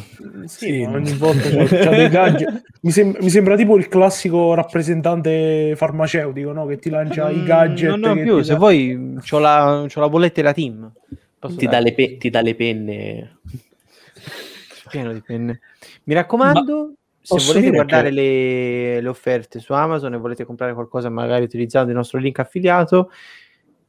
Sì, 0.44 0.82
ma 0.84 0.90
no. 0.90 0.96
ogni 0.98 1.12
volta 1.14 1.48
gadget. 2.08 2.62
Mi, 2.82 2.90
sem- 2.90 3.16
mi 3.18 3.30
sembra 3.30 3.56
tipo 3.56 3.78
il 3.78 3.88
classico 3.88 4.52
rappresentante 4.52 5.72
farmaceutico, 5.74 6.52
no? 6.52 6.66
Che 6.66 6.78
ti 6.78 6.90
lancia 6.90 7.30
i 7.30 7.42
gadget. 7.44 7.88
Non 7.88 8.00
ne 8.00 8.08
ho 8.10 8.14
che 8.14 8.22
più, 8.22 8.42
se 8.42 8.52
dà- 8.52 8.58
vuoi 8.58 9.14
c'ho 9.26 9.38
la, 9.38 9.86
c'ho 9.88 10.00
la 10.00 10.08
bolletta 10.10 10.40
e 10.40 10.42
la 10.44 10.52
team. 10.52 10.92
Posso 11.38 11.56
Ti 11.56 11.66
dà, 11.66 11.80
pe- 11.82 12.18
ti 12.18 12.28
dà 12.28 12.42
le 12.42 12.54
penne. 12.54 13.38
pieno 14.90 15.12
di 15.14 15.22
penne. 15.22 15.60
Mi 16.04 16.12
raccomando, 16.12 16.92
se 17.22 17.34
posso 17.34 17.52
volete 17.52 17.70
guardare 17.70 18.08
che- 18.10 18.14
le, 18.14 19.00
le 19.00 19.08
offerte 19.08 19.60
su 19.60 19.72
Amazon 19.72 20.12
e 20.12 20.18
volete 20.18 20.44
comprare 20.44 20.74
qualcosa 20.74 21.08
magari 21.08 21.44
utilizzando 21.44 21.90
il 21.90 21.96
nostro 21.96 22.18
link 22.18 22.38
affiliato, 22.38 23.10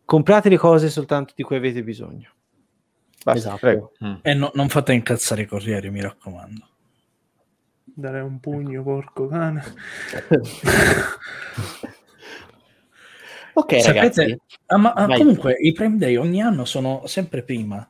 comprate 0.06 0.48
le 0.48 0.58
cose 0.58 0.90
soltanto 0.90 1.34
di 1.36 1.44
cui 1.44 1.58
avete 1.58 1.84
bisogno. 1.84 2.30
Basta, 3.24 3.40
Esatto. 3.40 3.58
prego. 3.58 3.92
Mm. 4.04 4.14
E 4.22 4.34
no- 4.34 4.52
non 4.54 4.70
fate 4.70 4.94
incazzare 4.94 5.42
i 5.42 5.46
corrieri, 5.46 5.90
mi 5.90 6.02
raccomando. 6.02 6.68
Dare 7.84 8.22
un 8.22 8.40
pugno, 8.40 8.82
porco 8.84 9.28
cane. 9.28 9.62
Ok, 13.54 13.82
Sapete, 13.82 14.22
ragazzi. 14.24 14.38
ah, 14.68 14.78
ma, 14.78 14.94
ah, 14.94 15.08
comunque 15.08 15.54
i 15.60 15.74
Prime 15.74 15.98
Day 15.98 16.16
ogni 16.16 16.42
anno 16.42 16.64
sono 16.64 17.04
sempre 17.08 17.44
prima. 17.44 17.86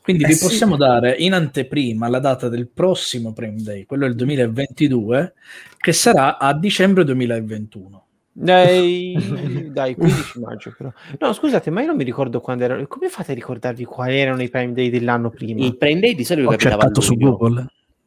Quindi 0.00 0.24
Eh 0.24 0.28
vi 0.28 0.34
sì. 0.34 0.44
possiamo 0.46 0.76
dare 0.76 1.14
in 1.16 1.34
anteprima 1.34 2.08
la 2.08 2.20
data 2.20 2.48
del 2.48 2.68
prossimo 2.68 3.32
Prime 3.34 3.60
Day, 3.62 3.84
quello 3.84 4.06
del 4.06 4.14
2022, 4.14 5.34
che 5.76 5.92
sarà 5.92 6.38
a 6.38 6.54
dicembre 6.54 7.04
2021. 7.04 8.03
Dai, 8.36 9.14
dai 9.72 9.94
15 9.94 10.40
maggio 10.40 10.74
però. 10.76 10.90
No, 11.20 11.32
scusate, 11.32 11.70
ma 11.70 11.80
io 11.82 11.86
non 11.86 11.96
mi 11.96 12.02
ricordo 12.04 12.40
quando 12.40 12.64
erano. 12.64 12.84
Come 12.88 13.08
fate 13.08 13.30
a 13.30 13.34
ricordarvi 13.34 13.84
quali 13.84 14.18
erano 14.18 14.42
i 14.42 14.48
Prime 14.48 14.72
Day 14.72 14.90
dell'anno 14.90 15.30
prima? 15.30 15.64
Il 15.64 15.76
Prime 15.76 16.00
Day 16.00 16.14
di 16.16 16.24
solito 16.24 16.48
Ho 16.48 16.50
capitava 16.50 16.84
a 16.84 17.00
su. 17.00 17.14
Google. 17.14 17.66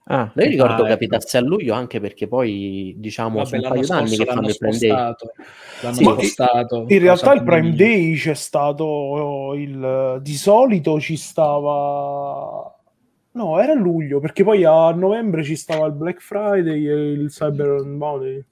Ah, 0.10 0.32
io 0.36 0.44
ricordo 0.48 0.74
Ah, 0.74 0.78
ecco. 0.80 0.88
capitasse 0.88 1.38
a 1.38 1.42
luglio 1.42 1.74
anche 1.74 2.00
perché 2.00 2.28
poi 2.30 2.94
diciamo 2.98 3.38
Vabbè, 3.40 3.46
sono 3.48 3.62
un 3.62 3.68
paio 3.70 3.86
d'anni 3.88 4.16
che 4.16 4.26
fanno 4.26 4.40
l'hanno 4.42 4.48
il 4.50 4.58
Prime 4.58 4.78
Day. 4.78 4.90
L'hanno 5.82 5.96
Sì. 5.96 6.04
spostato. 6.04 6.86
In 6.88 7.00
realtà 7.00 7.34
il 7.34 7.44
Prime. 7.44 7.76
Day 7.76 8.16
c'è 8.16 8.34
stato 8.34 9.54
il 9.56 10.20
di 10.22 10.36
solito 10.36 11.00
ci 11.02 11.18
stava 11.18 12.74
no, 13.38 13.60
era 13.60 13.72
a 13.74 13.76
luglio 13.76 14.20
perché 14.20 14.44
poi 14.44 14.64
a 14.66 14.92
novembre 14.92 15.44
ci 15.44 15.56
stava 15.56 15.86
il 15.88 15.94
Black 15.94 16.22
Friday 16.22 16.86
e 16.88 17.12
il 17.12 17.30
Cyber 17.30 17.84
Monday. 17.86 18.44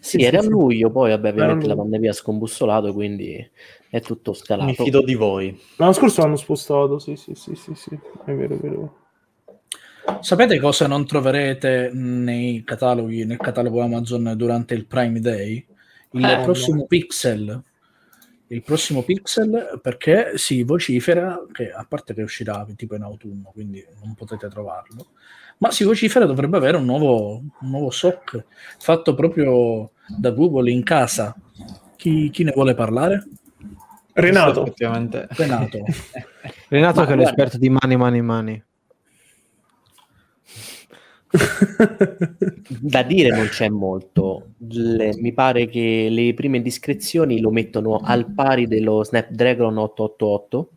Sì, 0.00 0.18
Sì, 0.18 0.22
era 0.22 0.38
a 0.38 0.42
sì, 0.42 0.48
sì. 0.48 0.52
luglio, 0.52 0.90
poi 0.90 1.10
vabbè, 1.10 1.30
ovviamente 1.30 1.66
Era 1.66 1.74
la 1.74 1.76
pandemia 1.76 2.10
ha 2.10 2.12
scombussolato, 2.14 2.92
quindi 2.92 3.48
è 3.88 4.00
tutto 4.02 4.34
Mi 4.58 4.74
scalato. 4.74 4.74
fido 4.74 5.02
di 5.02 5.14
voi. 5.14 5.58
L'anno 5.76 5.92
scorso 5.92 6.20
l'hanno 6.22 6.36
spostato, 6.36 6.98
sì, 6.98 7.16
sì, 7.16 7.34
sì, 7.34 7.54
sì, 7.54 7.74
sì. 7.74 7.98
È 8.24 8.32
vero, 8.34 8.54
è 8.54 8.58
vero. 8.58 8.96
Sapete 10.20 10.58
cosa 10.58 10.86
non 10.86 11.06
troverete 11.06 11.90
nei 11.92 12.62
cataloghi, 12.64 13.24
nel 13.24 13.38
catalogo 13.38 13.80
Amazon 13.80 14.32
durante 14.36 14.74
il 14.74 14.86
Prime 14.86 15.20
Day? 15.20 15.64
Il 16.12 16.24
Eh, 16.24 16.40
prossimo 16.42 16.86
Pixel. 16.86 17.62
Il 18.52 18.62
prossimo 18.62 19.02
Pixel 19.02 19.78
perché 19.80 20.32
si 20.34 20.64
vocifera 20.64 21.40
che, 21.52 21.70
a 21.70 21.86
parte 21.88 22.14
che 22.14 22.22
uscirà 22.22 22.66
tipo 22.74 22.96
in 22.96 23.02
autunno, 23.02 23.50
quindi 23.52 23.84
non 24.02 24.14
potete 24.14 24.48
trovarlo, 24.48 25.10
ma 25.58 25.70
si 25.70 25.84
vocifera 25.84 26.24
dovrebbe 26.24 26.56
avere 26.56 26.76
un 26.76 26.84
nuovo, 26.84 27.36
un 27.36 27.70
nuovo 27.70 27.90
SOC 27.90 28.44
fatto 28.78 29.14
proprio 29.14 29.92
da 30.06 30.30
Google 30.30 30.68
in 30.70 30.82
casa. 30.82 31.32
Chi, 31.94 32.30
chi 32.30 32.42
ne 32.42 32.52
vuole 32.52 32.74
parlare? 32.74 33.24
Renato. 34.14 34.74
Renato. 35.28 35.78
Renato 36.68 37.00
Ma 37.00 37.06
che 37.06 37.12
è 37.12 37.16
l'esperto 37.16 37.56
di 37.56 37.68
money, 37.68 37.96
money, 37.96 38.20
money. 38.20 38.64
Da 42.80 43.02
dire 43.02 43.28
non 43.30 43.46
c'è 43.48 43.68
molto. 43.68 44.54
Le- 44.68 45.16
mi 45.18 45.32
pare 45.32 45.66
che 45.66 46.08
le 46.10 46.34
prime 46.34 46.56
indiscrezioni 46.56 47.40
lo 47.40 47.50
mettono 47.50 48.00
al 48.02 48.26
pari 48.32 48.66
dello 48.66 49.04
Snapdragon 49.04 49.78
888, 49.78 50.70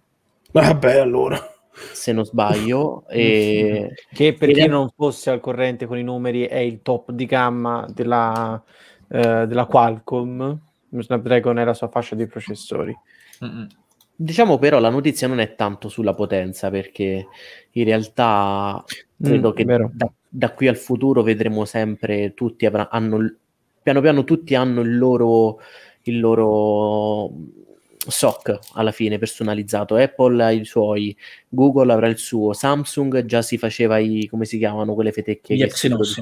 Vabbè, 0.51 0.97
allora. 0.97 1.39
se 1.72 2.12
non 2.12 2.26
sbaglio. 2.26 3.06
e... 3.10 3.93
Che 4.12 4.34
per 4.34 4.51
chi 4.51 4.68
non 4.68 4.89
fosse 4.95 5.32
al 5.32 5.39
corrente 5.39 5.88
con 5.88 5.97
i 5.97 6.04
numeri 6.04 6.43
è 6.43 6.60
il 6.60 6.82
top 6.84 7.12
di 7.12 7.26
gamma 7.26 7.88
della, 7.91 8.62
eh, 9.10 9.47
della 9.47 9.66
Qualcomm. 9.66 10.54
Snapdragon 10.95 11.58
è 11.58 11.64
la 11.64 11.74
sua 11.74 11.88
fascia 11.88 12.14
di 12.14 12.28
processori. 12.28 12.95
Mm-mm. 13.43 13.68
Diciamo 14.16 14.60
però 14.60 14.80
la 14.80 14.91
notizia 14.91 15.28
non 15.28 15.39
è 15.39 15.56
tanto 15.56 15.89
sulla 15.89 16.14
potenza 16.14 16.70
perché 16.70 17.28
in 17.74 17.84
realtà 17.86 18.84
credo 19.22 19.50
Mm, 19.52 19.56
che 19.56 19.64
vero. 19.66 19.92
da, 19.94 20.12
da 20.28 20.52
qui 20.52 20.68
al 20.68 20.76
futuro 20.78 21.22
vedremo 21.24 21.66
sempre 21.66 22.34
tutti 22.34 22.66
avra- 22.66 22.90
hanno 22.90 23.36
piano 23.82 24.02
piano 24.02 24.24
tutti 24.24 24.54
hanno 24.56 24.82
il 24.82 24.98
loro 24.98 25.60
il 26.04 26.20
loro 26.20 27.32
SOC 28.06 28.60
alla 28.74 28.92
fine 28.92 29.18
personalizzato 29.18 29.96
Apple 29.96 30.44
ha 30.44 30.52
i 30.52 30.66
suoi 30.66 31.16
Google 31.48 31.94
avrà 31.94 32.08
il 32.08 32.18
suo 32.18 32.52
Samsung 32.54 33.24
già 33.26 33.42
si 33.42 33.58
faceva 33.58 33.98
i 33.98 34.28
come 34.30 34.44
si 34.46 34.58
chiamano 34.58 34.94
quelle 34.94 35.12
fetecchie 35.14 35.56
Gli 35.56 35.60
che 35.60 35.66
Exynos. 35.66 36.22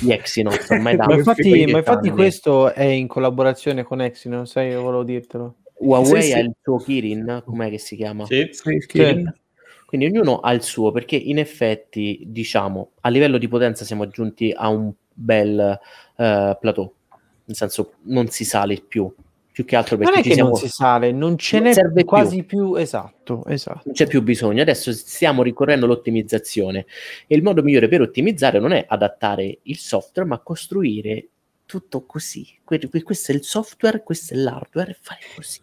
Gli 0.00 0.12
Exynos 0.12 0.68
ormai 0.70 0.94
da 0.96 1.06
Ma 1.06 1.14
infatti, 1.16 1.66
ma 1.66 1.78
infatti 1.78 2.10
questo 2.10 2.72
è 2.72 2.84
in 2.84 3.08
collaborazione 3.08 3.82
con 3.82 4.00
Exynos, 4.00 4.50
sai, 4.50 4.68
io 4.70 4.82
volevo 4.82 5.02
dirtelo. 5.02 5.56
Huawei 5.80 6.22
Sì, 6.22 6.28
sì. 6.28 6.32
ha 6.34 6.38
il 6.38 6.52
suo 6.62 6.76
Kirin 6.78 7.42
com'è 7.44 7.68
che 7.70 7.78
si 7.78 7.96
chiama? 7.96 8.24
Sì. 8.26 8.48
Sì, 8.52 8.78
Sì. 8.88 9.24
Quindi 9.88 10.04
ognuno 10.04 10.40
ha 10.40 10.52
il 10.52 10.62
suo, 10.62 10.92
perché 10.92 11.16
in 11.16 11.38
effetti, 11.38 12.20
diciamo, 12.26 12.90
a 13.00 13.08
livello 13.08 13.38
di 13.38 13.48
potenza 13.48 13.86
siamo 13.86 14.06
giunti 14.08 14.52
a 14.54 14.68
un 14.68 14.92
bel 15.10 15.58
eh, 15.58 16.56
plateau, 16.60 16.92
nel 17.46 17.56
senso 17.56 17.94
non 18.02 18.28
si 18.28 18.44
sale 18.44 18.82
più, 18.86 19.10
più 19.50 19.64
che 19.64 19.76
altro 19.76 19.96
perché 19.96 20.10
Non 20.12 20.20
è 20.20 20.22
ci 20.22 20.28
che 20.28 20.34
siamo, 20.34 20.50
non 20.50 20.58
si 20.58 20.68
sale, 20.68 21.10
non 21.10 21.38
ce 21.38 21.56
Non 21.56 21.68
n'è 21.68 21.72
serve 21.72 22.04
quasi 22.04 22.42
più. 22.42 22.74
Esatto, 22.74 23.46
esatto. 23.46 23.80
non 23.86 23.94
c'è 23.94 24.06
più 24.06 24.20
bisogno, 24.20 24.60
adesso 24.60 24.92
stiamo 24.92 25.42
ricorrendo 25.42 25.86
all'ottimizzazione 25.86 26.84
e 27.26 27.34
il 27.34 27.42
modo 27.42 27.62
migliore 27.62 27.88
per 27.88 28.02
ottimizzare 28.02 28.58
non 28.58 28.72
è 28.72 28.84
adattare 28.86 29.60
il 29.62 29.78
software, 29.78 30.28
ma 30.28 30.38
costruire 30.40 31.28
tutto 31.64 32.04
così. 32.04 32.46
Que- 32.62 32.90
que- 32.90 33.02
Questo 33.02 33.32
è 33.32 33.34
il 33.34 33.42
software, 33.42 34.02
questo 34.02 34.34
è 34.34 34.36
l'hardware, 34.36 34.90
e 34.90 34.96
fare 35.00 35.20
così. 35.34 35.60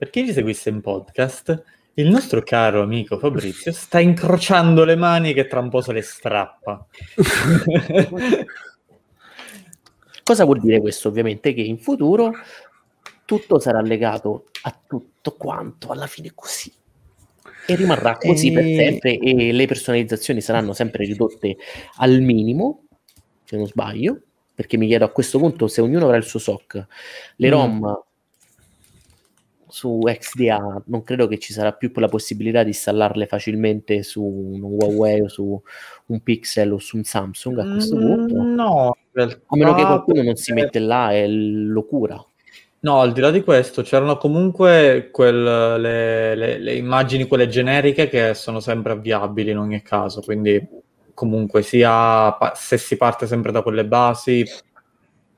Per 0.00 0.08
chi 0.08 0.24
ci 0.24 0.32
seguisse 0.32 0.70
in 0.70 0.80
podcast, 0.80 1.62
il 1.92 2.08
nostro 2.08 2.42
caro 2.42 2.80
amico 2.80 3.18
Fabrizio 3.18 3.70
sta 3.70 4.00
incrociando 4.00 4.84
le 4.84 4.96
mani 4.96 5.34
che 5.34 5.46
tra 5.46 5.60
un 5.60 5.68
po' 5.68 5.82
se 5.82 5.92
le 5.92 6.00
strappa. 6.00 6.86
Cosa 10.24 10.44
vuol 10.46 10.60
dire 10.60 10.80
questo? 10.80 11.08
Ovviamente 11.08 11.52
che 11.52 11.60
in 11.60 11.76
futuro 11.78 12.32
tutto 13.26 13.58
sarà 13.58 13.82
legato 13.82 14.46
a 14.62 14.74
tutto 14.86 15.32
quanto, 15.32 15.90
alla 15.90 16.06
fine 16.06 16.32
così. 16.34 16.72
E 17.66 17.74
rimarrà 17.74 18.16
così 18.16 18.52
per 18.52 18.64
E- 18.64 18.74
sempre 18.76 19.18
e 19.18 19.52
le 19.52 19.66
personalizzazioni 19.66 20.40
saranno 20.40 20.72
sempre 20.72 21.04
ridotte 21.04 21.58
al 21.96 22.22
minimo, 22.22 22.84
se 23.44 23.58
non 23.58 23.66
sbaglio, 23.66 24.18
perché 24.54 24.78
mi 24.78 24.86
chiedo 24.86 25.04
a 25.04 25.10
questo 25.10 25.38
punto 25.38 25.68
se 25.68 25.82
ognuno 25.82 26.06
avrà 26.06 26.16
il 26.16 26.24
suo 26.24 26.38
SOC. 26.38 26.86
Le 27.36 27.48
Mm. 27.48 27.50
ROM 27.50 28.02
su 29.70 29.98
XDA 30.04 30.82
non 30.86 31.02
credo 31.02 31.26
che 31.26 31.38
ci 31.38 31.52
sarà 31.52 31.72
più 31.72 31.90
la 31.94 32.08
possibilità 32.08 32.62
di 32.62 32.68
installarle 32.68 33.26
facilmente 33.26 34.02
su 34.02 34.22
un 34.22 34.60
Huawei 34.62 35.20
o 35.22 35.28
su 35.28 35.60
un 36.06 36.20
Pixel 36.22 36.72
o 36.72 36.78
su 36.78 36.96
un 36.96 37.04
Samsung 37.04 37.58
a 37.58 37.72
questo 37.72 37.96
punto. 37.96 38.34
Mm, 38.42 38.54
No, 38.54 38.96
in 38.96 39.02
realtà- 39.12 39.40
A 39.46 39.56
meno 39.56 39.74
che 39.74 39.82
qualcuno 39.84 40.22
non 40.22 40.34
si 40.36 40.52
mette 40.52 40.78
là 40.78 41.12
e 41.12 41.26
lo 41.28 41.84
cura. 41.84 42.22
No, 42.82 43.00
al 43.00 43.12
di 43.12 43.20
là 43.20 43.30
di 43.30 43.42
questo, 43.42 43.82
c'erano 43.82 44.16
comunque 44.16 45.10
quel- 45.12 45.80
le, 45.80 46.34
le- 46.34 46.58
le 46.58 46.74
immagini, 46.74 47.26
quelle 47.26 47.46
generiche, 47.46 48.08
che 48.08 48.32
sono 48.34 48.58
sempre 48.60 48.92
avviabili 48.92 49.50
in 49.50 49.58
ogni 49.58 49.82
caso. 49.82 50.22
Quindi, 50.22 50.66
comunque, 51.12 51.60
sia 51.62 52.34
se 52.54 52.78
si 52.78 52.96
parte 52.96 53.26
sempre 53.26 53.52
da 53.52 53.60
quelle 53.62 53.84
basi, 53.84 54.44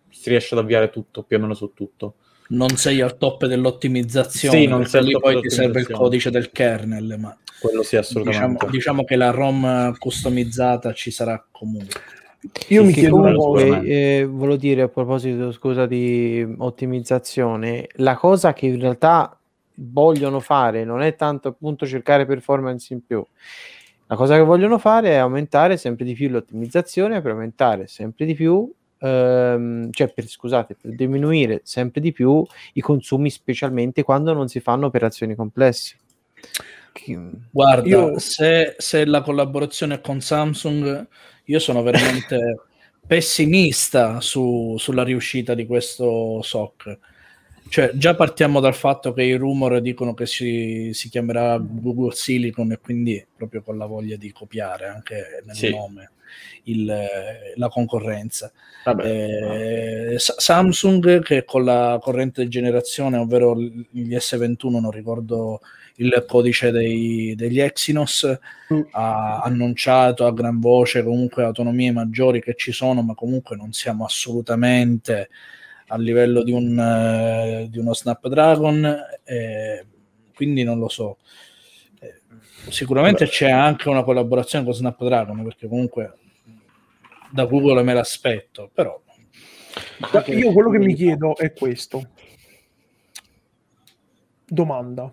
si 0.08 0.28
riesce 0.28 0.54
ad 0.54 0.60
avviare 0.60 0.90
tutto 0.90 1.24
più 1.24 1.36
o 1.36 1.40
meno 1.40 1.54
su 1.54 1.72
tutto. 1.74 2.14
Non 2.52 2.76
sei 2.76 3.00
al 3.00 3.16
top 3.16 3.46
dell'ottimizzazione, 3.46 4.58
Sì, 4.58 4.66
non 4.66 4.86
sei 4.86 5.04
lì 5.04 5.18
poi 5.18 5.40
ti 5.40 5.50
serve 5.50 5.80
il 5.80 5.90
codice 5.90 6.30
del 6.30 6.50
kernel, 6.50 7.16
ma 7.18 7.36
Quello 7.60 7.82
sì, 7.82 7.96
diciamo, 7.96 8.22
assolutamente. 8.22 8.66
diciamo 8.70 9.04
che 9.04 9.16
la 9.16 9.30
ROM 9.30 9.96
customizzata 9.98 10.92
ci 10.92 11.10
sarà 11.10 11.42
comunque. 11.50 12.00
Io 12.68 12.84
mi 12.84 12.92
chiedo 12.92 13.16
comunque, 13.20 13.82
eh, 13.82 14.26
volevo 14.28 14.56
dire 14.56 14.82
a 14.82 14.88
proposito, 14.88 15.52
scusa, 15.52 15.86
di 15.86 16.44
ottimizzazione, 16.58 17.86
la 17.96 18.16
cosa 18.16 18.52
che 18.52 18.66
in 18.66 18.80
realtà 18.80 19.36
vogliono 19.74 20.40
fare 20.40 20.84
non 20.84 21.02
è 21.02 21.14
tanto 21.14 21.48
appunto 21.48 21.86
cercare 21.86 22.26
performance 22.26 22.92
in 22.92 23.04
più. 23.06 23.24
La 24.08 24.16
cosa 24.16 24.36
che 24.36 24.42
vogliono 24.42 24.78
fare 24.78 25.10
è 25.10 25.14
aumentare 25.14 25.76
sempre 25.76 26.04
di 26.04 26.14
più 26.14 26.28
l'ottimizzazione 26.28 27.22
per 27.22 27.30
aumentare 27.30 27.86
sempre 27.86 28.26
di 28.26 28.34
più, 28.34 28.70
ehm, 29.02 29.90
cioè 29.90 30.12
per, 30.12 30.26
scusate, 30.26 30.76
per 30.80 30.94
diminuire 30.94 31.60
sempre 31.64 32.00
di 32.00 32.12
più 32.12 32.44
i 32.74 32.80
consumi, 32.80 33.30
specialmente 33.30 34.02
quando 34.02 34.32
non 34.32 34.48
si 34.48 34.60
fanno 34.60 34.86
operazioni 34.86 35.34
complesse. 35.34 35.96
Che- 36.92 37.18
Guarda, 37.50 37.88
Io- 37.88 38.18
se, 38.18 38.74
se 38.78 39.04
la 39.04 39.22
collaborazione 39.22 39.94
è 39.96 40.00
con 40.00 40.20
Samsung, 40.20 41.06
io 41.44 41.58
sono 41.58 41.82
veramente 41.82 42.60
pessimista 43.06 44.20
su- 44.20 44.76
sulla 44.78 45.02
riuscita 45.02 45.54
di 45.54 45.66
questo 45.66 46.40
SOC. 46.42 46.98
Cioè, 47.72 47.92
già 47.94 48.14
partiamo 48.14 48.60
dal 48.60 48.74
fatto 48.74 49.14
che 49.14 49.22
i 49.22 49.32
rumor 49.34 49.80
dicono 49.80 50.12
che 50.12 50.26
si, 50.26 50.90
si 50.92 51.08
chiamerà 51.08 51.56
Google 51.58 52.12
Silicon 52.14 52.70
e 52.72 52.78
quindi 52.78 53.24
proprio 53.34 53.62
con 53.62 53.78
la 53.78 53.86
voglia 53.86 54.16
di 54.16 54.30
copiare 54.30 54.88
anche 54.88 55.42
nel 55.46 55.56
Sì. 55.56 55.70
nome 55.70 56.10
il- 56.64 56.94
la 57.54 57.68
concorrenza. 57.70 58.52
Vabbè. 58.84 60.10
Eh, 60.12 60.18
Sa- 60.18 60.34
Samsung 60.36 61.22
che 61.22 61.46
con 61.46 61.64
la 61.64 61.98
corrente 62.02 62.46
generazione, 62.46 63.16
ovvero 63.16 63.58
gli 63.58 64.14
S21, 64.14 64.78
non 64.78 64.90
ricordo 64.90 65.60
il 65.96 66.24
codice 66.28 66.72
dei- 66.72 67.34
degli 67.34 67.58
Exynos, 67.58 68.38
Mm. 68.70 68.80
ha 68.90 69.40
annunciato 69.40 70.26
a 70.26 70.32
gran 70.34 70.60
voce 70.60 71.02
comunque 71.02 71.42
autonomie 71.42 71.90
maggiori 71.90 72.42
che 72.42 72.54
ci 72.54 72.72
sono, 72.72 73.00
ma 73.00 73.14
comunque 73.14 73.56
non 73.56 73.72
siamo 73.72 74.04
assolutamente 74.04 75.30
a 75.88 75.96
livello 75.98 76.42
di, 76.42 76.52
un, 76.52 76.78
eh, 76.78 77.66
di 77.68 77.78
uno 77.78 77.94
Snapdragon, 77.94 78.98
eh, 79.24 79.86
quindi 80.34 80.62
non 80.62 80.78
lo 80.78 80.88
so. 80.88 81.18
Eh, 82.00 82.20
sicuramente 82.70 83.26
c'è 83.26 83.50
anche 83.50 83.88
una 83.88 84.02
collaborazione 84.02 84.64
con 84.64 84.74
Snapdragon, 84.74 85.42
perché 85.42 85.68
comunque 85.68 86.18
da 87.30 87.46
Google 87.46 87.82
me 87.82 87.94
l'aspetto, 87.94 88.70
però 88.72 89.00
Ma 89.98 90.24
io 90.26 90.52
quello 90.52 90.70
che 90.70 90.78
mi 90.78 90.94
chiedo 90.94 91.36
è 91.36 91.52
questo. 91.52 92.10
Domanda. 94.44 95.12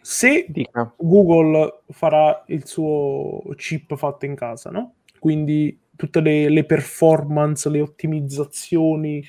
Se 0.00 0.46
Dica. 0.48 0.92
Google 0.96 1.82
farà 1.90 2.44
il 2.48 2.66
suo 2.66 3.42
chip 3.56 3.96
fatto 3.96 4.24
in 4.24 4.34
casa, 4.34 4.70
no? 4.70 4.94
Quindi 5.18 5.80
tutte 5.96 6.20
le, 6.20 6.48
le 6.48 6.64
performance, 6.64 7.68
le 7.68 7.80
ottimizzazioni 7.80 9.24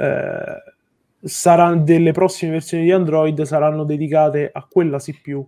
eh, 0.00 0.62
saranno 1.22 1.82
delle 1.82 2.12
prossime 2.12 2.52
versioni 2.52 2.84
di 2.84 2.92
Android 2.92 3.42
saranno 3.42 3.84
dedicate 3.84 4.50
a 4.50 4.66
quella 4.68 4.98
CPU. 4.98 5.46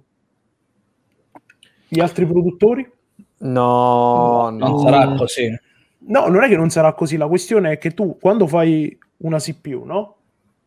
Gli 1.89 2.01
altri 2.01 2.27
produttori? 2.27 2.91
No, 3.39 4.51
non 4.51 4.57
no. 4.57 4.79
sarà 4.79 5.15
così. 5.15 5.59
No, 6.05 6.27
non 6.29 6.43
è 6.43 6.49
che 6.49 6.57
non 6.57 6.71
sarà 6.71 6.93
così. 6.93 7.17
La 7.17 7.27
questione 7.27 7.73
è 7.73 7.79
che 7.79 7.93
tu, 7.93 8.19
quando 8.21 8.47
fai 8.47 8.97
una 9.19 9.39
CPU, 9.39 9.85
no? 9.85 10.17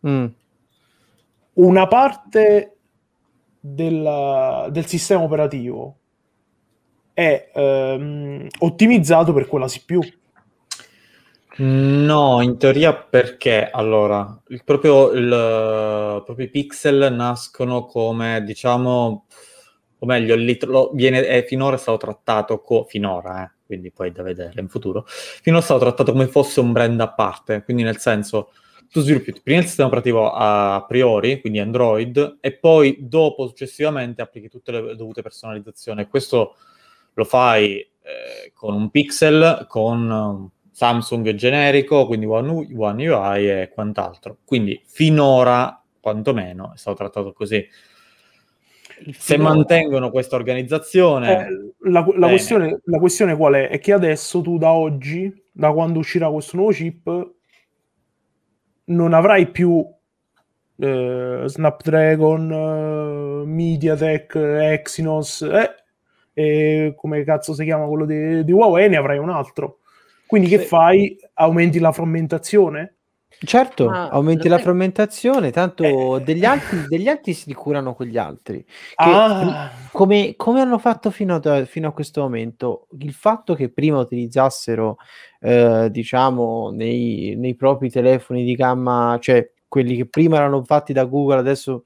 Mm. 0.07 0.25
Una 1.53 1.87
parte 1.87 2.77
della- 3.59 4.67
del 4.71 4.85
sistema 4.85 5.23
operativo 5.23 5.97
è 7.13 7.49
ehm, 7.53 8.47
ottimizzato 8.59 9.33
per 9.33 9.47
quella 9.47 9.67
CPU. 9.67 10.01
No, 11.57 12.41
in 12.41 12.57
teoria 12.57 12.93
perché 12.93 13.69
allora, 13.69 14.41
il 14.49 14.63
proprio, 14.65 15.11
il, 15.11 16.21
proprio 16.25 16.45
i 16.45 16.49
pixel 16.49 17.13
nascono 17.13 17.85
come, 17.85 18.43
diciamo, 18.43 19.25
o 19.99 20.05
meglio, 20.05 20.33
il 20.35 20.43
litro- 20.43 20.91
viene, 20.93 21.25
è, 21.25 21.45
finora 21.45 21.77
stato 21.77 21.97
trattato 21.97 22.59
co- 22.59 22.83
finora, 22.83 23.45
eh, 23.45 23.51
quindi 23.65 23.89
poi 23.91 24.11
da 24.11 24.21
vedere 24.21 24.59
in 24.59 24.67
futuro, 24.67 25.05
finora 25.07 25.61
è 25.61 25.63
stato 25.65 25.79
trattato 25.79 26.11
come 26.11 26.27
fosse 26.27 26.59
un 26.59 26.73
brand 26.73 26.99
a 26.99 27.13
parte, 27.13 27.63
quindi 27.63 27.83
nel 27.83 27.99
senso, 27.99 28.51
tu 28.91 28.99
sviluppi 28.99 29.33
prima 29.41 29.59
il 29.59 29.65
sistema 29.65 29.87
operativo 29.87 30.31
a 30.31 30.83
priori, 30.85 31.39
quindi 31.39 31.59
Android, 31.59 32.37
e 32.41 32.51
poi 32.51 32.97
dopo, 32.99 33.47
successivamente, 33.47 34.21
applichi 34.21 34.49
tutte 34.49 34.71
le 34.73 34.95
dovute 34.97 35.21
personalizzazioni. 35.21 36.05
Questo 36.07 36.57
lo 37.13 37.23
fai 37.23 37.77
eh, 37.79 38.51
con 38.53 38.73
un 38.73 38.89
pixel, 38.89 39.65
con 39.69 40.51
Samsung 40.75 41.33
generico, 41.35 42.05
quindi 42.05 42.25
One, 42.25 42.51
U- 42.51 42.67
One 42.75 43.07
UI 43.07 43.49
e 43.49 43.71
quant'altro. 43.73 44.39
Quindi 44.43 44.81
finora, 44.85 45.81
quantomeno, 46.01 46.73
è 46.73 46.77
stato 46.77 46.97
trattato 46.97 47.31
così. 47.31 47.65
Se 49.05 49.13
Finora- 49.13 49.53
mantengono 49.53 50.09
questa 50.09 50.35
organizzazione, 50.35 51.47
Eh, 51.47 51.89
la, 51.89 52.05
la 52.17 52.27
questione, 52.27 52.81
la 52.83 52.99
questione 52.99 53.37
qual 53.37 53.53
è? 53.53 53.69
È 53.69 53.79
che 53.79 53.93
adesso 53.93 54.41
tu 54.41 54.57
da 54.57 54.73
oggi, 54.73 55.33
da 55.49 55.71
quando 55.71 55.99
uscirà 55.99 56.29
questo 56.29 56.57
nuovo 56.57 56.71
chip, 56.73 57.31
non 58.87 59.13
avrai 59.13 59.47
più 59.47 59.81
eh, 60.77 61.43
Snapdragon, 61.45 62.51
eh, 62.51 63.45
MediaTek, 63.45 64.35
Exynos, 64.35 65.41
eh, 65.43 65.75
e 66.33 66.93
come 66.97 67.23
cazzo 67.23 67.53
si 67.53 67.63
chiama 67.63 67.85
quello 67.87 68.03
di, 68.05 68.43
di 68.43 68.51
Huawei, 68.51 68.89
ne 68.89 68.97
avrai 68.97 69.17
un 69.19 69.29
altro. 69.29 69.79
Quindi 70.35 70.49
che 70.49 70.59
fai? 70.59 71.17
Aumenti 71.35 71.79
la 71.79 71.93
frammentazione? 71.93 72.95
Certo, 73.39 73.87
Ma 73.87 74.09
aumenti 74.09 74.49
la 74.49 74.57
frammentazione, 74.57 75.49
tanto 75.51 76.17
Eh. 76.17 76.23
degli 76.23 76.43
altri, 76.43 76.85
degli 76.89 77.07
altri 77.07 77.33
si 77.33 77.53
curano 77.53 77.95
con 77.95 78.05
gli 78.05 78.17
altri. 78.17 78.61
Che 78.63 78.69
Ah, 78.97 79.71
come, 79.93 80.35
come 80.35 80.59
hanno 80.59 80.77
fatto 80.77 81.09
fino 81.09 81.35
a, 81.35 81.65
fino 81.65 81.87
a 81.87 81.93
questo 81.93 82.19
momento, 82.21 82.87
il 82.99 83.13
fatto 83.13 83.53
che 83.53 83.69
prima 83.69 83.97
utilizzassero, 83.99 84.97
eh, 85.39 85.87
diciamo, 85.89 86.71
nei, 86.71 87.35
nei 87.37 87.55
propri 87.55 87.89
telefoni 87.89 88.43
di 88.43 88.55
gamma, 88.55 89.17
cioè 89.21 89.49
quelli 89.69 89.95
che 89.95 90.05
prima 90.05 90.35
erano 90.35 90.63
fatti 90.65 90.91
da 90.91 91.05
Google, 91.05 91.39
adesso 91.39 91.85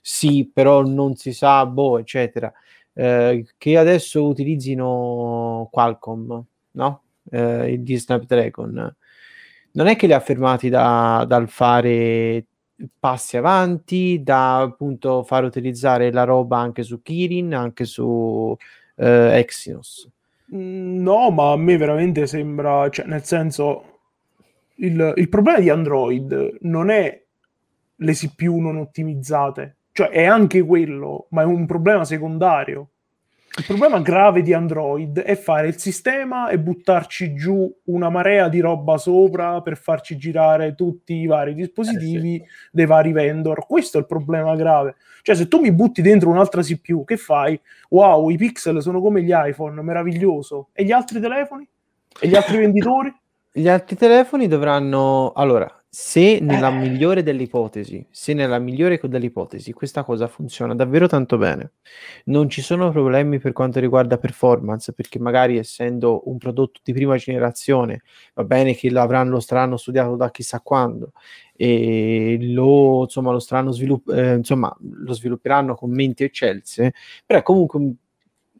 sì, 0.00 0.50
però 0.50 0.82
non 0.82 1.14
si 1.14 1.34
sa, 1.34 1.66
boh, 1.66 1.98
eccetera, 1.98 2.50
eh, 2.94 3.44
che 3.58 3.76
adesso 3.76 4.26
utilizzino 4.26 5.68
Qualcomm, 5.70 6.38
no? 6.72 7.01
Eh, 7.30 7.76
di 7.80 7.96
Snapdragon. 7.96 8.94
Non 9.72 9.86
è 9.86 9.96
che 9.96 10.06
li 10.06 10.12
ha 10.12 10.20
fermati 10.20 10.68
da- 10.68 11.24
dal 11.26 11.48
fare 11.48 12.44
passi 12.98 13.36
avanti, 13.36 14.22
da 14.22 14.60
appunto 14.60 15.22
far 15.22 15.44
utilizzare 15.44 16.10
la 16.12 16.24
roba 16.24 16.58
anche 16.58 16.82
su 16.82 17.00
Kirin, 17.00 17.54
anche 17.54 17.84
su 17.84 18.54
eh, 18.96 19.38
Exynos. 19.38 20.08
Mm, 20.54 21.02
No, 21.02 21.30
ma 21.30 21.52
a 21.52 21.56
me 21.56 21.76
veramente 21.76 22.26
sembra, 22.26 22.88
cioè, 22.90 23.06
nel 23.06 23.24
senso, 23.24 23.84
il, 24.76 25.12
il 25.16 25.28
problema 25.28 25.58
di 25.60 25.70
Android 25.70 26.56
non 26.62 26.90
è 26.90 27.22
le 27.96 28.12
CPU 28.14 28.58
non 28.60 28.76
ottimizzate, 28.78 29.76
cioè 29.92 30.08
è 30.08 30.24
anche 30.24 30.62
quello, 30.62 31.26
ma 31.30 31.42
è 31.42 31.44
un 31.44 31.66
problema 31.66 32.04
secondario. 32.04 32.88
Il 33.54 33.66
problema 33.66 34.00
grave 34.00 34.40
di 34.40 34.54
Android 34.54 35.20
è 35.20 35.36
fare 35.36 35.68
il 35.68 35.78
sistema 35.78 36.48
e 36.48 36.58
buttarci 36.58 37.34
giù 37.34 37.70
una 37.84 38.08
marea 38.08 38.48
di 38.48 38.60
roba 38.60 38.96
sopra 38.96 39.60
per 39.60 39.76
farci 39.76 40.16
girare 40.16 40.74
tutti 40.74 41.16
i 41.16 41.26
vari 41.26 41.52
dispositivi 41.52 42.42
dei 42.70 42.86
vari 42.86 43.12
vendor. 43.12 43.66
Questo 43.66 43.98
è 43.98 44.00
il 44.00 44.06
problema 44.06 44.56
grave. 44.56 44.94
Cioè, 45.20 45.34
se 45.34 45.48
tu 45.48 45.60
mi 45.60 45.70
butti 45.70 46.00
dentro 46.00 46.30
un'altra 46.30 46.62
CPU, 46.62 47.04
che 47.04 47.18
fai? 47.18 47.60
Wow, 47.90 48.30
i 48.30 48.38
pixel 48.38 48.80
sono 48.80 49.02
come 49.02 49.22
gli 49.22 49.32
iPhone, 49.34 49.82
meraviglioso. 49.82 50.68
E 50.72 50.84
gli 50.84 50.90
altri 50.92 51.20
telefoni? 51.20 51.68
E 52.20 52.28
gli 52.28 52.34
altri 52.34 52.56
venditori? 52.58 53.14
Gli 53.52 53.68
altri 53.68 53.96
telefoni 53.96 54.48
dovranno, 54.48 55.32
allora, 55.32 55.70
se 55.94 56.38
nella 56.40 56.68
Eh. 56.70 56.78
migliore 56.88 57.22
delle 57.22 57.42
ipotesi, 57.42 58.06
se 58.10 58.32
nella 58.32 58.58
migliore 58.58 58.98
delle 59.02 59.26
ipotesi 59.26 59.74
questa 59.74 60.02
cosa 60.04 60.26
funziona 60.26 60.74
davvero 60.74 61.06
tanto 61.06 61.36
bene, 61.36 61.72
non 62.24 62.48
ci 62.48 62.62
sono 62.62 62.90
problemi 62.90 63.38
per 63.38 63.52
quanto 63.52 63.78
riguarda 63.78 64.16
performance, 64.16 64.94
perché 64.94 65.18
magari 65.18 65.58
essendo 65.58 66.22
un 66.30 66.38
prodotto 66.38 66.80
di 66.82 66.94
prima 66.94 67.18
generazione, 67.18 68.00
va 68.32 68.44
bene 68.44 68.74
che 68.74 68.88
l'avranno, 68.90 69.32
lo 69.32 69.40
saranno 69.40 69.76
studiato 69.76 70.16
da 70.16 70.30
chissà 70.30 70.60
quando 70.60 71.12
e 71.54 72.38
lo, 72.40 73.02
insomma, 73.02 73.30
lo 73.30 73.38
saranno 73.38 73.70
svilupp- 73.72 74.08
eh, 74.10 74.36
insomma, 74.36 74.74
lo 74.80 75.12
svilupperanno 75.12 75.74
con 75.74 75.90
menti 75.90 76.24
eccelse, 76.24 76.94
però 77.26 77.38
è 77.40 77.42
comunque 77.42 77.78
un- 77.78 77.94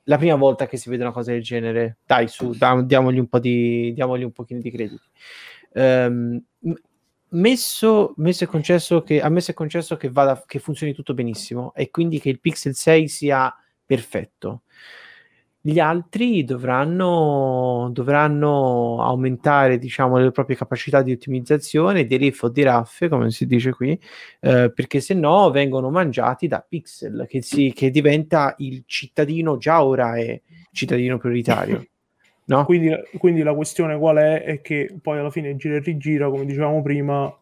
la 0.04 0.18
prima 0.18 0.34
volta 0.34 0.66
che 0.66 0.76
si 0.76 0.90
vede 0.90 1.02
una 1.02 1.12
cosa 1.12 1.30
del 1.32 1.42
genere, 1.42 1.96
dai 2.04 2.28
su, 2.28 2.50
da- 2.58 2.82
diamogli 2.82 3.18
un 3.18 3.28
po' 3.28 3.38
di, 3.38 3.92
diamogli 3.94 4.22
un 4.24 4.32
pochino 4.32 4.60
di 4.60 4.70
crediti. 4.70 5.06
Ehm, 5.72 6.42
m- 6.58 6.72
messo, 7.32 8.14
messo 8.16 8.44
e 8.44 8.46
concesso 8.46 9.02
che, 9.02 9.20
ammesso 9.20 9.50
e 9.50 9.54
concesso 9.54 9.96
che, 9.96 10.10
vada, 10.10 10.42
che 10.46 10.58
funzioni 10.58 10.92
tutto 10.92 11.14
benissimo 11.14 11.72
e 11.74 11.90
quindi 11.90 12.20
che 12.20 12.28
il 12.28 12.40
Pixel 12.40 12.74
6 12.74 13.08
sia 13.08 13.54
perfetto. 13.84 14.62
Gli 15.64 15.78
altri 15.78 16.42
dovranno, 16.42 17.88
dovranno 17.92 19.00
aumentare 19.00 19.78
diciamo, 19.78 20.18
le 20.18 20.32
proprie 20.32 20.56
capacità 20.56 21.02
di 21.02 21.12
ottimizzazione 21.12 22.04
di 22.04 22.16
riff 22.16 22.42
o 22.42 22.48
di 22.48 22.62
raffe, 22.62 23.08
come 23.08 23.30
si 23.30 23.46
dice 23.46 23.72
qui, 23.72 23.96
eh, 24.40 24.72
perché 24.74 24.98
se 25.00 25.14
no 25.14 25.50
vengono 25.52 25.88
mangiati 25.90 26.48
da 26.48 26.64
Pixel, 26.68 27.26
che, 27.28 27.42
si, 27.42 27.72
che 27.72 27.90
diventa 27.90 28.56
il 28.58 28.82
cittadino, 28.86 29.56
già 29.56 29.84
ora 29.84 30.16
è 30.16 30.40
cittadino 30.72 31.16
prioritario. 31.18 31.86
No? 32.44 32.64
Quindi, 32.64 32.90
quindi 33.18 33.42
la 33.42 33.54
questione 33.54 33.96
qual 33.96 34.16
è? 34.16 34.42
È 34.42 34.60
che 34.60 34.94
poi 35.00 35.18
alla 35.18 35.30
fine 35.30 35.54
gira 35.56 35.76
e 35.76 35.80
rigira, 35.80 36.28
come 36.28 36.44
dicevamo 36.44 36.82
prima, 36.82 37.32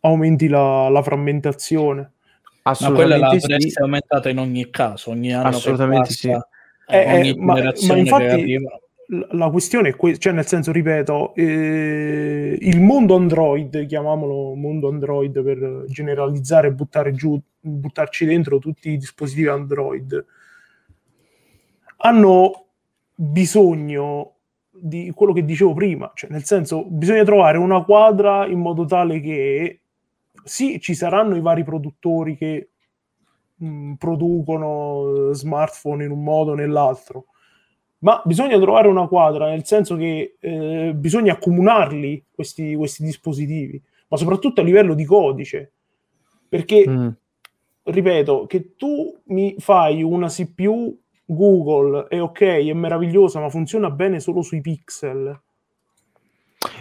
aumenti 0.00 0.48
la, 0.48 0.88
la 0.88 1.02
frammentazione. 1.02 1.96
Ma 1.98 2.72
quella 2.72 3.14
Assolutamente 3.14 3.48
l'avresti 3.48 3.70
sì. 3.70 3.80
aumentata 3.80 4.28
in 4.28 4.38
ogni 4.38 4.70
caso, 4.70 5.10
ogni 5.10 5.32
anno 5.32 5.48
Assolutamente 5.48 6.08
passa, 6.08 6.14
sì. 6.14 6.30
eh, 6.92 6.98
Eh, 6.98 7.12
ogni 7.14 7.28
eh, 7.30 7.34
ma- 7.38 7.72
ma 7.86 7.96
infatti-. 7.96 8.58
La- 8.62 8.80
La 9.30 9.50
questione 9.50 9.90
è 9.90 9.94
questa, 9.94 10.18
cioè 10.18 10.32
nel 10.32 10.46
senso, 10.46 10.72
ripeto, 10.72 11.32
eh, 11.36 12.58
il 12.60 12.80
mondo 12.80 13.14
Android, 13.14 13.86
chiamiamolo 13.86 14.56
mondo 14.56 14.88
Android 14.88 15.44
per 15.44 15.84
generalizzare 15.86 16.66
e 16.66 16.72
buttare 16.72 17.12
giù, 17.12 17.40
buttarci 17.60 18.24
dentro 18.26 18.58
tutti 18.58 18.90
i 18.90 18.96
dispositivi 18.96 19.46
Android, 19.46 20.24
hanno 21.98 22.65
bisogno 23.18 24.32
di 24.70 25.10
quello 25.14 25.32
che 25.32 25.44
dicevo 25.44 25.72
prima, 25.72 26.12
cioè 26.14 26.30
nel 26.30 26.44
senso 26.44 26.84
bisogna 26.84 27.24
trovare 27.24 27.56
una 27.56 27.82
quadra 27.82 28.46
in 28.46 28.60
modo 28.60 28.84
tale 28.84 29.20
che 29.20 29.80
sì, 30.44 30.78
ci 30.80 30.94
saranno 30.94 31.34
i 31.34 31.40
vari 31.40 31.64
produttori 31.64 32.36
che 32.36 32.68
mh, 33.56 33.94
producono 33.94 35.30
eh, 35.30 35.34
smartphone 35.34 36.04
in 36.04 36.10
un 36.10 36.22
modo 36.22 36.52
o 36.52 36.54
nell'altro, 36.54 37.24
ma 38.00 38.20
bisogna 38.24 38.58
trovare 38.58 38.88
una 38.88 39.08
quadra, 39.08 39.48
nel 39.48 39.64
senso 39.64 39.96
che 39.96 40.36
eh, 40.38 40.92
bisogna 40.94 41.32
accomunarli 41.32 42.26
questi, 42.30 42.74
questi 42.74 43.02
dispositivi, 43.02 43.82
ma 44.08 44.16
soprattutto 44.18 44.60
a 44.60 44.64
livello 44.64 44.94
di 44.94 45.04
codice, 45.06 45.72
perché 46.48 46.84
Mm. 46.88 47.08
ripeto, 47.84 48.46
che 48.46 48.76
tu 48.76 49.16
mi 49.28 49.56
fai 49.58 50.02
una 50.02 50.28
CPU 50.28 50.96
Google 51.26 52.06
è 52.08 52.20
ok, 52.22 52.40
è 52.40 52.72
meravigliosa, 52.72 53.40
ma 53.40 53.48
funziona 53.50 53.90
bene 53.90 54.20
solo 54.20 54.42
sui 54.42 54.60
pixel. 54.60 55.40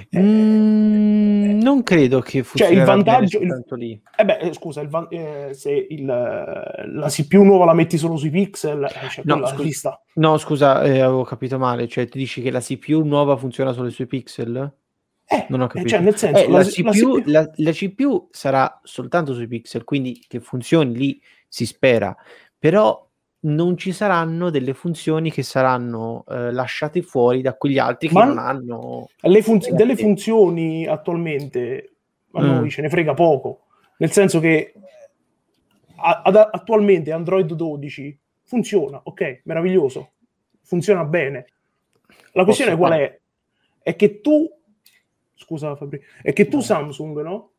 Eh, 0.10 0.20
Mm, 0.20 1.60
Non 1.62 1.84
credo 1.84 2.20
che 2.20 2.32
Cioè, 2.32 2.44
funzioni 2.44 2.76
il 2.78 2.84
vantaggio- 2.84 3.40
il- 3.40 3.64
lì. 3.72 4.02
Eh 4.16 4.26
beh, 4.26 4.38
eh, 4.38 4.54
scusa, 4.54 4.82
il 4.82 4.88
van- 4.88 5.08
eh, 5.10 5.50
se 5.54 5.72
il, 5.72 6.10
eh, 6.10 6.88
la 6.88 7.10
CPU 7.10 7.44
nuova 7.44 7.66
la 7.66 7.74
metti 7.74 7.98
solo 7.98 8.16
sui 8.18 8.30
pixel, 8.30 8.84
eh, 8.84 9.10
cioè 9.10 9.24
No, 9.26 9.46
scusa. 9.48 10.02
No, 10.16 10.38
scusa, 10.38 10.84
eh, 10.84 11.00
avevo 11.02 11.24
capito 11.24 11.58
male. 11.58 11.88
Cioè, 11.88 12.08
ti 12.08 12.18
dici 12.18 12.42
che 12.42 12.52
la 12.52 12.60
CPU 12.62 13.04
nuova 13.04 13.36
funziona 13.36 13.74
solo 13.74 13.90
sui 13.90 14.06
pixel? 14.08 14.74
Eh, 15.28 15.46
Non 15.50 15.62
ho 15.62 15.66
eh, 15.66 15.68
capito. 15.68 15.90
cioè, 15.90 16.00
nel 16.00 16.16
senso, 16.16 16.44
Eh, 16.44 16.50
la, 16.50 16.58
la 16.60 16.64
CPU 16.64 17.22
la- 17.26 17.52
la 17.56 17.72
CPU 17.72 18.28
sarà 18.32 18.80
soltanto 18.84 19.34
sui 19.34 19.48
pixel, 19.48 19.84
quindi 19.84 20.24
che 20.28 20.40
funzioni 20.40 20.96
lì 20.96 21.22
si 21.48 21.66
spera, 21.66 22.16
però 22.58 23.05
non 23.46 23.78
ci 23.78 23.92
saranno 23.92 24.50
delle 24.50 24.74
funzioni 24.74 25.32
che 25.32 25.44
saranno 25.44 26.24
eh, 26.30 26.52
lasciate 26.52 27.02
fuori 27.02 27.42
da 27.42 27.54
quegli 27.56 27.78
altri 27.78 28.08
che 28.08 28.14
Ma- 28.14 28.26
non 28.26 28.38
hanno... 28.40 29.10
le 29.22 29.42
funz- 29.42 29.68
Eh, 29.68 29.74
delle 29.74 29.96
funzioni 29.96 30.86
attualmente 30.88 31.90
a 32.32 32.42
Mm. 32.42 32.46
noi 32.48 32.70
ce 32.70 32.82
ne 32.82 32.90
frega 32.90 33.14
poco, 33.14 33.62
nel 33.98 34.12
senso 34.12 34.40
che 34.40 34.74
a- 35.98 36.22
ad- 36.26 36.50
attualmente 36.52 37.12
Android 37.12 37.52
12 37.54 38.18
funziona, 38.44 39.00
ok, 39.04 39.42
meraviglioso, 39.46 40.12
funziona 40.62 41.06
bene. 41.06 41.46
La 42.34 42.44
questione 42.44 42.72
Posso 42.76 42.82
qual 42.84 42.92
fare- 42.92 43.06
è? 43.84 43.90
È 43.92 43.96
che 43.96 44.20
tu, 44.22 44.50
scusa 45.36 45.76
Fabri, 45.76 46.02
è 46.22 46.34
che 46.34 46.48
tu 46.48 46.60
Samsung, 46.60 47.22
no? 47.22 47.52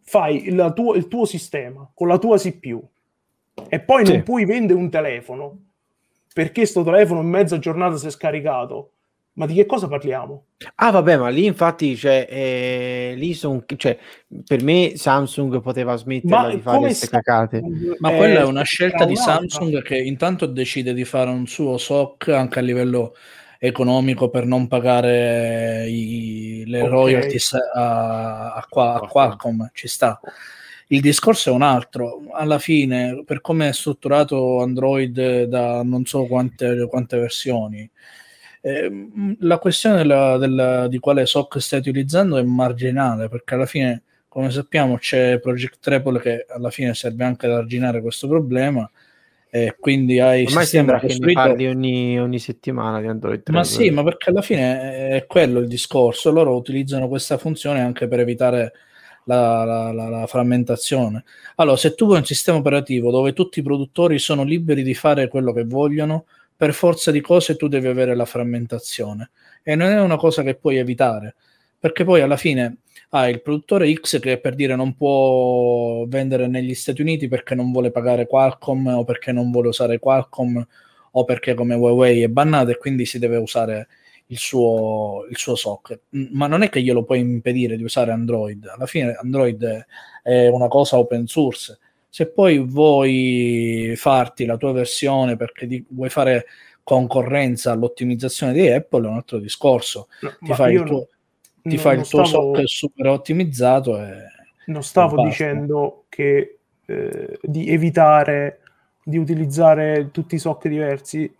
Fai 0.00 0.46
il 0.48 0.72
tuo, 0.74 0.94
il 0.94 1.06
tuo 1.06 1.24
sistema 1.26 1.88
con 1.94 2.08
la 2.08 2.18
tua 2.18 2.36
CPU 2.38 2.82
e 3.68 3.80
poi 3.80 4.04
Sì. 4.06 4.12
non 4.12 4.22
puoi 4.22 4.44
vendere 4.44 4.78
un 4.78 4.90
telefono 4.90 5.58
perché 6.32 6.64
sto 6.66 6.82
telefono 6.82 7.20
in 7.20 7.28
mezza 7.28 7.58
giornata 7.58 7.96
si 7.96 8.06
è 8.06 8.10
scaricato. 8.10 8.90
Ma 9.34 9.46
di 9.46 9.54
che 9.54 9.64
cosa 9.64 9.88
parliamo? 9.88 10.44
Ah, 10.74 10.90
vabbè, 10.90 11.16
ma 11.16 11.30
lì 11.30 11.46
infatti, 11.46 11.96
cioè, 11.96 12.26
eh, 12.28 13.14
lì 13.16 13.32
son, 13.32 13.64
cioè, 13.78 13.96
per 14.46 14.62
me 14.62 14.92
Samsung 14.96 15.62
poteva 15.62 15.96
smetterla 15.96 16.50
di 16.54 16.60
fare 16.60 16.78
queste 16.80 17.06
sta- 17.06 17.16
cacate. 17.22 17.62
Ma 17.98 18.12
Eh, 18.12 18.16
quella 18.18 18.40
è 18.40 18.44
una 18.44 18.56
sarà 18.56 18.64
scelta 18.64 19.04
di. 19.06 19.16
Samsung 19.16 19.80
che 19.82 19.96
intanto 19.96 20.44
decide 20.44 20.92
di 20.92 21.04
fare 21.06 21.30
un 21.30 21.46
suo 21.46 21.78
SOC 21.78 22.28
anche 22.28 22.58
a 22.58 22.62
livello 22.62 23.14
economico 23.58 24.28
per 24.28 24.44
non 24.44 24.68
pagare 24.68 25.86
i- 25.88 26.64
le 26.66 26.82
Ok. 26.82 26.88
royalties 26.90 27.54
a, 27.74 28.52
a 28.52 28.66
Qua- 28.68 28.94
a 29.00 29.06
Qualcomm, 29.06 29.62
ci 29.72 29.88
sta. 29.88 30.20
Il 30.92 31.00
discorso 31.00 31.48
è 31.48 31.52
un 31.54 31.62
altro, 31.62 32.20
alla 32.32 32.58
fine, 32.58 33.22
per 33.24 33.40
come 33.40 33.70
è 33.70 33.72
strutturato 33.72 34.60
Android 34.60 35.44
da 35.44 35.82
non 35.82 36.04
so 36.04 36.26
quante, 36.26 36.86
quante 36.86 37.18
versioni, 37.18 37.88
ehm, 38.60 39.36
la 39.40 39.56
questione 39.56 39.96
della- 39.96 40.36
della- 40.36 40.88
di 40.88 40.98
quale 40.98 41.24
SOC 41.24 41.60
stai 41.62 41.78
utilizzando 41.80 42.36
è 42.36 42.42
marginale, 42.42 43.30
perché 43.30 43.54
alla 43.54 43.64
fine, 43.64 44.02
come 44.28 44.50
sappiamo, 44.50 44.98
c'è 44.98 45.38
Project 45.38 45.78
Treble 45.80 46.20
che 46.20 46.44
alla 46.46 46.68
fine 46.68 46.92
serve 46.92 47.24
anche 47.24 47.46
ad 47.46 47.52
arginare 47.52 48.02
questo 48.02 48.28
problema, 48.28 48.88
e 49.48 49.74
quindi 49.80 50.20
hai 50.20 50.44
Ormai 50.44 50.66
sembra 50.66 50.98
che 50.98 51.06
costruito- 51.06 51.40
parli 51.40 51.68
ogni, 51.68 52.20
ogni 52.20 52.38
settimana 52.38 53.00
di 53.00 53.06
Android 53.06 53.42
3. 53.42 53.54
ma 53.54 53.64
sì, 53.64 53.88
ma 53.88 54.02
perché 54.02 54.28
alla 54.28 54.42
fine 54.42 55.08
è 55.08 55.24
quello 55.26 55.58
il 55.58 55.68
discorso. 55.68 56.30
Loro 56.30 56.54
utilizzano 56.54 57.08
questa 57.08 57.38
funzione 57.38 57.80
anche 57.80 58.08
per 58.08 58.20
evitare 58.20 58.72
la, 59.24 59.64
la- 59.64 59.92
la- 59.92 60.08
la 60.08 60.26
frammentazione. 60.26 61.24
Allora, 61.56 61.76
se 61.76 61.94
tu 61.94 62.10
hai 62.12 62.18
un 62.18 62.24
sistema 62.24 62.58
operativo 62.58 63.10
dove 63.10 63.32
tutti 63.32 63.60
i 63.60 63.62
produttori 63.62 64.18
sono 64.18 64.42
liberi 64.44 64.82
di 64.82 64.94
fare 64.94 65.28
quello 65.28 65.52
che 65.52 65.64
vogliono, 65.64 66.26
per 66.56 66.74
forza 66.74 67.10
di 67.10 67.20
cose 67.20 67.56
tu 67.56 67.68
devi 67.68 67.88
avere 67.88 68.14
la 68.14 68.24
frammentazione. 68.24 69.30
E 69.62 69.74
non 69.74 69.88
è 69.88 70.00
una 70.00 70.16
cosa 70.16 70.42
che 70.42 70.54
puoi 70.54 70.76
evitare, 70.76 71.34
perché 71.78 72.04
poi 72.04 72.20
alla 72.20 72.36
fine 72.36 72.78
hai 73.10 73.30
il 73.32 73.42
produttore 73.42 73.92
X 73.92 74.18
che 74.20 74.38
per 74.38 74.54
dire 74.54 74.74
non 74.76 74.96
può 74.96 76.04
vendere 76.06 76.46
negli 76.46 76.74
Stati 76.74 77.00
Uniti 77.02 77.28
perché 77.28 77.54
non 77.54 77.70
vuole 77.72 77.90
pagare 77.90 78.26
Qualcomm 78.26 78.86
o 78.88 79.04
perché 79.04 79.32
non 79.32 79.50
vuole 79.50 79.68
usare 79.68 79.98
Qualcomm 79.98 80.58
o 81.14 81.24
perché 81.24 81.54
come 81.54 81.74
Huawei 81.74 82.22
è 82.22 82.28
bannato 82.28 82.70
e 82.70 82.78
quindi 82.78 83.04
si 83.04 83.18
deve 83.18 83.36
usare 83.36 83.88
il 84.32 84.38
suo, 84.38 85.26
il 85.28 85.36
suo 85.36 85.54
SOC. 85.54 86.00
Mm, 86.16 86.24
Ma 86.32 86.46
non 86.46 86.62
è 86.62 86.70
che 86.70 86.80
glielo 86.82 87.04
puoi 87.04 87.18
impedire 87.20 87.76
di 87.76 87.82
usare 87.82 88.12
Android. 88.12 88.64
Alla 88.66 88.86
fine 88.86 89.12
Android 89.14 89.84
è- 90.22 90.48
una 90.48 90.68
cosa 90.68 90.96
open 90.98 91.26
source. 91.26 91.78
Se 92.08 92.28
poi 92.30 92.58
vuoi 92.58 93.92
farti 93.96 94.44
la 94.46 94.56
tua 94.56 94.72
versione 94.72 95.36
perché 95.36 95.66
di- 95.66 95.84
vuoi 95.90 96.08
fare 96.08 96.46
concorrenza 96.82 97.72
all'ottimizzazione 97.72 98.52
di 98.54 98.68
Apple 98.68 99.06
è 99.06 99.10
un 99.10 99.16
altro 99.16 99.38
discorso. 99.38 100.08
No, 100.22 100.34
Ti 100.40 100.54
fai 100.54 100.74
il 100.74 100.82
tuo, 100.82 101.08
ti 101.62 101.68
non- 101.68 101.78
fai 101.78 101.98
il 101.98 102.08
tuo 102.08 102.24
stavo- 102.24 102.54
SOC 102.56 102.68
super 102.68 103.06
ottimizzato 103.08 103.98
e 104.02 104.12
non 104.66 104.82
stavo 104.82 105.22
dicendo 105.24 106.04
che 106.08 106.56
eh, 106.86 107.38
di 107.42 107.68
evitare 107.68 108.60
di 109.04 109.16
utilizzare 109.18 110.10
tutti 110.10 110.36
i 110.36 110.38
SOC 110.38 110.68
diversi. 110.68 111.32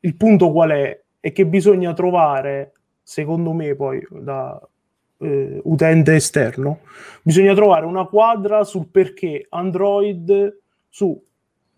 Il 0.00 0.16
punto 0.16 0.50
qual 0.50 0.70
è? 0.70 1.01
È 1.22 1.30
che 1.30 1.46
bisogna 1.46 1.92
trovare, 1.92 2.72
secondo 3.00 3.52
me, 3.52 3.76
poi 3.76 4.04
da 4.10 4.60
eh, 5.18 5.60
utente 5.62 6.16
esterno, 6.16 6.80
bisogna 7.22 7.54
trovare 7.54 7.86
una 7.86 8.06
quadra 8.06 8.64
sul 8.64 8.88
perché 8.88 9.46
Android 9.50 10.58
su 10.88 11.24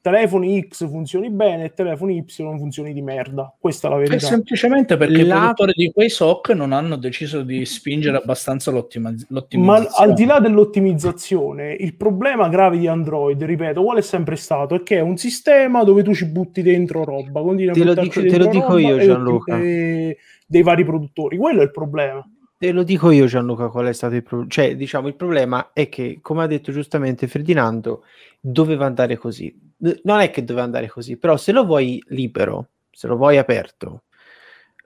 telefoni 0.05 0.67
X 0.69 0.87
funzioni 0.87 1.31
bene 1.31 1.65
e 1.65 1.73
telefoni 1.73 2.19
Y 2.19 2.25
funzioni 2.59 2.93
di 2.93 3.01
merda. 3.01 3.51
Questa 3.59 3.87
è 3.89 3.91
la 3.91 3.97
È 3.97 4.01
verità. 4.01 4.27
semplicemente 4.27 4.99
perché 4.99 5.23
i 5.23 5.25
La- 5.25 5.37
produttori 5.39 5.73
di 5.75 5.91
quei 5.93 6.11
SOC 6.11 6.51
non 6.51 6.73
hanno 6.73 6.97
deciso 6.97 7.41
di 7.41 7.65
spingere 7.65 8.19
abbastanza 8.19 8.71
l'ottima- 8.71 9.09
Ma 9.09 9.17
l'ottimizzazione. 9.29 9.89
al 9.97 10.13
di 10.15 10.25
là 10.27 10.41
dell'ottimizzazione, 10.41 11.73
il 11.73 11.95
problema 11.97 12.49
grave 12.49 12.77
di 12.77 12.87
Android, 12.87 13.43
ripeto, 13.43 13.83
qual 13.83 13.97
è 13.97 14.03
sempre 14.03 14.37
stato? 14.37 14.75
È 14.75 14.83
che 14.83 14.99
è 14.99 15.01
un 15.01 15.17
sistema 15.17 15.85
dove 15.85 16.03
tu 16.03 16.13
ci 16.13 16.27
butti 16.27 16.61
dentro 16.61 17.03
roba, 17.03 17.41
continui 17.41 17.73
Te 17.73 17.85
lo 17.85 17.95
dico- 17.95 18.21
te 18.21 18.37
lo 18.39 18.47
dico 18.49 18.77
io, 18.77 18.99
Gianluca. 18.99 19.59
e- 19.59 20.19
dei 20.47 20.63
vari 20.63 20.85
produttori. 20.85 21.39
Quello 21.39 21.61
è 21.61 21.65
il 21.65 21.71
problema. 21.71 22.23
Te 22.59 22.73
lo 22.73 22.83
dico 22.83 23.11
io, 23.11 23.25
Gianluca, 23.25 23.69
qual 23.69 23.87
è 23.87 23.93
stato 23.95 24.15
il 24.17 24.23
problema. 24.23 24.51
Cioè, 24.51 24.77
diciamo, 24.77 25.09
il 25.09 25.15
problema 25.17 25.71
è 25.73 25.89
che, 25.89 26.19
come 26.21 26.43
ha 26.43 26.47
detto 26.47 26.73
giustamente 26.73 27.27
Ferdinando, 27.27 28.03
doveva 28.39 28.85
andare 28.85 29.17
così. 29.17 29.64
Non 29.79 30.21
è 30.21 30.31
che 30.31 30.45
doveva 30.45 30.65
andare 30.65 30.89
così, 30.89 31.17
però 31.17 31.37
se 31.37 31.53
lo 31.53 31.65
vuoi 31.65 32.03
libero, 32.09 32.69
se 32.91 33.07
lo 33.07 33.17
vuoi 33.17 33.39
aperto, 33.39 34.05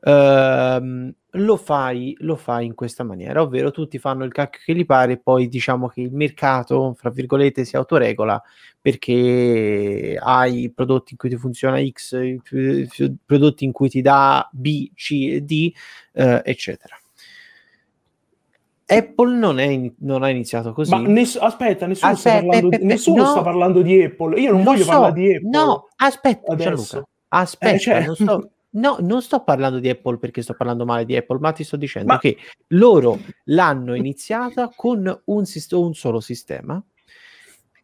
ehm, 0.03 1.13
lo, 1.33 1.57
fai, 1.57 2.17
lo 2.21 2.37
fai 2.37 2.67
in 2.67 2.75
questa 2.75 3.05
maniera, 3.05 3.43
ovvero 3.43 3.71
tutti 3.71 3.99
fanno 3.99 4.25
il 4.25 4.33
cacchio 4.33 4.61
che 4.65 4.75
gli 4.75 4.87
pare 4.87 5.13
e 5.13 5.19
poi 5.19 5.49
diciamo 5.49 5.89
che 5.89 6.01
il 6.01 6.13
mercato, 6.13 6.95
fra 6.95 7.11
virgolette, 7.11 7.65
si 7.65 7.77
autoregola 7.77 8.43
perché 8.81 10.19
hai 10.21 10.71
prodotti 10.75 11.13
in 11.13 11.19
cui 11.19 11.29
ti 11.29 11.37
funziona 11.37 11.79
X, 11.87 12.19
prodotti 13.27 13.65
in 13.65 13.73
cui 13.73 13.89
ti 13.91 14.01
dà 14.01 14.49
B, 14.53 14.91
C 14.95 15.11
e 15.33 15.41
D, 15.43 15.73
eh, 16.13 16.43
eccetera. 16.45 16.99
Apple 18.91 19.37
non, 19.37 19.59
è 19.59 19.65
in- 19.65 19.93
non 19.99 20.23
ha 20.23 20.31
iniziato 20.31 20.73
così. 20.73 20.91
Ma 20.91 21.01
ness- 21.01 21.37
aspetta, 21.39 21.87
nessuno, 21.87 22.15
sta, 22.17 22.31
Aspetta, 22.31 22.47
parlando, 22.47 22.67
aspetta, 22.69 22.85
nessuno 22.87 23.23
no. 23.23 23.29
sta 23.29 23.43
parlando 23.43 23.83
di 23.83 24.03
Apple. 24.03 24.41
Io 24.41 24.51
non 24.53 24.59
Lo 24.61 24.71
voglio 24.71 24.85
so, 24.85 24.91
parlare 24.91 25.13
di 25.13 25.35
Apple. 25.35 25.49
No, 25.51 25.89
aspetta. 25.97 26.55
Gianluca. 26.57 27.03
Aspetta, 27.29 27.75
Eh, 27.75 27.79
cioè- 27.79 28.07
non 28.07 28.15
sto, 28.15 28.51
no, 28.71 28.97
non 29.01 29.21
sto 29.21 29.45
parlando 29.45 29.79
di 29.79 29.91
Apple 29.91 30.17
perché 30.19 30.41
sto 30.41 30.55
parlando 30.55 30.87
male 30.87 31.05
di 31.05 31.15
Apple, 31.17 31.39
ma 31.39 31.53
ti 31.53 31.65
sto 31.65 31.77
dicendo 31.77 32.15
Ma- 32.15 32.19
che 32.19 32.37
loro 32.69 33.19
l'hanno 33.45 33.95
iniziata 33.95 34.71
con 34.75 35.21
un, 35.27 35.45
sist- 35.45 35.73
un 35.75 35.93
solo 35.95 36.21
sistema. 36.21 36.83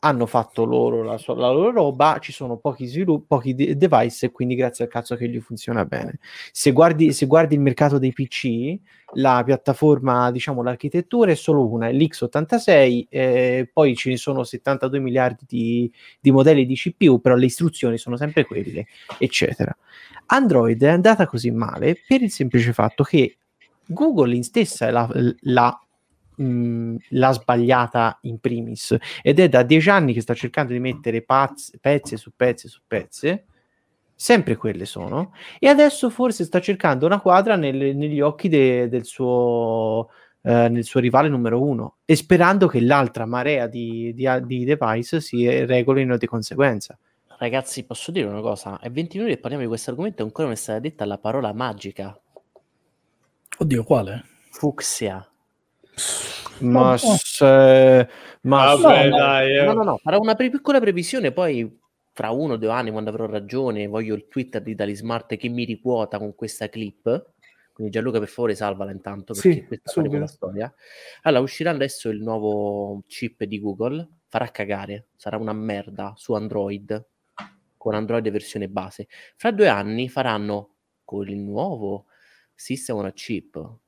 Hanno 0.05 0.27
fatto 0.27 0.65
loro 0.65 1.03
la, 1.03 1.17
sua- 1.17 1.35
la 1.35 1.51
loro 1.51 1.71
roba, 1.71 2.19
ci 2.21 2.31
sono 2.31 2.59
pochi, 2.59 2.85
svilu- 2.87 3.25
pochi 3.27 3.55
de- 3.55 3.77
device 3.77 4.27
e 4.27 4.31
quindi 4.31 4.55
grazie 4.55 4.85
al 4.85 4.91
cazzo 4.91 5.17
che 5.17 5.29
gli 5.29 5.41
funziona 5.41 5.87
bene. 5.87 6.19
Se 6.53 6.73
guardi, 6.73 7.13
se 7.13 7.25
guardi 7.25 7.55
il 7.55 7.61
mercato 7.61 7.99
dei 7.99 8.13
PC, 8.13 8.79
la 9.15 9.43
piattaforma, 9.45 10.31
diciamo, 10.31 10.63
l'architettura 10.63 11.31
è 11.31 11.35
solo 11.35 11.67
una, 11.67 11.89
è 11.89 11.93
l'X86, 11.93 13.07
eh, 13.09 13.71
poi 13.73 13.97
ce 13.97 14.11
ne 14.11 14.17
sono 14.17 14.45
72 14.45 14.99
miliardi 14.99 15.45
di, 15.47 15.93
di 16.21 16.31
modelli 16.31 16.67
di 16.67 16.75
CPU, 16.75 17.21
però 17.21 17.35
le 17.35 17.47
istruzioni 17.47 17.97
sono 17.97 18.17
sempre 18.17 18.45
quelle, 18.45 18.87
eccetera. 19.19 19.75
Android 20.27 20.83
è 20.83 20.89
andata 20.89 21.27
così 21.27 21.51
male 21.51 21.97
per 22.07 22.23
il 22.23 22.31
semplice 22.31 22.73
fatto 22.73 23.05
che 23.05 23.37
Google 23.87 24.35
in 24.35 24.43
stessa 24.43 24.91
l'ha, 24.91 25.09
l'ha, 25.41 25.84
mh, 26.37 26.97
l'ha 27.11 27.33
sbagliata 27.33 28.19
in 28.23 28.39
primis 28.39 28.97
ed 29.23 29.39
è 29.39 29.49
da 29.49 29.63
dieci 29.63 29.91
anni 29.91 30.13
che 30.13 30.21
sta 30.21 30.35
cercando 30.35 30.73
di 30.73 30.81
mettere 30.81 31.23
pazz- 31.23 31.77
pezze 31.81 32.17
su 32.17 32.33
pezze 32.35 32.69
su 32.69 32.81
pezze 32.87 33.47
sempre 34.15 34.57
quelle 34.57 34.85
sono 34.85 35.33
e 35.59 35.69
adesso 35.69 36.11
forse 36.11 36.45
sta 36.45 36.61
cercando 36.61 37.07
una 37.07 37.21
quadra 37.21 37.57
nel- 37.57 37.97
negli 37.97 38.21
occhi 38.21 38.49
de- 38.49 38.89
del 38.89 39.05
suo 39.05 40.11
eh, 40.43 40.69
nel 40.69 40.85
suo 40.85 41.01
rivale 41.01 41.29
numero 41.29 41.63
uno 41.63 41.97
e 42.05 42.17
sperando 42.17 42.67
che 42.67 42.81
l'altra 42.81 43.25
marea 43.25 43.67
di, 43.67 44.13
di, 44.15 44.29
di 44.45 44.65
device 44.65 45.21
si 45.21 45.65
regolino 45.65 46.17
di 46.19 46.27
conseguenza 46.27 46.99
Ragazzi, 47.37 47.85
posso 47.85 48.11
dire 48.13 48.29
una 48.29 48.41
cosa? 48.41 48.79
È 48.79 48.91
20 48.91 49.17
minuti 49.17 49.35
che 49.35 49.41
parliamo 49.41 49.65
di 49.65 49.69
questo 49.69 49.91
argomento 49.91 50.23
e 50.23 50.25
ancora 50.25 50.45
non 50.45 50.57
è 50.57 50.59
stata 50.59 50.79
detta 50.79 51.05
la 51.05 51.19
parola 51.19 51.53
magica. 51.53 52.19
Oddio, 53.59 53.85
quale? 53.85 54.25
Fucsia. 54.51 55.29
Ma, 56.61 56.91
No, 56.91 56.97
se- 56.97 58.09
ma 58.43 58.75
Vabbè, 58.75 59.09
no, 59.09 59.17
dai, 59.17 59.57
eh. 59.59 59.65
No, 59.65 59.73
no, 59.73 59.83
no, 59.83 59.97
farò 59.99 60.19
una 60.19 60.35
pre- 60.35 60.51
piccola 60.51 60.81
previsione, 60.81 61.33
poi 61.33 61.81
fra 62.13 62.31
uno 62.31 62.55
o 62.55 62.57
due 62.57 62.71
anni, 62.71 62.91
quando 62.91 63.11
avrò 63.11 63.27
ragione, 63.27 63.87
voglio 63.87 64.15
il 64.15 64.29
Twitter 64.29 64.63
di 64.63 64.75
Talismart 64.75 65.37
che 65.37 65.49
mi 65.49 65.65
riquota 65.65 66.19
con 66.19 66.35
questa 66.35 66.69
clip. 66.69 67.33
Quindi 67.73 67.93
Gianluca, 67.93 68.21
per 68.21 68.29
favore, 68.29 68.55
salvala 68.55 68.93
intanto, 68.93 69.33
perché 69.33 69.53
Sì, 69.53 69.65
questa 69.65 69.91
subito. 69.91 70.15
una 70.15 70.29
storia. 70.29 70.73
Allora, 71.23 71.43
uscirà 71.43 71.71
adesso 71.71 72.09
il 72.09 72.21
nuovo 72.23 73.03
chip 73.09 73.43
di 73.45 73.59
Google, 73.59 74.09
farà 74.29 74.49
cagare, 74.49 75.09
sarà 75.17 75.39
una 75.39 75.53
merda 75.53 76.13
su 76.17 76.35
Android, 76.35 77.05
con 77.77 77.95
Android 77.95 78.31
versione 78.31 78.69
base. 78.69 79.09
Fra 79.37 79.51
due 79.51 79.67
anni 79.67 80.09
faranno 80.09 80.77
con 81.05 81.29
il 81.29 81.39
nuovo 81.39 82.07
System 82.55 82.97
on 82.99 83.07
a 83.07 83.13
Chip 83.13 83.79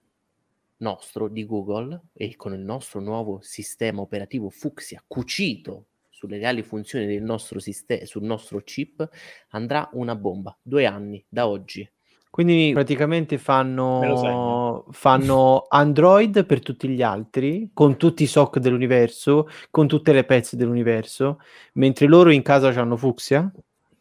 nostro 0.79 1.29
di 1.29 1.45
Google 1.45 2.09
e 2.12 2.37
con 2.37 2.53
il 2.53 2.61
nostro 2.61 3.01
nuovo 3.01 3.39
sistema 3.43 4.01
operativo 4.01 4.51
Fuchsia 4.51 5.03
cucito 5.07 5.87
sulle 6.11 6.39
reali 6.39 6.62
funzioni 6.62 7.07
del 7.07 7.22
nostro 7.22 7.61
sistema, 7.61 8.05
sul 8.07 8.22
nostro 8.22 8.61
chip, 8.61 9.07
andrà 9.51 9.89
una 9.93 10.16
bomba. 10.16 10.57
Due 10.62 10.87
anni 10.87 11.24
da 11.29 11.47
oggi. 11.47 11.89
Quindi 12.31 12.72
praticamente 12.74 13.39
fanno, 13.39 14.85
fanno 14.91 15.66
Android 15.68 16.45
per 16.45 16.61
tutti 16.61 16.87
gli 16.89 17.01
altri, 17.01 17.70
con 17.72 17.97
tutti 17.97 18.24
i 18.24 18.27
SOC 18.27 18.59
dell'universo, 18.59 19.49
con 19.70 19.87
tutte 19.87 20.12
le 20.12 20.24
pezze 20.24 20.57
dell'universo, 20.57 21.39
mentre 21.74 22.07
loro 22.07 22.31
in 22.31 22.43
casa 22.43 22.68
hanno 22.68 22.97
Fuxia. 22.99 23.51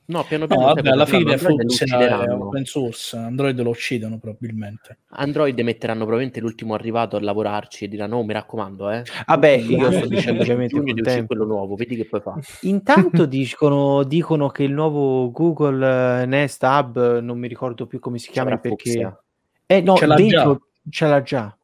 No, 0.08 0.24
piano 0.24 0.44
No, 0.44 0.48
piano 0.56 0.66
vabbè, 0.66 0.82
sai, 0.84 0.92
alla 0.92 1.06
fine 1.08 1.38
Fuchsia 1.38 1.86
è 1.86 1.90
uccideranno. 1.90 2.46
open 2.46 2.66
source, 2.66 3.18
Android 3.18 3.60
lo 3.60 3.70
uccidono 3.72 4.20
probabilmente. 4.20 5.00
Android 5.10 5.60
metteranno 5.62 6.02
probabilmente 6.02 6.40
l'ultimo 6.40 6.76
arrivato 6.76 7.16
a 7.16 7.22
lavorarci 7.22 7.86
e 7.86 7.88
diranno: 7.88 8.18
"Oh, 8.18 8.24
mi 8.24 8.34
raccomando, 8.34 8.92
eh. 8.92 9.04
Vabbè, 9.26 9.58
gli 9.60 9.72
io 9.72 9.92
sto 9.92 10.08
dicendo 10.08 10.42
ovviamente 10.44 10.80
di 10.80 11.26
quello 11.26 11.46
nuovo, 11.46 11.76
vedi 11.76 11.96
che 11.96 12.06
poi 12.06 12.22
fa. 12.22 12.36
Intanto 12.62 13.26
dicono, 13.26 14.04
dicono 14.04 14.50
che 14.50 14.64
il 14.64 14.74
nuovo 14.74 15.32
Google 15.32 16.22
eh, 16.22 16.26
Nest 16.28 16.62
Hub, 16.62 17.20
non 17.20 17.40
mi 17.40 17.48
ricordo 17.48 17.88
più 17.88 18.00
come 18.00 18.20
si 18.20 18.30
chiama 18.30 18.58
perché... 18.58 19.18
Eh 19.66 19.82
no, 19.82 19.96
Ce 19.96 20.06
l'ha 20.06 20.16
dentro 20.16 20.68
ce 20.88 21.08
l'ha 21.08 21.22
già. 21.24 21.58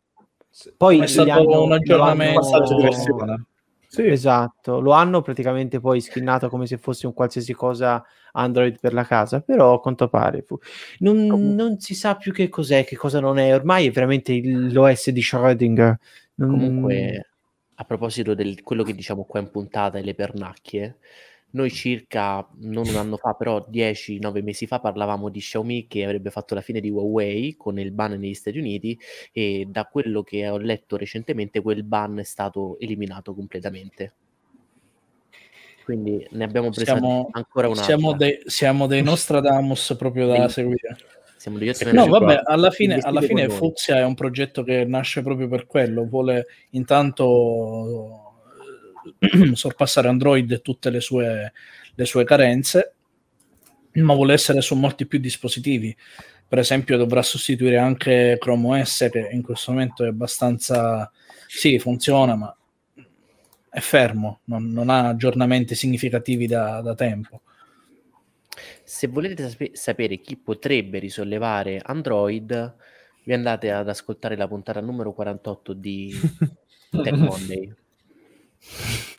Poi 0.75 0.99
È 1.01 1.05
stato 1.05 1.29
hanno- 1.31 1.63
un 1.63 1.71
aggiornamento. 1.73 2.55
hanno-. 2.55 3.45
Sì. 3.87 4.07
Esatto, 4.07 4.79
lo 4.79 4.91
hanno 4.91 5.21
praticamente 5.21 5.79
poi 5.81 5.99
skinnato 5.99 6.47
come 6.49 6.65
se 6.65 6.77
fosse 6.77 7.07
un 7.07 7.13
qualsiasi 7.13 7.53
cosa 7.53 8.01
Android 8.33 8.79
per 8.79 8.93
la 8.93 9.03
casa, 9.05 9.41
però 9.41 9.73
a 9.75 9.79
quanto 9.81 10.07
pare 10.09 10.41
fu- 10.43 10.59
non, 10.99 11.25
non 11.27 11.79
si 11.79 11.95
sa 11.95 12.15
più 12.15 12.31
che 12.31 12.49
cos'è, 12.49 12.83
che 12.85 12.95
cosa 12.95 13.19
non 13.19 13.37
è, 13.37 13.53
ormai 13.53 13.87
è 13.87 13.91
veramente 13.91 14.39
l'OS 14.43 15.09
di 15.09 15.21
Schrödinger. 15.21 15.95
Non- 16.35 16.49
Comunque, 16.49 17.27
a 17.75 17.83
proposito 17.85 18.33
di 18.33 18.61
quello 18.61 18.83
che 18.83 18.93
diciamo 18.93 19.23
qua 19.25 19.39
in 19.39 19.49
puntata 19.51 19.97
e 19.97 20.03
le 20.03 20.15
pernacchie, 20.15 20.97
noi 21.53 21.69
circa, 21.69 22.47
non 22.59 22.87
un 22.87 22.95
anno 22.95 23.17
fa, 23.17 23.33
però 23.33 23.65
10-9 23.69 24.41
mesi 24.41 24.67
fa 24.67 24.79
parlavamo 24.79 25.29
di 25.29 25.39
Xiaomi 25.39 25.87
che 25.87 26.03
avrebbe 26.05 26.29
fatto 26.29 26.55
la 26.55 26.61
fine 26.61 26.79
di 26.79 26.89
Huawei 26.89 27.55
con 27.57 27.77
il 27.79 27.91
ban 27.91 28.11
negli 28.13 28.33
Stati 28.33 28.57
Uniti 28.57 28.97
e 29.33 29.67
da 29.69 29.85
quello 29.85 30.23
che 30.23 30.47
ho 30.47 30.57
letto 30.57 30.95
recentemente 30.95 31.61
quel 31.61 31.83
ban 31.83 32.19
è 32.19 32.23
stato 32.23 32.79
eliminato 32.79 33.33
completamente. 33.35 34.13
Quindi 35.83 36.25
ne 36.31 36.43
abbiamo 36.43 36.69
presa 36.69 36.93
Siamo, 36.93 37.29
ancora 37.31 37.67
un'altra. 37.67 37.85
siamo, 37.85 38.13
dei, 38.13 38.41
siamo 38.45 38.87
dei 38.87 39.01
Nostradamus 39.01 39.95
proprio 39.97 40.27
da 40.27 40.37
Dei- 40.39 40.49
seguire. 40.49 40.97
Siamo 41.37 41.57
degli 41.57 41.69
ottimi 41.69 41.93
No, 41.93 42.05
vabbè, 42.05 42.41
alla 42.43 42.69
fine, 42.69 42.99
alla 43.01 43.21
fine. 43.21 43.49
Fuxia 43.49 43.97
è 43.97 44.03
un 44.03 44.13
progetto 44.13 44.63
che 44.63 44.85
nasce 44.85 45.23
proprio 45.23 45.47
per 45.47 45.65
quello, 45.65 46.05
vuole 46.05 46.45
intanto 46.71 48.33
eh, 49.19 49.55
sorpassare 49.55 50.07
Android 50.07 50.51
e 50.51 50.61
tutte 50.61 50.91
le 50.91 50.99
sue, 51.01 51.51
le 51.95 52.05
sue 52.05 52.23
carenze, 52.25 52.93
ma 53.93 54.13
vuole 54.13 54.33
essere 54.33 54.61
su 54.61 54.75
molti 54.75 55.07
più 55.07 55.17
dispositivi. 55.17 55.97
Per 56.47 56.59
esempio 56.59 56.95
dovrà 56.97 57.23
sostituire 57.23 57.77
anche 57.77 58.37
Chrome 58.39 58.81
OS 58.81 59.07
che 59.11 59.29
in 59.31 59.41
questo 59.41 59.71
momento 59.71 60.03
è 60.03 60.09
abbastanza... 60.09 61.11
Sì, 61.47 61.79
funziona, 61.79 62.35
ma 62.35 62.55
è 63.71 63.79
fermo, 63.79 64.41
non, 64.45 64.71
non 64.71 64.89
ha 64.89 65.07
aggiornamenti 65.07 65.73
significativi 65.75 66.45
da, 66.45 66.81
da 66.81 66.93
tempo. 66.93 67.41
Se 68.83 69.07
volete 69.07 69.49
sape- 69.49 69.71
sapere 69.73 70.17
chi 70.17 70.35
potrebbe 70.37 70.99
risollevare 70.99 71.79
Android, 71.81 72.75
vi 73.23 73.33
andate 73.33 73.71
ad 73.71 73.87
ascoltare 73.87 74.35
la 74.35 74.47
puntata 74.47 74.81
numero 74.81 75.13
48 75.13 75.73
di 75.73 76.13
Tech 77.01 77.17
Monday. 77.21 77.73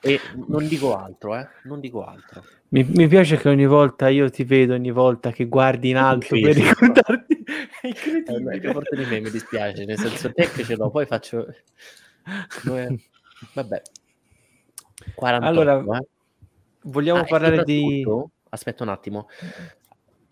E 0.01 0.21
non 0.49 0.67
dico 0.69 0.97
altro, 0.97 1.37
eh? 1.37 1.49
Non 1.65 1.81
dico 1.81 2.05
altro. 2.05 2.45
Mi, 2.69 2.85
mi 2.85 3.07
piace 3.07 3.37
che 3.37 3.49
ogni 3.49 3.67
volta 3.67 4.09
io 4.09 4.31
ti 4.31 4.45
vedo, 4.45 4.75
ogni 4.75 4.91
volta 4.91 5.31
che 5.31 5.47
guardi 5.47 5.91
in 5.91 5.97
alto 5.97 6.39
per 6.39 6.55
ricordarti. 6.57 7.43
È 7.81 7.87
Eh, 7.87 7.89
incredibile. 7.89 8.59
più 8.61 8.73
forte 8.73 8.97
di 8.97 9.05
me, 9.05 9.21
mi 9.21 9.31
dispiace, 9.31 9.85
nel 9.85 9.99
senso 9.99 10.33
tech 10.33 10.65
ce 10.65 10.77
l'ho, 10.77 10.91
poi 10.91 11.07
faccio... 11.07 11.47
Vabbè. 13.55 13.83
48, 15.15 15.45
Allora, 15.47 15.99
eh. 15.99 16.07
Vogliamo 16.85 17.21
Ah, 17.21 17.25
parlare 17.25 17.63
di... 17.65 18.05
Aspetta 18.49 18.83
un 18.83 18.89
attimo. 18.91 19.29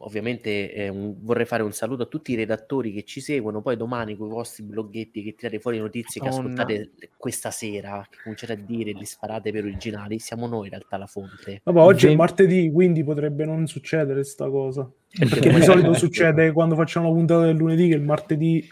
Ovviamente 0.03 0.73
eh, 0.73 0.89
un- 0.89 1.15
vorrei 1.21 1.45
fare 1.45 1.63
un 1.63 1.73
saluto 1.73 2.05
a 2.05 2.07
tutti 2.07 2.33
i 2.33 2.35
redattori 2.35 2.91
che 2.91 3.03
ci 3.05 3.21
seguono. 3.21 3.61
Poi 3.61 3.77
domani 3.77 4.17
con 4.17 4.29
i 4.29 4.31
vostri 4.31 4.63
bloghetti 4.63 5.23
che 5.23 5.35
tirate 5.35 5.59
fuori 5.61 5.79
notizie 5.79 6.23
che 6.23 6.29
Madonna. 6.29 6.49
ascoltate 6.63 6.91
questa 7.19 7.51
sera, 7.51 8.07
che 8.09 8.19
cominciate 8.23 8.53
a 8.55 8.57
dire 8.57 8.93
li 8.93 9.05
sparate 9.05 9.53
per 9.53 9.65
originali. 9.65 10.19
Siamo 10.19 10.47
noi 10.47 10.65
in 10.65 10.71
realtà 10.71 10.97
la 10.97 11.07
fonte. 11.07 11.61
Vabbè, 11.65 11.81
oggi 11.81 12.07
è 12.07 12.09
Ven- 12.09 12.17
martedì, 12.17 12.71
quindi 12.73 13.05
potrebbe 13.05 13.45
non 13.45 13.67
succedere 13.67 14.25
sta 14.25 14.49
cosa. 14.49 14.91
Perché 15.19 15.51
di 15.53 15.61
solito 15.63 15.93
succede 15.93 16.51
quando 16.53 16.75
facciamo 16.77 17.09
la 17.09 17.15
puntata 17.15 17.45
del 17.45 17.57
lunedì 17.57 17.89
che 17.89 17.95
il 17.95 18.03
martedì... 18.03 18.67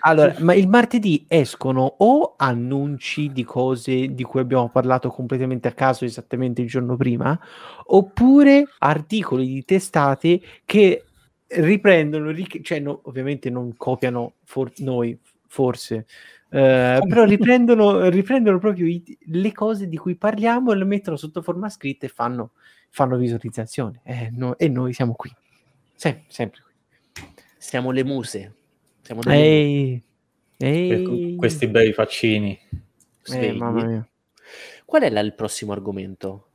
Allora, 0.00 0.34
ma 0.40 0.54
il 0.54 0.68
martedì 0.68 1.24
escono 1.28 1.94
o 1.98 2.34
annunci 2.36 3.32
di 3.32 3.44
cose 3.44 4.14
di 4.14 4.22
cui 4.24 4.40
abbiamo 4.40 4.68
parlato 4.68 5.08
completamente 5.10 5.68
a 5.68 5.72
caso 5.72 6.04
esattamente 6.04 6.62
il 6.62 6.68
giorno 6.68 6.96
prima, 6.96 7.38
oppure 7.86 8.64
articoli 8.78 9.46
di 9.46 9.64
testate 9.64 10.40
che 10.64 11.04
riprendono, 11.48 12.30
ric- 12.30 12.60
cioè 12.62 12.80
no- 12.80 13.00
ovviamente 13.04 13.50
non 13.50 13.76
copiano 13.76 14.34
for- 14.44 14.72
noi, 14.78 15.18
forse, 15.46 16.06
eh, 16.50 17.00
però 17.06 17.24
riprendono, 17.24 18.08
riprendono 18.08 18.58
proprio 18.58 18.86
i- 18.86 19.16
le 19.26 19.52
cose 19.52 19.88
di 19.88 19.96
cui 19.96 20.16
parliamo 20.16 20.72
e 20.72 20.76
le 20.76 20.84
mettono 20.84 21.16
sotto 21.16 21.42
forma 21.42 21.68
scritta 21.68 22.06
e 22.06 22.08
fanno, 22.08 22.52
fanno 22.90 23.16
visualizzazione. 23.16 24.00
Eh, 24.04 24.30
no- 24.32 24.58
e 24.58 24.68
noi 24.68 24.92
siamo 24.92 25.12
qui, 25.14 25.30
Sem- 25.94 26.22
sempre 26.26 26.60
qui. 26.62 26.72
Siamo 27.58 27.90
le 27.90 28.04
muse. 28.04 28.54
Siamo 29.06 29.20
delle 29.20 29.36
Ehi, 29.36 30.02
ehi. 30.56 31.36
Questi 31.36 31.68
bei 31.68 31.92
faccini. 31.92 32.58
Eh, 32.70 32.78
Svegli. 33.22 33.56
mamma 33.56 33.84
mia. 33.84 34.08
Qual 34.84 35.02
è 35.02 35.10
la- 35.10 35.20
il 35.20 35.32
prossimo 35.34 35.72
argomento? 35.72 36.48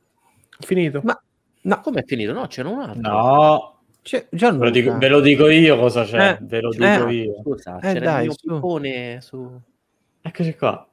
Finito. 0.60 1.00
Ma 1.04 1.18
no, 1.62 1.80
Come 1.82 2.02
è 2.02 2.04
finito? 2.06 2.34
No, 2.34 2.48
c'era 2.48 2.68
un 2.68 2.82
altro. 2.82 3.02
No, 3.10 3.80
c'è 4.02 4.28
ve 4.32 4.52
lo, 4.52 4.70
dico, 4.70 4.98
ve 4.98 5.08
lo 5.08 5.20
dico 5.22 5.48
io 5.50 5.78
cosa 5.78 6.04
c'è. 6.04 6.32
Eh, 6.32 6.38
ve 6.42 6.60
lo 6.60 6.72
eh. 6.74 6.78
dico 6.78 7.08
io. 7.10 7.42
Scusa, 7.42 7.78
Eh, 7.78 7.94
c'era 7.94 8.00
dai, 8.00 8.20
il 8.20 8.24
mio 8.26 8.34
su. 8.34 8.54
pippone 8.54 9.22
su... 9.22 9.60
Eccoci 10.22 10.56
qua. 10.56 10.88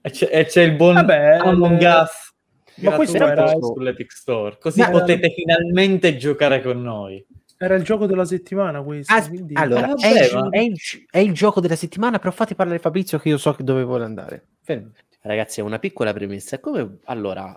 E 0.00 0.10
c'è, 0.10 0.28
e 0.32 0.44
c'è 0.46 0.62
il 0.62 0.76
buon 0.76 0.94
Vabbè, 0.94 1.38
Among 1.42 1.82
eh, 1.82 1.88
Us. 2.00 2.32
ma 2.76 2.94
questo 2.94 3.16
era- 3.24 3.48
sull'Epic 3.48 4.12
Store. 4.12 4.56
Così 4.58 4.80
Ma- 4.80 4.90
potete 4.90 5.30
finalmente 5.30 6.16
giocare 6.16 6.62
con 6.62 6.80
noi. 6.80 7.24
Era 7.64 7.76
il 7.76 7.84
gioco 7.84 8.06
della 8.06 8.24
settimana 8.24 8.82
questo. 8.82 9.12
Ah, 9.12 9.26
quindi- 9.28 9.54
allora, 9.54 9.84
Ah, 9.84 9.94
vabbè, 9.94 10.02
è, 10.02 10.24
il, 10.26 10.34
ma- 10.34 10.48
è 10.50 10.58
il- 10.58 10.78
è 11.10 11.18
il 11.18 11.32
gioco 11.32 11.60
della 11.60 11.76
settimana, 11.76 12.18
però 12.18 12.32
fate 12.32 12.54
parlare 12.56 12.80
Fabrizio 12.80 13.18
che 13.18 13.28
io 13.28 13.38
so 13.38 13.52
che 13.54 13.62
dove 13.62 13.84
vuole 13.84 14.04
andare. 14.04 14.46
Fermi. 14.62 14.90
Ragazzi, 15.20 15.60
è 15.60 15.62
una 15.62 15.78
piccola 15.78 16.12
premessa. 16.12 16.58
Come 16.58 16.98
allora, 17.04 17.56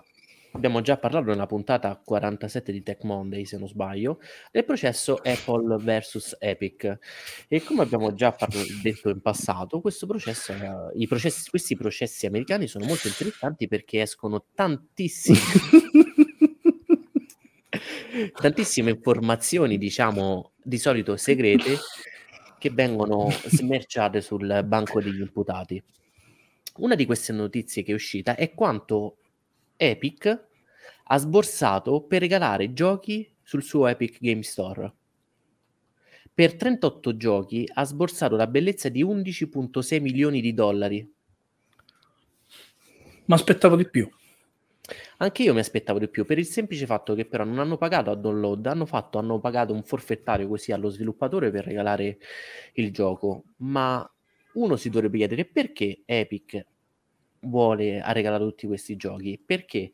abbiamo 0.52 0.80
già 0.80 0.96
parlato 0.96 1.26
nella 1.26 1.46
puntata 1.46 2.00
47 2.02 2.70
di 2.70 2.84
Tech 2.84 3.02
Monday, 3.02 3.44
se 3.44 3.58
non 3.58 3.66
sbaglio, 3.66 4.20
del 4.52 4.64
processo 4.64 5.16
Apple 5.24 5.76
versus 5.82 6.36
Epic. 6.38 6.98
E 7.48 7.62
come 7.64 7.82
abbiamo 7.82 8.14
già 8.14 8.30
parla- 8.30 8.62
detto 8.80 9.08
in 9.10 9.20
passato, 9.20 9.80
questo 9.80 10.06
processo, 10.06 10.52
eh, 10.52 10.98
i 11.00 11.08
processi, 11.08 11.50
questi 11.50 11.74
processi 11.76 12.26
americani 12.26 12.68
sono 12.68 12.84
molto 12.86 13.08
interessanti 13.08 13.66
perché 13.66 14.02
escono 14.02 14.44
tantissimi 14.54 15.36
tantissime 18.32 18.90
informazioni, 18.90 19.78
diciamo, 19.78 20.52
di 20.62 20.78
solito 20.78 21.16
segrete, 21.16 21.76
che 22.58 22.70
vengono 22.70 23.30
smerciate 23.30 24.20
sul 24.20 24.62
banco 24.64 25.00
degli 25.00 25.20
imputati. 25.20 25.82
Una 26.76 26.94
di 26.94 27.06
queste 27.06 27.32
notizie 27.32 27.82
che 27.82 27.92
è 27.92 27.94
uscita 27.94 28.34
è 28.34 28.52
quanto 28.52 29.16
Epic 29.76 30.44
ha 31.08 31.18
sborsato 31.18 32.02
per 32.02 32.20
regalare 32.20 32.72
giochi 32.72 33.30
sul 33.42 33.62
suo 33.62 33.86
Epic 33.86 34.18
Game 34.20 34.42
Store. 34.42 34.92
Per 36.34 36.54
38 36.54 37.16
giochi 37.16 37.68
ha 37.72 37.84
sborsato 37.84 38.36
la 38.36 38.46
bellezza 38.46 38.88
di 38.88 39.02
11.6 39.02 40.00
milioni 40.02 40.40
di 40.40 40.52
dollari. 40.52 41.14
Ma 43.26 43.34
aspettavo 43.34 43.76
di 43.76 43.88
più. 43.88 44.08
Anche 45.18 45.42
io 45.42 45.52
mi 45.52 45.60
aspettavo 45.60 45.98
di 45.98 46.08
più, 46.08 46.24
per 46.24 46.38
il 46.38 46.46
semplice 46.46 46.86
fatto 46.86 47.14
che 47.14 47.26
però 47.26 47.44
non 47.44 47.58
hanno 47.58 47.76
pagato 47.76 48.10
a 48.10 48.14
download, 48.14 48.66
hanno, 48.66 48.86
fatto, 48.86 49.18
hanno 49.18 49.40
pagato 49.40 49.72
un 49.72 49.82
forfettario 49.82 50.48
così 50.48 50.72
allo 50.72 50.88
sviluppatore 50.88 51.50
per 51.50 51.64
regalare 51.64 52.18
il 52.74 52.92
gioco. 52.92 53.44
Ma 53.58 54.08
uno 54.54 54.76
si 54.76 54.90
dovrebbe 54.90 55.18
chiedere 55.18 55.44
perché 55.44 56.02
Epic 56.04 56.66
vuole 57.40 58.00
ha 58.00 58.12
regalato 58.12 58.48
tutti 58.48 58.66
questi 58.66 58.96
giochi? 58.96 59.42
Perché 59.44 59.90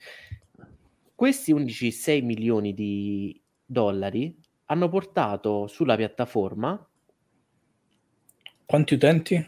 questi 1.14 1.52
11,6 1.52 2.22
milioni 2.24 2.74
di 2.74 3.40
dollari 3.64 4.36
hanno 4.66 4.88
portato 4.88 5.66
sulla 5.66 5.96
piattaforma 5.96 6.86
Quanti 8.72 8.94
utenti? 8.94 9.46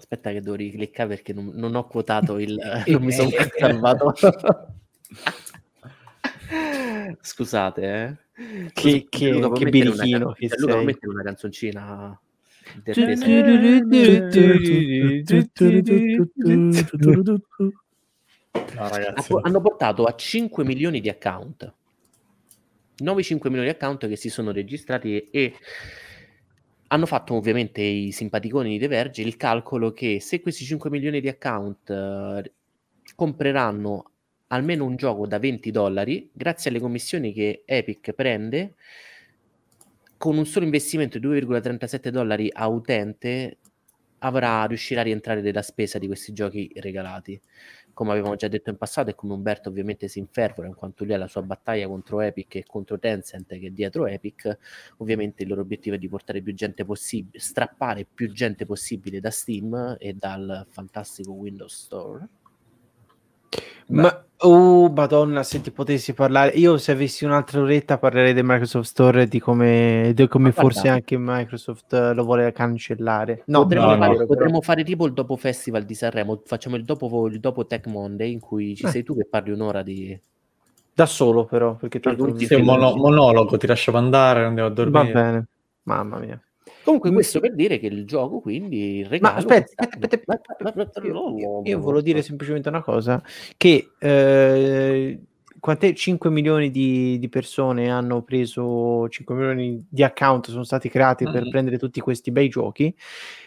Aspetta 0.00 0.32
che 0.32 0.40
devo 0.40 0.56
ricliccare 0.56 1.10
perché 1.10 1.34
non, 1.34 1.52
non 1.54 1.74
ho 1.74 1.86
quotato 1.86 2.38
il... 2.38 2.56
non 2.88 3.02
mi 3.02 3.12
sono 3.12 3.28
salvato. 3.58 4.14
Scusate, 7.20 7.82
eh. 7.82 8.16
Che, 8.72 9.06
che, 9.10 9.30
Luca, 9.30 9.58
che 9.58 9.68
birichino 9.68 10.32
che 10.32 10.48
Luca, 10.56 10.58
puoi 10.64 10.72
sei. 10.72 10.84
mettere 10.86 11.12
una 11.12 11.22
canzoncina 11.22 12.18
No, 18.74 18.88
ragazzi. 18.88 19.34
Hanno 19.42 19.60
portato 19.60 20.04
a 20.04 20.14
5 20.14 20.64
milioni 20.64 21.02
di 21.02 21.10
account 21.10 21.70
9 22.96 23.22
5 23.22 23.50
milioni 23.50 23.70
di 23.70 23.76
account 23.76 24.08
che 24.08 24.16
si 24.16 24.30
sono 24.30 24.50
registrati 24.50 25.28
e 25.30 25.54
hanno 26.92 27.06
fatto 27.06 27.34
ovviamente 27.34 27.82
i 27.82 28.10
simpaticoni 28.10 28.70
di 28.70 28.78
The 28.78 28.88
Verge 28.88 29.22
il 29.22 29.36
calcolo 29.36 29.92
che 29.92 30.20
se 30.20 30.40
questi 30.40 30.64
5 30.64 30.90
milioni 30.90 31.20
di 31.20 31.28
account 31.28 31.90
eh, 31.90 32.52
compreranno 33.14 34.10
almeno 34.48 34.84
un 34.84 34.96
gioco 34.96 35.26
da 35.26 35.38
20 35.38 35.70
dollari 35.70 36.28
grazie 36.32 36.70
alle 36.70 36.80
commissioni 36.80 37.32
che 37.32 37.62
Epic 37.64 38.12
prende 38.12 38.74
con 40.16 40.36
un 40.36 40.44
solo 40.44 40.64
investimento 40.64 41.18
di 41.18 41.26
2,37 41.26 42.08
dollari 42.08 42.50
a 42.52 42.66
utente 42.68 43.58
avrà, 44.20 44.64
riuscirà 44.64 45.00
a 45.00 45.04
rientrare 45.04 45.40
della 45.42 45.62
spesa 45.62 45.98
di 45.98 46.06
questi 46.06 46.32
giochi 46.32 46.70
regalati. 46.76 47.40
Come 47.92 48.12
avevamo 48.12 48.36
già 48.36 48.48
detto 48.48 48.70
in 48.70 48.76
passato 48.76 49.10
e 49.10 49.14
come 49.14 49.34
Umberto 49.34 49.68
ovviamente 49.68 50.08
si 50.08 50.18
infervora 50.18 50.68
in 50.68 50.74
quanto 50.74 51.04
lui 51.04 51.12
ha 51.14 51.18
la 51.18 51.28
sua 51.28 51.42
battaglia 51.42 51.86
contro 51.86 52.20
Epic 52.20 52.54
e 52.54 52.64
contro 52.66 52.98
Tencent 52.98 53.48
che 53.58 53.66
è 53.66 53.70
dietro 53.70 54.06
Epic, 54.06 54.58
ovviamente 54.98 55.42
il 55.42 55.48
loro 55.48 55.60
obiettivo 55.60 55.96
è 55.96 55.98
di 55.98 56.08
portare 56.08 56.40
più 56.40 56.54
gente 56.54 56.84
possibile, 56.84 57.38
strappare 57.40 58.06
più 58.12 58.32
gente 58.32 58.64
possibile 58.64 59.20
da 59.20 59.30
Steam 59.30 59.96
e 59.98 60.14
dal 60.14 60.66
fantastico 60.70 61.32
Windows 61.32 61.74
Store. 61.74 62.28
Ma, 63.88 64.24
oh, 64.42 64.88
madonna, 64.90 65.42
se 65.42 65.60
ti 65.60 65.70
potessi 65.70 66.12
parlare, 66.14 66.52
io 66.52 66.78
se 66.78 66.92
avessi 66.92 67.24
un'altra 67.24 67.60
oretta 67.60 67.98
parlerei 67.98 68.32
del 68.32 68.44
Microsoft 68.44 68.88
Store 68.88 69.22
e 69.22 69.28
di 69.28 69.38
come, 69.38 70.12
di 70.14 70.26
come 70.28 70.52
forse 70.52 70.88
anche 70.88 71.16
Microsoft 71.18 71.92
eh, 71.92 72.14
lo 72.14 72.24
vuole 72.24 72.50
cancellare. 72.52 73.42
No, 73.46 73.62
potremmo, 73.62 73.86
no, 73.94 73.96
fare, 73.98 74.16
no. 74.16 74.26
potremmo 74.26 74.60
fare 74.62 74.84
tipo 74.84 75.06
il 75.06 75.12
dopo 75.12 75.36
festival 75.36 75.84
di 75.84 75.94
Sanremo, 75.94 76.42
facciamo 76.44 76.76
il 76.76 76.84
dopo, 76.84 77.26
il 77.26 77.40
dopo 77.40 77.66
Tech 77.66 77.86
Monday 77.86 78.32
in 78.32 78.40
cui 78.40 78.74
ci 78.76 78.84
Eh. 78.86 78.88
sei 78.90 79.02
tu 79.02 79.16
che 79.16 79.26
parli 79.26 79.50
un'ora 79.52 79.82
di... 79.82 80.18
da 80.94 81.06
solo 81.06 81.44
però, 81.44 81.76
perché 81.76 82.00
tanto 82.00 82.26
tutti 82.26 82.46
Sì, 82.46 82.54
un 82.54 82.64
mono- 82.64 82.94
monologo, 82.96 83.56
ti 83.56 83.66
lasciamo 83.66 83.98
andare, 83.98 84.44
andiamo 84.44 84.68
a 84.68 84.72
va 84.72 84.84
dormire. 84.84 85.12
bene. 85.12 85.48
Mamma 85.82 86.18
mia. 86.18 86.40
Comunque 86.90 87.12
questo 87.12 87.40
per 87.40 87.54
dire 87.54 87.78
che 87.78 87.86
il 87.86 88.04
gioco 88.04 88.40
quindi 88.40 89.02
Ma 89.02 89.08
regalo 89.08 89.36
aspetta, 89.36 89.86
quest'anno- 89.86 90.04
aspetta, 90.04 90.68
aspetta, 90.68 91.06
io, 91.06 91.62
io 91.64 91.78
volevo 91.78 92.00
dire 92.00 92.20
semplicemente 92.22 92.68
una 92.68 92.82
cosa, 92.82 93.22
che 93.56 93.92
eh, 93.98 95.20
quant'è 95.60 95.92
5 95.92 96.30
milioni 96.30 96.70
di, 96.70 97.18
di 97.18 97.28
persone 97.28 97.90
hanno 97.90 98.22
preso 98.22 99.08
5 99.08 99.34
milioni 99.34 99.86
di 99.88 100.02
account 100.02 100.50
sono 100.50 100.64
stati 100.64 100.88
creati 100.88 101.24
per 101.24 101.44
Mm. 101.44 101.50
prendere 101.50 101.78
tutti 101.78 102.00
questi 102.00 102.32
bei 102.32 102.48
giochi. 102.48 102.92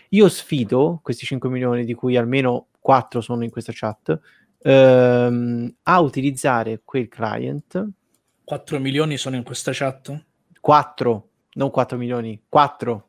Io 0.10 0.30
sfido 0.30 1.00
questi 1.04 1.26
5 1.26 1.50
milioni, 1.50 1.86
di 1.86 1.94
cui 1.94 2.16
almeno 2.16 2.68
4 2.80 3.20
sono 3.20 3.44
in 3.44 3.50
questa 3.50 3.72
chat, 3.76 4.20
ehm, 4.62 5.74
a 5.84 6.00
utilizzare 6.00 6.82
quel 6.86 7.08
client 7.08 7.88
4 8.46 8.80
milioni 8.80 9.18
sono 9.18 9.36
in 9.36 9.44
questa 9.44 9.72
chat? 9.74 10.26
4, 10.60 11.30
non 11.54 11.72
4 11.72 11.98
milioni, 11.98 12.42
4. 12.48 13.08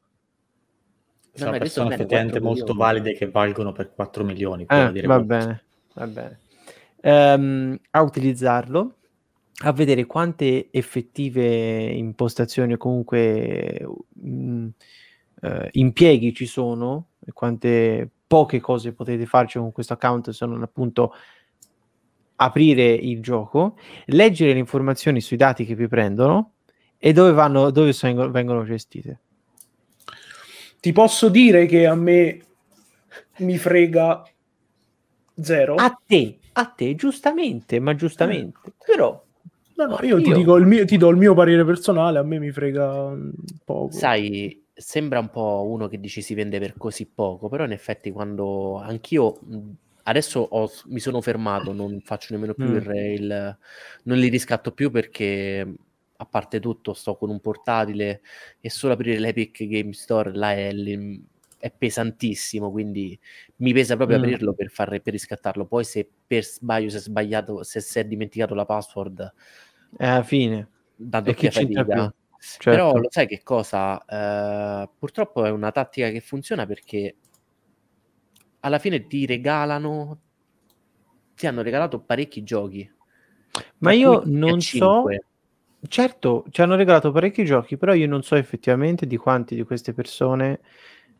Sono 1.35 1.51
No, 1.51 1.59
persone 1.59 1.95
effettivamente 1.95 2.39
4 2.39 2.49
molto 2.49 2.73
milioni. 2.73 2.79
valide 2.79 3.15
che 3.19 3.29
valgono 3.31 3.73
per 3.73 3.93
4 3.93 4.25
milioni. 4.25 4.67
Eh, 4.69 4.93
dire 4.93 5.07
va 5.07 5.21
bene, 5.21 5.65
va 5.95 6.07
bene. 6.07 6.39
Ehm, 7.01 7.79
a 7.91 8.03
utilizzarlo, 8.03 8.95
a 9.65 9.73
vedere 9.73 10.07
quante 10.07 10.69
effettive 10.71 11.45
impostazioni 11.91 12.75
o 12.75 12.77
comunque 12.77 13.85
mh, 14.13 14.67
eh, 15.43 15.69
impieghi 15.73 16.33
ci 16.33 16.47
sono 16.47 17.09
e 17.25 17.33
quante 17.33 18.09
poche 18.27 18.61
cose 18.61 18.93
potete 18.93 19.27
farci 19.27 19.59
con 19.59 19.73
questo 19.73 19.93
account 19.95 20.31
se 20.31 20.47
non 20.47 20.63
appunto 20.63 21.13
aprire 22.37 22.93
il 22.93 23.21
gioco, 23.23 23.77
leggere 24.07 24.53
le 24.53 24.59
informazioni 24.59 25.21
sui 25.21 25.37
dati 25.37 25.65
che 25.65 25.75
vi 25.75 25.87
prendono 25.89 26.53
e 26.99 27.13
dove 27.13 27.33
vanno, 27.33 27.71
dove 27.71 27.93
sono- 27.93 28.31
vengono 28.31 28.65
gestite. 28.65 29.19
Ti 30.85 30.93
posso 30.93 31.31
dire 31.31 31.65
che 31.65 31.87
a 31.87 31.95
me 31.95 32.41
mi 33.39 33.57
frega 33.57 34.23
zero. 35.41 35.77
A 35.77 35.99
te, 36.07 36.39
a 36.53 36.67
te, 36.67 36.95
giustamente, 36.95 37.81
ma 37.81 37.95
giustamente. 37.95 38.75
Però 38.85 39.25
no, 39.77 39.87
no, 39.87 39.99
io, 40.03 40.21
Ti, 40.21 40.35
dico 40.35 40.57
il 40.57 40.67
mio, 40.67 40.85
ti 40.85 40.99
do 40.99 41.09
il 41.09 41.17
mio 41.17 41.33
parere 41.33 41.65
personale, 41.65 42.19
a 42.19 42.23
me 42.23 42.39
mi 42.39 42.51
frega 42.53 43.09
mm, 43.09 43.31
poco. 43.65 43.97
Sai, 43.97 44.63
sembra 44.75 45.21
un 45.21 45.31
po' 45.31 45.67
uno 45.71 45.89
che 45.89 45.99
dici 45.99 46.21
si 46.21 46.35
vende 46.35 46.59
per 46.59 46.75
così 46.77 47.07
poco, 47.07 47.49
però 47.49 47.65
in 47.65 47.73
effetti 47.73 48.11
quando 48.11 48.77
anch'io 48.77 49.39
mh, 49.41 49.71
adesso 50.03 50.41
ho- 50.41 50.71
mi 50.89 51.01
sono 51.01 51.23
fermato, 51.23 51.73
non 51.73 51.99
faccio 52.05 52.35
nemmeno 52.35 52.53
più 52.53 52.67
Mm. 52.67 52.77
il, 52.77 53.21
il- 53.23 53.59
non 54.03 54.19
li 54.19 54.29
riscatto 54.29 54.73
più 54.73 54.91
perché 54.91 55.67
a 56.17 56.27
parte 56.27 56.61
tutto 56.61 56.95
sto 56.95 57.17
con 57.17 57.31
un 57.31 57.41
portatile 57.41 58.23
e 58.61 58.71
solo 58.71 58.93
aprire 58.93 59.19
l'Epic 59.19 59.65
Game 59.65 59.93
Store 59.93 60.33
là 60.35 60.53
è, 60.53 60.73
è 61.59 61.71
pesantissimo, 61.71 62.71
quindi 62.71 63.19
mi 63.57 63.73
pesa 63.73 63.97
proprio 63.97 64.19
Mm. 64.19 64.23
aprirlo 64.23 64.53
per, 64.55 64.71
far, 64.71 65.01
per 65.01 65.13
riscattarlo. 65.13 65.67
Poi 65.67 65.85
se 65.85 66.09
per 66.27 66.45
sbaglio 66.45 66.91
si 66.91 66.97
è 66.97 67.01
sbagliato, 67.01 67.63
se 67.63 67.81
si 67.81 67.99
è 67.99 68.05
dimenticato 68.05 68.55
la 68.55 68.65
password, 68.65 69.33
eh, 69.99 70.07
alla 70.07 70.23
fine 70.23 70.69
da 70.95 71.21
doppia 71.21 71.51
fatica. 71.51 72.15
Certo. 72.47 72.71
Però 72.71 72.97
lo 72.99 73.09
sai 73.11 73.27
che 73.27 73.43
cosa? 73.43 74.05
Eh, 74.05 74.91
purtroppo 74.99 75.47
è 75.47 75.51
una 75.51 75.73
tattica 75.73 76.11
che 76.11 76.21
funziona 76.21 76.67
perché 76.67 77.17
alla 78.61 78.79
fine 78.79 79.07
ti 79.07 79.25
regalano, 79.25 80.21
ti 81.35 81.47
hanno 81.47 81.63
regalato 81.63 82.01
parecchi 82.01 82.43
giochi. 82.43 82.91
Ma 83.79 83.93
io 83.93 84.23
non 84.27 84.61
so. 84.61 85.05
Certo, 85.89 86.45
ci 86.51 86.63
hanno 86.63 86.77
regalato 86.77 87.13
parecchi 87.13 87.45
giochi, 87.45 87.77
però 87.77 87.95
io 87.95 88.07
non 88.07 88.23
so 88.23 88.35
effettivamente 88.35 89.07
di 89.07 89.17
quanti 89.17 89.55
di 89.55 89.63
queste 89.63 89.93
persone 89.93 90.61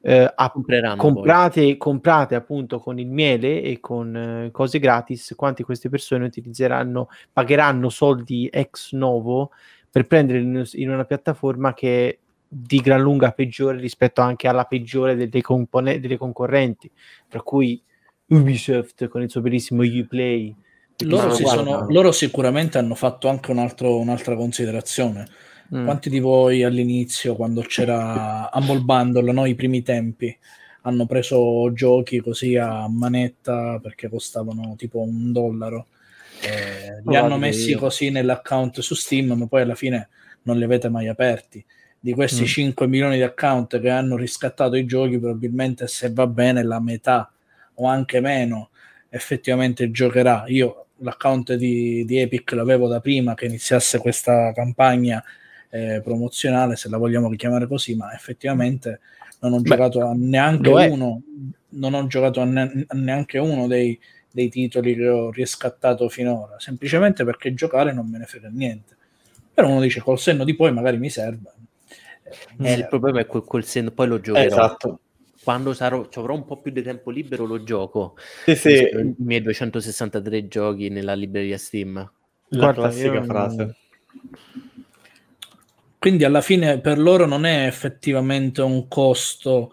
eh, 0.07 0.33
compreranno 0.53 0.97
comprate, 0.97 1.77
comprate 1.79 2.35
appunto 2.35 2.79
con 2.79 2.99
il 2.99 3.09
miele 3.09 3.63
e 3.63 3.81
con 3.81 4.15
eh, 4.15 4.51
cose 4.51 4.79
gratis, 4.79 5.33
quanti 5.35 5.63
queste 5.63 5.89
persone 5.89 6.27
utilizzeranno, 6.27 7.09
pagheranno 7.33 7.89
soldi 7.89 8.49
ex 8.53 8.93
novo 8.93 9.51
per 9.91 10.07
prendere 10.07 10.41
in, 10.41 10.63
in 10.73 10.91
una 10.91 11.05
piattaforma 11.05 11.73
che 11.73 12.09
è 12.09 12.19
di 12.47 12.81
gran 12.81 13.01
lunga 13.01 13.33
peggiore 13.33 13.79
rispetto 13.79 14.21
anche 14.21 14.47
alla 14.47 14.65
peggiore 14.65 15.17
delle, 15.17 15.41
compone- 15.41 15.99
delle 16.01 16.19
concorrenti, 16.19 16.91
tra 17.29 17.41
cui 17.41 17.83
Ubisoft 18.27 19.09
con 19.09 19.23
il 19.23 19.31
suo 19.31 19.41
bellissimo 19.41 19.83
Uplay. 19.83 20.55
Loro, 20.99 21.35
si 21.35 21.45
sono- 21.45 21.87
loro 21.89 22.13
sicuramente 22.13 22.79
hanno 22.79 22.95
fatto 22.95 23.29
anche 23.29 23.51
un 23.51 23.59
altro- 23.59 23.99
un'altra 23.99 24.37
considerazione. 24.37 25.27
Mm. 25.75 25.85
Quanti 25.85 26.09
di 26.11 26.21
voi 26.21 26.63
all'inizio, 26.63 27.35
quando 27.35 27.63
c'era 27.63 28.49
Humble 28.53 28.81
Bundle, 28.81 29.33
no, 29.33 29.47
i 29.47 29.55
primi 29.55 29.83
tempi, 29.83 30.37
hanno 30.83 31.07
preso 31.07 31.73
giochi 31.73 32.21
così 32.21 32.57
a 32.57 32.87
manetta 32.89 33.79
perché 33.83 34.09
costavano 34.09 34.75
tipo 34.77 35.01
un 35.01 35.33
dollaro? 35.33 35.87
Eh, 36.43 37.01
li 37.05 37.17
hanno 37.17 37.39
messi 37.39 37.71
io. 37.71 37.79
così 37.79 38.11
nell'account 38.11 38.81
su 38.81 38.95
Steam, 38.95 39.33
ma 39.33 39.47
poi 39.47 39.63
alla 39.63 39.75
fine 39.75 40.09
non 40.43 40.59
li 40.59 40.65
avete 40.65 40.89
mai 40.91 41.09
aperti. 41.09 41.65
Di 41.99 42.13
questi 42.13 42.43
Mm. 42.43 42.47
5 42.47 42.87
milioni 42.87 43.17
di 43.17 43.23
account 43.23 43.81
che 43.81 43.89
hanno 43.89 44.17
riscattato 44.17 44.77
i 44.77 44.85
giochi, 44.85 45.19
probabilmente 45.19 45.87
se 45.89 46.13
va 46.13 46.27
bene 46.27 46.63
la 46.63 46.79
metà 46.81 47.33
o 47.77 47.87
anche 47.87 48.21
meno 48.21 48.69
effettivamente 49.09 49.91
giocherà. 49.91 50.45
Io 50.49 50.84
l'account 51.05 51.55
di, 51.55 52.05
di 52.05 52.19
Epic 52.19 52.53
l'avevo 52.53 52.89
da 52.89 53.01
prima 53.01 53.35
che 53.35 53.47
iniziasse 53.47 53.99
questa 53.99 54.53
campagna 54.53 55.23
eh, 55.71 56.01
promozionale, 56.03 56.77
se 56.77 56.89
la 56.89 56.97
vogliamo 56.99 57.29
chiamare 57.31 57.67
così, 57.67 57.95
ma 57.95 58.13
effettivamente 58.15 59.01
non 59.41 59.53
ho 59.53 59.63
Beh, 59.65 59.79
giocato 59.79 60.01
a 60.07 60.13
neanche 60.17 60.73
uno 60.73 61.23
non 61.71 61.95
ho 61.95 62.07
giocato 62.07 62.41
a, 62.41 62.45
ne- 62.45 62.85
a 62.87 62.95
neanche 62.97 63.39
uno 63.39 63.67
dei, 63.67 63.99
dei 64.31 64.49
titoli 64.49 64.95
che 64.95 65.09
ho 65.09 65.31
riscattato 65.31 66.09
finora, 66.09 66.59
semplicemente 66.59 67.25
perché 67.25 67.53
giocare 67.55 67.93
non 67.93 68.09
me 68.09 68.19
ne 68.19 68.27
frega 68.27 68.49
niente. 68.49 68.97
Però 69.53 69.69
uno 69.69 69.81
dice 69.81 70.01
col 70.01 70.19
senno 70.19 70.45
di 70.45 70.55
poi 70.55 70.73
magari 70.73 70.99
mi 70.99 71.11
serve. 71.11 71.53
Eh, 72.63 72.73
il 72.75 72.87
problema 72.87 73.21
è 73.21 73.27
quel, 73.27 73.45
quel 73.45 73.65
senno, 73.65 73.93
poi 73.93 74.09
lo 74.09 74.21
giocherò. 74.21 74.69
Esatto. 74.71 75.01
Quando 75.45 75.73
sarò, 75.75 76.09
ci 76.09 76.19
avrò 76.19 76.35
un 76.35 76.45
po' 76.45 76.61
più 76.61 76.73
di 76.73 76.83
tempo 76.83 77.11
libero 77.11 77.45
lo 77.45 77.63
gioco. 77.63 78.17
Sì, 78.47 78.55
sì, 78.57 78.73
I 78.75 79.15
miei 79.19 79.43
263 79.43 80.49
giochi 80.49 80.89
nella 80.89 81.15
libreria 81.15 81.59
Steam. 81.59 81.95
la 81.97 82.59
Guarda, 82.59 82.81
classica 82.81 83.21
io- 83.21 83.25
frase. 83.25 83.77
Quindi 85.99 86.25
alla 86.25 86.43
fine 86.43 86.81
per 86.81 86.99
loro 86.99 87.27
non 87.27 87.45
è 87.47 87.67
effettivamente 87.67 88.61
un 88.61 88.89
costo 88.89 89.73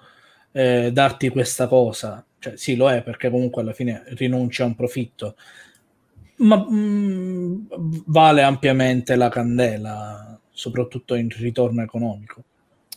eh, 0.51 0.89
darti 0.91 1.29
questa 1.29 1.67
cosa. 1.67 2.25
Cioè, 2.39 2.55
sì, 2.57 2.75
lo 2.75 2.89
è 2.89 3.03
perché 3.03 3.29
comunque 3.29 3.61
alla 3.61 3.73
fine 3.73 4.03
rinuncia 4.15 4.63
a 4.63 4.67
un 4.67 4.75
profitto, 4.75 5.35
ma 6.37 6.57
mm, 6.69 7.65
vale 8.07 8.41
ampiamente 8.41 9.15
la 9.15 9.29
candela, 9.29 10.39
soprattutto 10.51 11.15
in 11.15 11.29
ritorno 11.29 11.81
economico. 11.83 12.43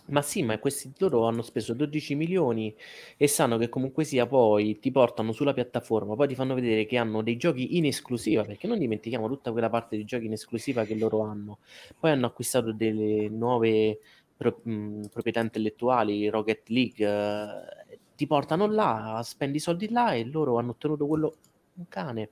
Ma 0.07 0.21
sì, 0.21 0.43
ma 0.43 0.59
questi 0.59 0.93
loro 0.99 1.27
hanno 1.27 1.41
speso 1.41 1.73
12 1.73 2.15
milioni 2.15 2.75
e 3.17 3.27
sanno 3.27 3.57
che 3.57 3.71
comunque 3.71 4.05
sia 4.05 4.27
poi 4.27 4.79
ti 4.79 4.91
portano 4.91 5.33
sulla 5.33 5.55
piattaforma, 5.55 6.15
poi 6.15 6.29
ti 6.29 6.35
fanno 6.35 6.53
vedere 6.55 6.85
che 6.85 6.99
hanno 6.99 7.23
dei 7.23 7.39
giochi 7.39 7.79
in 7.79 7.87
esclusiva, 7.87 8.43
perché 8.45 8.67
non 8.67 8.79
dimentichiamo 8.79 9.29
tutta 9.29 9.51
quella 9.51 9.71
parte 9.71 9.97
di 9.97 10.05
giochi 10.05 10.27
in 10.27 10.33
esclusiva 10.33 10.85
che 10.85 10.95
loro 10.95 11.23
hanno. 11.23 11.59
Poi 11.99 12.11
hanno 12.11 12.27
acquistato 12.27 12.73
delle 12.75 13.31
nuove 13.31 13.99
pro- 14.37 14.61
mh, 14.63 15.07
proprietà 15.11 15.41
intellettuali, 15.41 16.29
Rocket 16.29 16.69
League, 16.69 17.07
eh, 17.07 17.99
ti 18.15 18.27
portano 18.27 18.67
là, 18.67 19.21
spendi 19.25 19.57
i 19.57 19.61
soldi 19.61 19.89
là 19.89 20.13
e 20.13 20.25
loro 20.27 20.59
hanno 20.59 20.73
ottenuto 20.73 21.07
quello, 21.07 21.35
un 21.77 21.89
cane, 21.89 22.31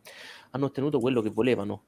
hanno 0.50 0.66
ottenuto 0.66 1.00
quello 1.00 1.22
che 1.22 1.30
volevano. 1.30 1.84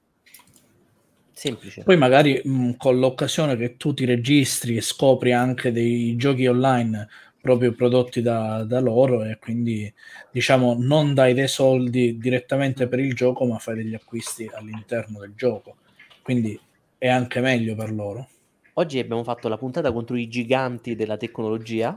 Semplice. 1.34 1.82
Poi 1.82 1.96
magari 1.96 2.40
mh, 2.42 2.76
con 2.76 2.98
l'occasione 2.98 3.56
che 3.56 3.76
tu 3.76 3.92
ti 3.92 4.04
registri 4.04 4.76
e 4.76 4.80
scopri 4.80 5.32
anche 5.32 5.72
dei 5.72 6.16
giochi 6.16 6.46
online 6.46 7.08
proprio 7.40 7.72
prodotti 7.74 8.22
da, 8.22 8.64
da 8.64 8.80
loro 8.80 9.22
e 9.24 9.36
quindi 9.38 9.92
diciamo 10.30 10.76
non 10.78 11.12
dai 11.12 11.34
dei 11.34 11.48
soldi 11.48 12.16
direttamente 12.16 12.88
per 12.88 13.00
il 13.00 13.14
gioco 13.14 13.44
ma 13.44 13.58
fai 13.58 13.74
degli 13.76 13.94
acquisti 13.94 14.48
all'interno 14.50 15.18
del 15.18 15.34
gioco. 15.34 15.76
Quindi 16.22 16.58
è 16.96 17.08
anche 17.08 17.40
meglio 17.40 17.74
per 17.74 17.92
loro. 17.92 18.28
Oggi 18.74 18.98
abbiamo 18.98 19.22
fatto 19.24 19.48
la 19.48 19.58
puntata 19.58 19.92
contro 19.92 20.16
i 20.16 20.28
giganti 20.28 20.94
della 20.96 21.16
tecnologia. 21.16 21.96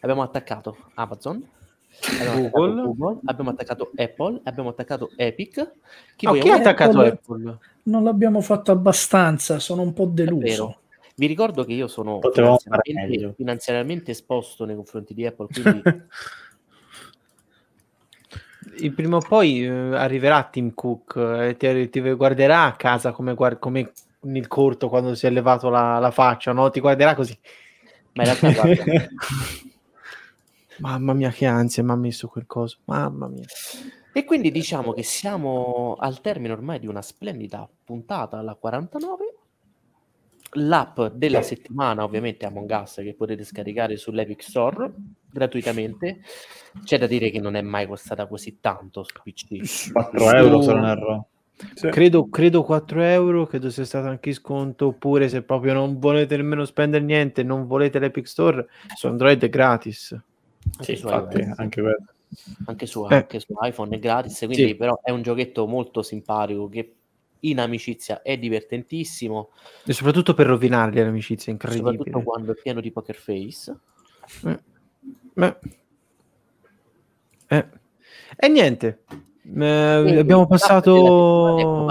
Abbiamo 0.00 0.22
attaccato 0.22 0.90
Amazon, 0.94 1.46
abbiamo 2.18 2.48
Google. 2.50 2.70
attaccato, 2.72 2.94
Google, 2.94 3.20
abbiamo 3.24 3.50
attaccato 3.50 3.90
Apple, 3.94 4.40
abbiamo 4.44 4.68
attaccato 4.70 5.10
Epic. 5.16 5.72
Chi 6.16 6.26
Oh, 6.26 6.32
chi 6.32 6.50
ha 6.50 6.56
attaccato 6.56 7.00
Apple? 7.00 7.08
Apple? 7.12 7.58
Non 7.86 8.04
l'abbiamo 8.04 8.40
fatto 8.40 8.72
abbastanza, 8.72 9.58
sono 9.58 9.82
un 9.82 9.92
po' 9.92 10.06
deluso. 10.06 10.80
Vi 11.16 11.26
ricordo 11.26 11.64
che 11.64 11.72
io 11.72 11.86
sono 11.88 12.20
finanziariamente, 12.32 13.34
finanziariamente 13.36 14.10
esposto 14.10 14.64
nei 14.64 14.76
confronti 14.76 15.14
di 15.14 15.24
Apple, 15.24 15.46
quindi 15.52 15.82
Il 18.78 18.92
prima 18.92 19.16
o 19.16 19.20
poi 19.20 19.64
eh, 19.64 19.68
arriverà 19.70 20.42
Tim 20.44 20.74
Cook 20.74 21.16
e 21.16 21.56
ti, 21.56 21.88
ti 21.88 22.00
guarderà 22.12 22.64
a 22.64 22.76
casa 22.76 23.12
come, 23.12 23.34
guard- 23.34 23.58
come 23.58 23.92
nel 24.22 24.48
corto 24.48 24.88
quando 24.88 25.14
si 25.14 25.26
è 25.26 25.30
levato 25.30 25.70
la, 25.70 25.98
la 25.98 26.10
faccia, 26.10 26.52
no? 26.52 26.68
Ti 26.70 26.80
guarderà 26.80 27.14
così. 27.14 27.38
ma 28.12 28.24
in 28.24 28.38
realtà 28.38 28.52
guarda, 28.52 28.84
Mamma 30.78 31.14
mia, 31.14 31.30
che 31.30 31.46
ansia 31.46 31.82
mi 31.82 31.92
ha 31.92 31.96
messo 31.96 32.28
quel 32.28 32.46
coso. 32.46 32.78
Mamma 32.84 33.28
mia. 33.28 33.46
E 34.16 34.24
quindi 34.24 34.50
diciamo 34.50 34.94
che 34.94 35.02
siamo 35.02 35.94
al 35.98 36.22
termine 36.22 36.54
ormai 36.54 36.78
di 36.78 36.86
una 36.86 37.02
splendida 37.02 37.68
puntata, 37.84 38.40
la 38.40 38.54
49. 38.54 39.34
L'app 40.52 41.02
della 41.12 41.42
settimana, 41.42 42.02
ovviamente, 42.02 42.46
è 42.46 42.48
Among 42.48 42.70
Us, 42.82 42.94
che 42.94 43.12
potete 43.12 43.44
scaricare 43.44 43.98
sull'Epic 43.98 44.42
Store 44.42 44.90
gratuitamente. 45.30 46.20
C'è 46.82 46.96
da 46.96 47.06
dire 47.06 47.28
che 47.28 47.40
non 47.40 47.56
è 47.56 47.60
mai 47.60 47.86
costata 47.86 48.26
così 48.26 48.56
tanto 48.58 49.02
su 49.02 49.12
PC. 49.22 49.92
4 49.92 50.34
euro 50.34 50.62
se 50.62 50.72
non 50.72 50.86
erro. 50.86 51.26
Sì. 51.74 51.88
Credo, 51.90 52.30
credo 52.30 52.62
4 52.62 53.02
euro, 53.02 53.44
credo 53.44 53.68
sia 53.68 53.84
stato 53.84 54.08
anche 54.08 54.32
sconto, 54.32 54.86
oppure 54.86 55.28
se 55.28 55.42
proprio 55.42 55.74
non 55.74 55.98
volete 55.98 56.38
nemmeno 56.38 56.64
spendere 56.64 57.04
niente, 57.04 57.42
non 57.42 57.66
volete 57.66 57.98
l'Epic 57.98 58.26
Store, 58.26 58.66
su 58.94 59.08
Android 59.08 59.42
è 59.42 59.50
gratis. 59.50 60.12
Anche 60.12 60.96
Sì, 60.96 61.02
infatti, 61.02 61.36
iOS. 61.36 61.58
anche 61.58 61.82
quello. 61.82 62.04
Anche 62.66 62.86
su, 62.86 63.06
Eh. 63.08 63.14
anche 63.14 63.40
su 63.40 63.54
iPhone 63.60 63.94
è 63.96 63.98
gratis, 63.98 64.38
quindi 64.38 64.66
Sì. 64.68 64.74
però 64.76 64.98
è 65.02 65.10
un 65.10 65.22
giochetto 65.22 65.66
molto 65.66 66.02
simpatico 66.02 66.68
che 66.68 66.94
in 67.40 67.60
amicizia 67.60 68.22
è 68.22 68.36
divertentissimo, 68.38 69.50
E 69.84 69.92
soprattutto 69.92 70.34
per 70.34 70.46
rovinarli 70.46 71.00
l'amicizia, 71.00 71.52
incredibile. 71.52 71.96
soprattutto 71.96 72.22
quando 72.24 72.52
è 72.52 72.54
pieno 72.60 72.80
di 72.80 72.90
poker 72.90 73.14
face. 73.16 73.76
Eh. 74.44 74.58
Beh. 75.34 75.56
Eh. 77.48 77.66
E 78.36 78.48
niente, 78.48 79.02
Eh, 79.48 79.98
Quindi, 80.02 80.18
abbiamo 80.18 80.46
passato... 80.48 81.86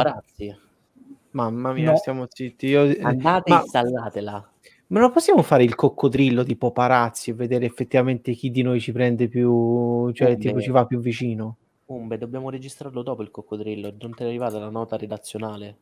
Mamma 1.31 1.71
mia, 1.73 1.91
No. 1.91 1.97
stiamo 1.97 2.25
zitti. 2.29 2.67
Io... 2.67 2.83
eh, 2.83 2.99
Andate 3.01 3.51
ma- 3.51 3.59
e 3.59 3.61
installatela. 3.63 4.49
Ma 4.87 4.99
non 4.99 5.11
possiamo 5.11 5.41
fare 5.41 5.63
il 5.63 5.73
coccodrillo 5.73 6.43
di 6.43 6.55
Poparazzi 6.55 7.31
e 7.31 7.33
vedere 7.33 7.65
effettivamente 7.65 8.33
chi 8.33 8.51
di 8.51 8.61
noi 8.61 8.79
ci 8.79 8.91
prende 8.91 9.27
più, 9.27 10.11
cioè 10.11 10.33
Oh, 10.33 10.37
tipo 10.37 10.61
ci 10.61 10.69
va 10.69 10.85
più 10.85 10.99
vicino? 10.99 11.57
Umbe, 11.85 12.17
dobbiamo 12.17 12.49
registrarlo 12.49 13.01
dopo 13.01 13.21
il 13.23 13.31
coccodrillo, 13.31 13.93
non 13.99 14.13
ti 14.13 14.23
è 14.23 14.25
arrivata 14.27 14.59
la 14.59 14.69
nota 14.69 14.95
redazionale. 14.95 15.77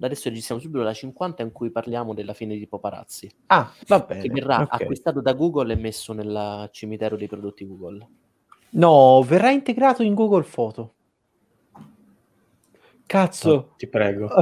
Adesso 0.00 0.28
registriamo 0.30 0.60
subito 0.60 0.82
la 0.82 0.92
50 0.92 1.42
in 1.42 1.52
cui 1.52 1.70
parliamo 1.70 2.14
della 2.14 2.32
fine 2.32 2.56
di 2.56 2.66
Paparazzi, 2.66 3.30
Ah, 3.46 3.70
va 3.86 4.06
che 4.06 4.14
bene. 4.14 4.28
verrà 4.32 4.60
ok. 4.62 4.80
acquistato 4.80 5.20
da 5.20 5.34
Google 5.34 5.72
e 5.74 5.76
messo 5.76 6.12
nel 6.12 6.68
cimitero 6.72 7.16
dei 7.16 7.28
prodotti 7.28 7.66
Google. 7.66 8.06
No, 8.70 9.22
verrà 9.22 9.50
integrato 9.50 10.02
in 10.02 10.14
Google 10.14 10.44
Foto. 10.44 10.94
Cazzo. 13.06 13.74
Ti 13.76 13.86
prego. 13.86 14.28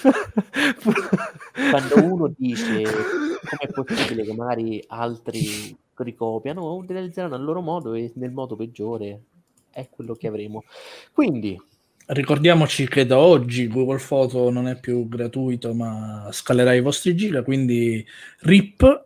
Quando 1.70 2.04
uno 2.04 2.32
dice 2.36 2.82
com'è 2.82 3.72
possibile 3.72 4.24
che 4.24 4.34
magari 4.34 4.82
altri 4.88 5.76
ricopiano, 5.96 6.74
utilizzeranno 6.74 7.34
al 7.34 7.44
loro 7.44 7.60
modo 7.60 7.94
e 7.94 8.12
nel 8.14 8.32
modo 8.32 8.56
peggiore 8.56 9.22
è 9.70 9.88
quello 9.90 10.14
che 10.14 10.26
avremo. 10.26 10.64
Quindi, 11.12 11.60
Ricordiamoci 12.12 12.88
che 12.88 13.06
da 13.06 13.18
oggi 13.18 13.68
Google 13.68 14.02
Photo 14.04 14.50
non 14.50 14.66
è 14.66 14.80
più 14.80 15.06
gratuito, 15.06 15.72
ma 15.74 16.28
scalerà 16.32 16.72
i 16.72 16.80
vostri 16.80 17.14
giga, 17.14 17.44
quindi 17.44 18.04
RIP. 18.40 19.04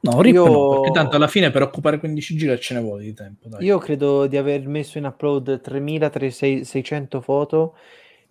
No, 0.00 0.22
RIP 0.22 0.34
Io- 0.34 0.46
no, 0.46 0.80
perché 0.80 0.90
tanto 0.92 1.16
alla 1.16 1.26
fine 1.26 1.50
per 1.50 1.60
occupare 1.60 1.98
15 1.98 2.34
giga 2.34 2.56
ce 2.56 2.72
ne 2.72 2.80
vuole 2.80 3.02
di 3.02 3.12
tempo. 3.12 3.48
Dai. 3.50 3.62
Io 3.62 3.76
credo 3.76 4.26
di 4.26 4.38
aver 4.38 4.66
messo 4.66 4.96
in 4.96 5.04
upload 5.04 5.60
3600 5.60 7.20
foto. 7.20 7.76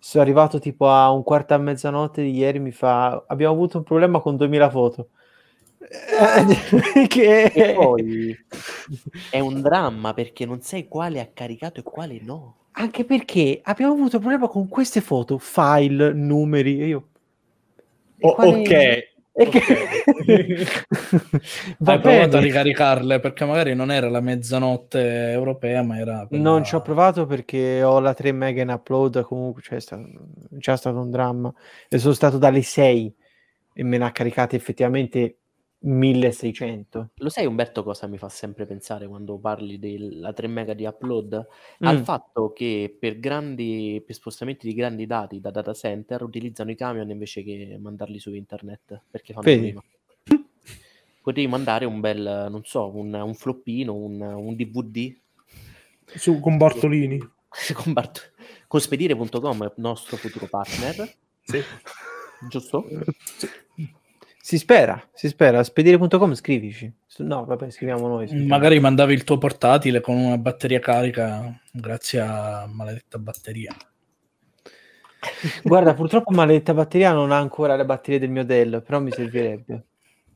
Sono 0.00 0.22
arrivato 0.22 0.58
tipo 0.58 0.88
a 0.88 1.10
un 1.10 1.22
quarto 1.22 1.54
a 1.54 1.58
mezzanotte 1.58 2.22
di 2.22 2.32
ieri. 2.32 2.58
Mi 2.58 2.70
fa 2.72 3.24
abbiamo 3.26 3.54
avuto 3.54 3.78
un 3.78 3.84
problema 3.84 4.20
con 4.20 4.36
2000 4.36 4.70
foto. 4.70 5.08
Che 7.08 7.44
e 7.44 7.72
poi 7.74 8.36
è 9.30 9.40
un 9.40 9.60
dramma 9.62 10.12
perché 10.14 10.44
non 10.44 10.60
sai 10.60 10.88
quale 10.88 11.20
ha 11.20 11.28
caricato 11.32 11.80
e 11.80 11.82
quale 11.82 12.18
no. 12.20 12.56
anche 12.72 13.04
perché 13.04 13.60
abbiamo 13.62 13.92
avuto 13.94 14.16
un 14.16 14.22
problema 14.22 14.48
con 14.48 14.68
queste 14.68 15.00
foto, 15.00 15.38
file, 15.38 16.12
numeri. 16.12 16.80
E 16.80 16.86
io 16.86 17.08
E 18.18 18.26
Oh, 18.26 18.34
quali- 18.34 18.60
ok. 18.62 19.16
E 19.40 19.48
che... 19.50 19.60
Hai 21.84 22.00
provato 22.00 22.36
a 22.36 22.40
ricaricarle 22.40 23.20
perché 23.20 23.44
magari 23.44 23.72
non 23.72 23.92
era 23.92 24.08
la 24.08 24.20
mezzanotte 24.20 25.30
europea, 25.30 25.82
ma 25.84 25.96
era. 25.98 26.26
quella- 26.26 26.42
Non 26.42 26.64
ci 26.64 26.74
ho 26.74 26.82
provato 26.82 27.24
perché 27.24 27.82
ho 27.84 28.00
la 28.00 28.14
3 28.14 28.32
mega 28.32 28.62
in 28.62 28.70
upload, 28.70 29.22
comunque 29.22 29.62
cioè, 29.62 29.76
è 29.78 29.80
stato, 29.80 30.08
già 30.50 30.76
stato 30.76 30.98
un 30.98 31.10
dramma. 31.10 31.52
E 31.88 31.98
sono 31.98 32.14
stato 32.14 32.36
dalle 32.36 32.62
6 32.62 33.14
e 33.74 33.82
me 33.84 33.96
ne 33.96 34.06
ha 34.06 34.10
caricate 34.10 34.56
effettivamente 34.56 35.37
1600. 35.80 37.10
Lo 37.16 37.28
sai 37.28 37.46
Umberto 37.46 37.82
cosa 37.84 38.06
mi 38.06 38.18
fa 38.18 38.28
sempre 38.28 38.66
pensare 38.66 39.06
quando 39.06 39.38
parli 39.38 39.78
della 39.78 40.32
3 40.32 40.46
mega 40.48 40.74
di 40.74 40.84
upload? 40.84 41.46
Al 41.80 42.00
Mm. 42.00 42.02
fatto 42.02 42.52
che 42.52 42.96
per 42.98 43.18
grandi 43.20 44.02
per 44.04 44.14
spostamenti 44.14 44.66
di 44.66 44.74
grandi 44.74 45.06
dati 45.06 45.40
da 45.40 45.50
data 45.50 45.72
center 45.74 46.22
utilizzano 46.22 46.70
i 46.70 46.76
camion 46.76 47.08
invece 47.10 47.42
che 47.44 47.76
mandarli 47.80 48.18
su 48.18 48.34
internet 48.34 49.02
perché 49.10 49.32
fanno 49.32 49.44
Vedi? 49.46 49.60
prima. 49.60 49.82
Potevi 51.22 51.46
mandare 51.46 51.84
un 51.84 52.00
bel, 52.00 52.46
non 52.50 52.62
so, 52.64 52.94
un, 52.96 53.12
un 53.14 53.34
floppino, 53.34 53.94
un, 53.94 54.20
un 54.20 54.56
DVD 54.56 55.14
Su, 56.14 56.40
con 56.40 56.56
Bartolini. 56.56 57.18
con, 57.74 57.92
Bart- 57.92 58.32
con 58.66 58.80
spedire.com, 58.80 59.62
il 59.62 59.72
nostro 59.76 60.16
futuro 60.16 60.46
partner, 60.48 61.14
Sì. 61.42 61.60
giusto? 62.48 62.84
Si 64.48 64.56
spera, 64.56 64.98
si 65.12 65.28
spera. 65.28 65.62
Spedire.com 65.62 66.32
scrivici. 66.32 66.90
No, 67.18 67.44
vabbè, 67.44 67.68
scriviamo 67.68 68.08
noi. 68.08 68.28
scriviamo. 68.28 68.48
Magari 68.48 68.80
mandavi 68.80 69.12
il 69.12 69.22
tuo 69.22 69.36
portatile 69.36 70.00
con 70.00 70.16
una 70.16 70.38
batteria 70.38 70.78
carica 70.78 71.60
grazie 71.70 72.20
a 72.20 72.66
maledetta 72.66 73.18
batteria. 73.18 73.76
Guarda, 75.62 75.92
purtroppo 75.92 76.30
maledetta 76.30 76.72
batteria 76.72 77.12
non 77.12 77.30
ha 77.30 77.36
ancora 77.36 77.76
le 77.76 77.84
batterie 77.84 78.18
del 78.18 78.30
mio 78.30 78.42
Dell, 78.42 78.82
però 78.82 79.00
mi 79.00 79.10
servirebbe. 79.10 79.84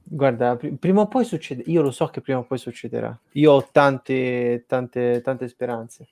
Guarda, 0.03 0.57
pri- 0.57 0.77
prima 0.77 1.01
o 1.01 1.09
poi 1.09 1.25
succede, 1.25 1.63
io 1.65 1.81
lo 1.81 1.91
so 1.91 2.09
che 2.09 2.21
prima 2.21 2.41
o 2.41 2.45
poi 2.45 2.59
succederà. 2.59 3.19
Io 3.33 3.53
ho 3.53 3.67
tante, 3.73 4.67
tante, 4.69 5.23
tante 5.23 5.49
speranze. 5.49 6.09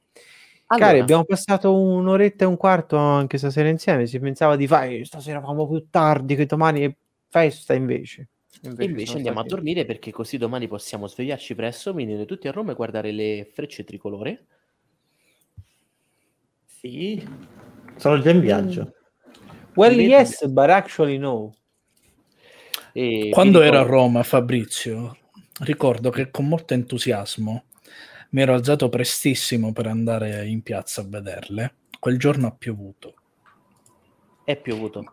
Allora, 0.68 0.86
Cari, 0.86 1.00
abbiamo 1.00 1.24
passato 1.24 1.78
un'oretta 1.78 2.44
e 2.44 2.46
un 2.46 2.56
quarto 2.56 2.96
anche 2.96 3.36
stasera 3.36 3.68
insieme. 3.68 4.06
Si 4.06 4.18
pensava 4.18 4.56
di 4.56 4.66
fare 4.66 5.04
stasera 5.04 5.42
famo 5.42 5.68
più 5.68 5.84
tardi, 5.90 6.34
che 6.34 6.46
domani 6.46 6.80
è 6.80 6.94
festa 7.30 7.72
invece. 7.74 8.28
invece 8.62 9.06
sono 9.06 9.16
andiamo 9.18 9.38
a 9.38 9.44
stati- 9.44 9.54
dormire 9.54 9.84
perché 9.86 10.10
così 10.10 10.36
domani 10.36 10.66
possiamo 10.68 11.06
svegliarci 11.06 11.54
presto, 11.54 11.94
venire 11.94 12.26
tutti 12.26 12.48
a 12.48 12.50
Roma 12.50 12.72
e 12.72 12.74
guardare 12.74 13.12
le 13.12 13.48
frecce 13.52 13.84
tricolore. 13.84 14.46
Sì. 16.66 17.26
Sono 17.96 18.20
già 18.20 18.30
in 18.30 18.40
viaggio. 18.40 18.94
Well, 19.74 19.94
Vedi? 19.94 20.08
yes, 20.08 20.46
but 20.48 20.68
actually 20.70 21.16
no. 21.18 21.54
E 22.92 23.28
Quando 23.30 23.60
ero 23.60 23.76
a 23.78 23.82
ricordo- 23.82 24.02
Roma, 24.02 24.22
Fabrizio, 24.24 25.16
ricordo 25.60 26.10
che 26.10 26.30
con 26.30 26.48
molto 26.48 26.74
entusiasmo 26.74 27.64
mi 28.30 28.42
ero 28.42 28.54
alzato 28.54 28.88
prestissimo 28.88 29.72
per 29.72 29.86
andare 29.86 30.46
in 30.46 30.62
piazza 30.62 31.02
a 31.02 31.04
vederle. 31.06 31.74
Quel 32.00 32.18
giorno 32.18 32.46
ha 32.48 32.52
piovuto. 32.52 33.14
È 34.50 34.56
piovuto. 34.56 35.04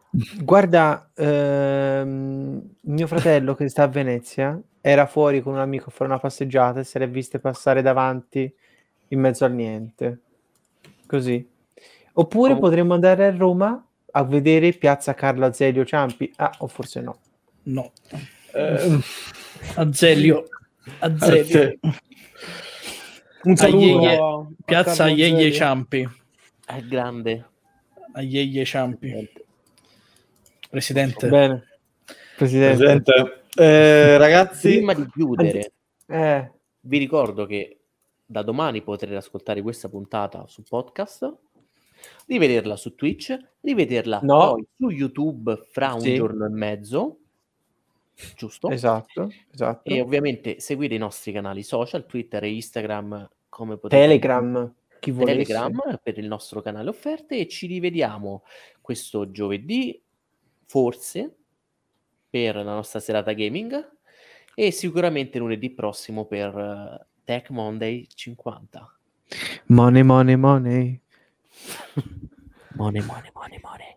Guarda, 0.42 1.12
ehm, 1.14 2.60
mio 2.82 3.06
fratello 3.06 3.54
che 3.54 3.70
sta 3.70 3.84
a 3.84 3.88
Venezia 3.88 4.60
era 4.82 5.06
fuori 5.06 5.44
con 5.44 5.54
un 5.54 5.60
amico 5.60 5.90
a 5.90 5.92
fare 5.92 6.10
una 6.10 6.18
passeggiata 6.20 6.80
e 6.80 6.84
se 6.84 6.98
le 6.98 7.06
ha 7.06 7.08
viste 7.08 7.38
passare 7.38 7.84
davanti 7.84 8.52
in 9.10 9.20
mezzo 9.20 9.46
al 9.46 9.54
niente. 9.54 10.22
Così. 11.06 11.48
Oppure 12.14 12.54
Com- 12.54 12.62
potremmo 12.62 12.96
andare 12.96 13.28
a 13.28 13.36
Roma 13.36 13.86
a 14.10 14.24
vedere 14.24 14.74
Piazza 14.74 15.14
Carlo 15.14 15.46
Azeglio 15.46 15.86
Ciampi. 15.86 16.34
Ah, 16.38 16.52
o 16.58 16.68
forse 16.68 17.02
no. 17.02 17.20
No, 17.64 17.92
Eh, 18.54 19.00
Azelio. 19.76 20.46
Azelio. 20.98 21.78
Un 23.44 23.56
saluto 23.56 24.52
Piazza 24.66 25.04
Azeglio. 25.04 25.52
Ciampi. 25.52 26.10
È 26.66 26.82
grande. 26.82 27.46
Ieglie 28.22 28.66
Ciampi. 28.66 29.30
Presidente. 30.70 31.28
Bene. 31.30 31.64
Presidente. 32.36 32.78
Presente. 32.78 33.42
Eh, 33.56 34.18
ragazzi, 34.18 34.76
Prima 34.76 34.94
di 34.94 35.08
chiudere, 35.12 35.72
Eh, 36.06 36.52
vi 36.82 36.98
ricordo 37.00 37.46
che 37.46 37.80
da 38.26 38.42
domani 38.44 38.82
potrete 38.82 39.16
ascoltare 39.16 39.62
questa 39.62 39.90
puntata 39.90 40.46
su 40.48 40.62
podcast, 40.64 41.34
rivederla 42.28 42.76
su 42.76 42.94
Twitch, 42.96 43.36
rivederla 43.62 44.20
No. 44.24 44.52
poi 44.54 44.68
su 44.78 44.90
YouTube 44.90 45.64
fra 45.72 45.94
un 45.94 46.02
Sì. 46.02 46.14
giorno 46.16 46.46
e 46.46 46.50
mezzo, 46.50 47.18
giusto? 48.36 48.70
esatto, 48.70 49.32
esatto. 49.52 49.90
E 49.90 50.00
ovviamente 50.02 50.60
seguire 50.60 50.96
i 50.96 51.00
nostri 51.00 51.32
canali 51.32 51.64
social, 51.64 52.06
Twitter 52.06 52.44
e 52.44 52.54
Instagram 52.54 53.28
come 53.50 53.78
potete 53.78 54.00
Telegram, 54.02 54.74
chi 55.00 55.12
volesse. 55.12 55.44
Telegram 55.44 56.00
per 56.02 56.18
il 56.18 56.28
nostro 56.28 56.62
canale 56.62 56.90
offerte 56.90 57.38
e 57.38 57.48
ci 57.48 57.68
rivediamo 57.68 58.44
questo 58.82 59.32
giovedì, 59.32 60.02
forse, 60.66 61.36
per 62.30 62.56
la 62.56 62.64
nostra 62.64 63.00
serata 63.00 63.34
gaming 63.34 63.96
e 64.54 64.72
sicuramente 64.72 65.40
lunedì 65.40 65.72
prossimo 65.72 66.26
per 66.26 66.58
eh, 66.58 67.06
Tech 67.24 67.50
Monday 67.50 68.08
50. 68.14 68.98
Money, 69.68 70.04
money, 70.04 70.36
money. 70.36 71.02
Money, 72.78 73.02
money, 73.02 73.32
money, 73.34 73.60
money. 73.60 73.96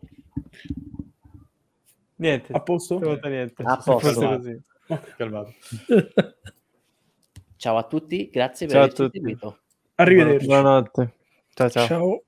Niente. 2.16 2.52
A 2.54 2.60
posto? 2.60 2.98
niente. 2.98 3.62
A 3.62 3.76
posto. 3.76 4.40
Ciao 7.56 7.76
a 7.76 7.84
tutti, 7.84 8.30
grazie 8.30 8.66
per 8.66 8.76
Ciao 8.76 8.84
averci 8.84 9.10
seguito. 9.12 9.58
Arrivederci. 10.00 10.46
Buonanotte. 10.46 11.14
Ciao 11.54 11.68
ciao. 11.70 11.86
Ciao. 11.86 12.22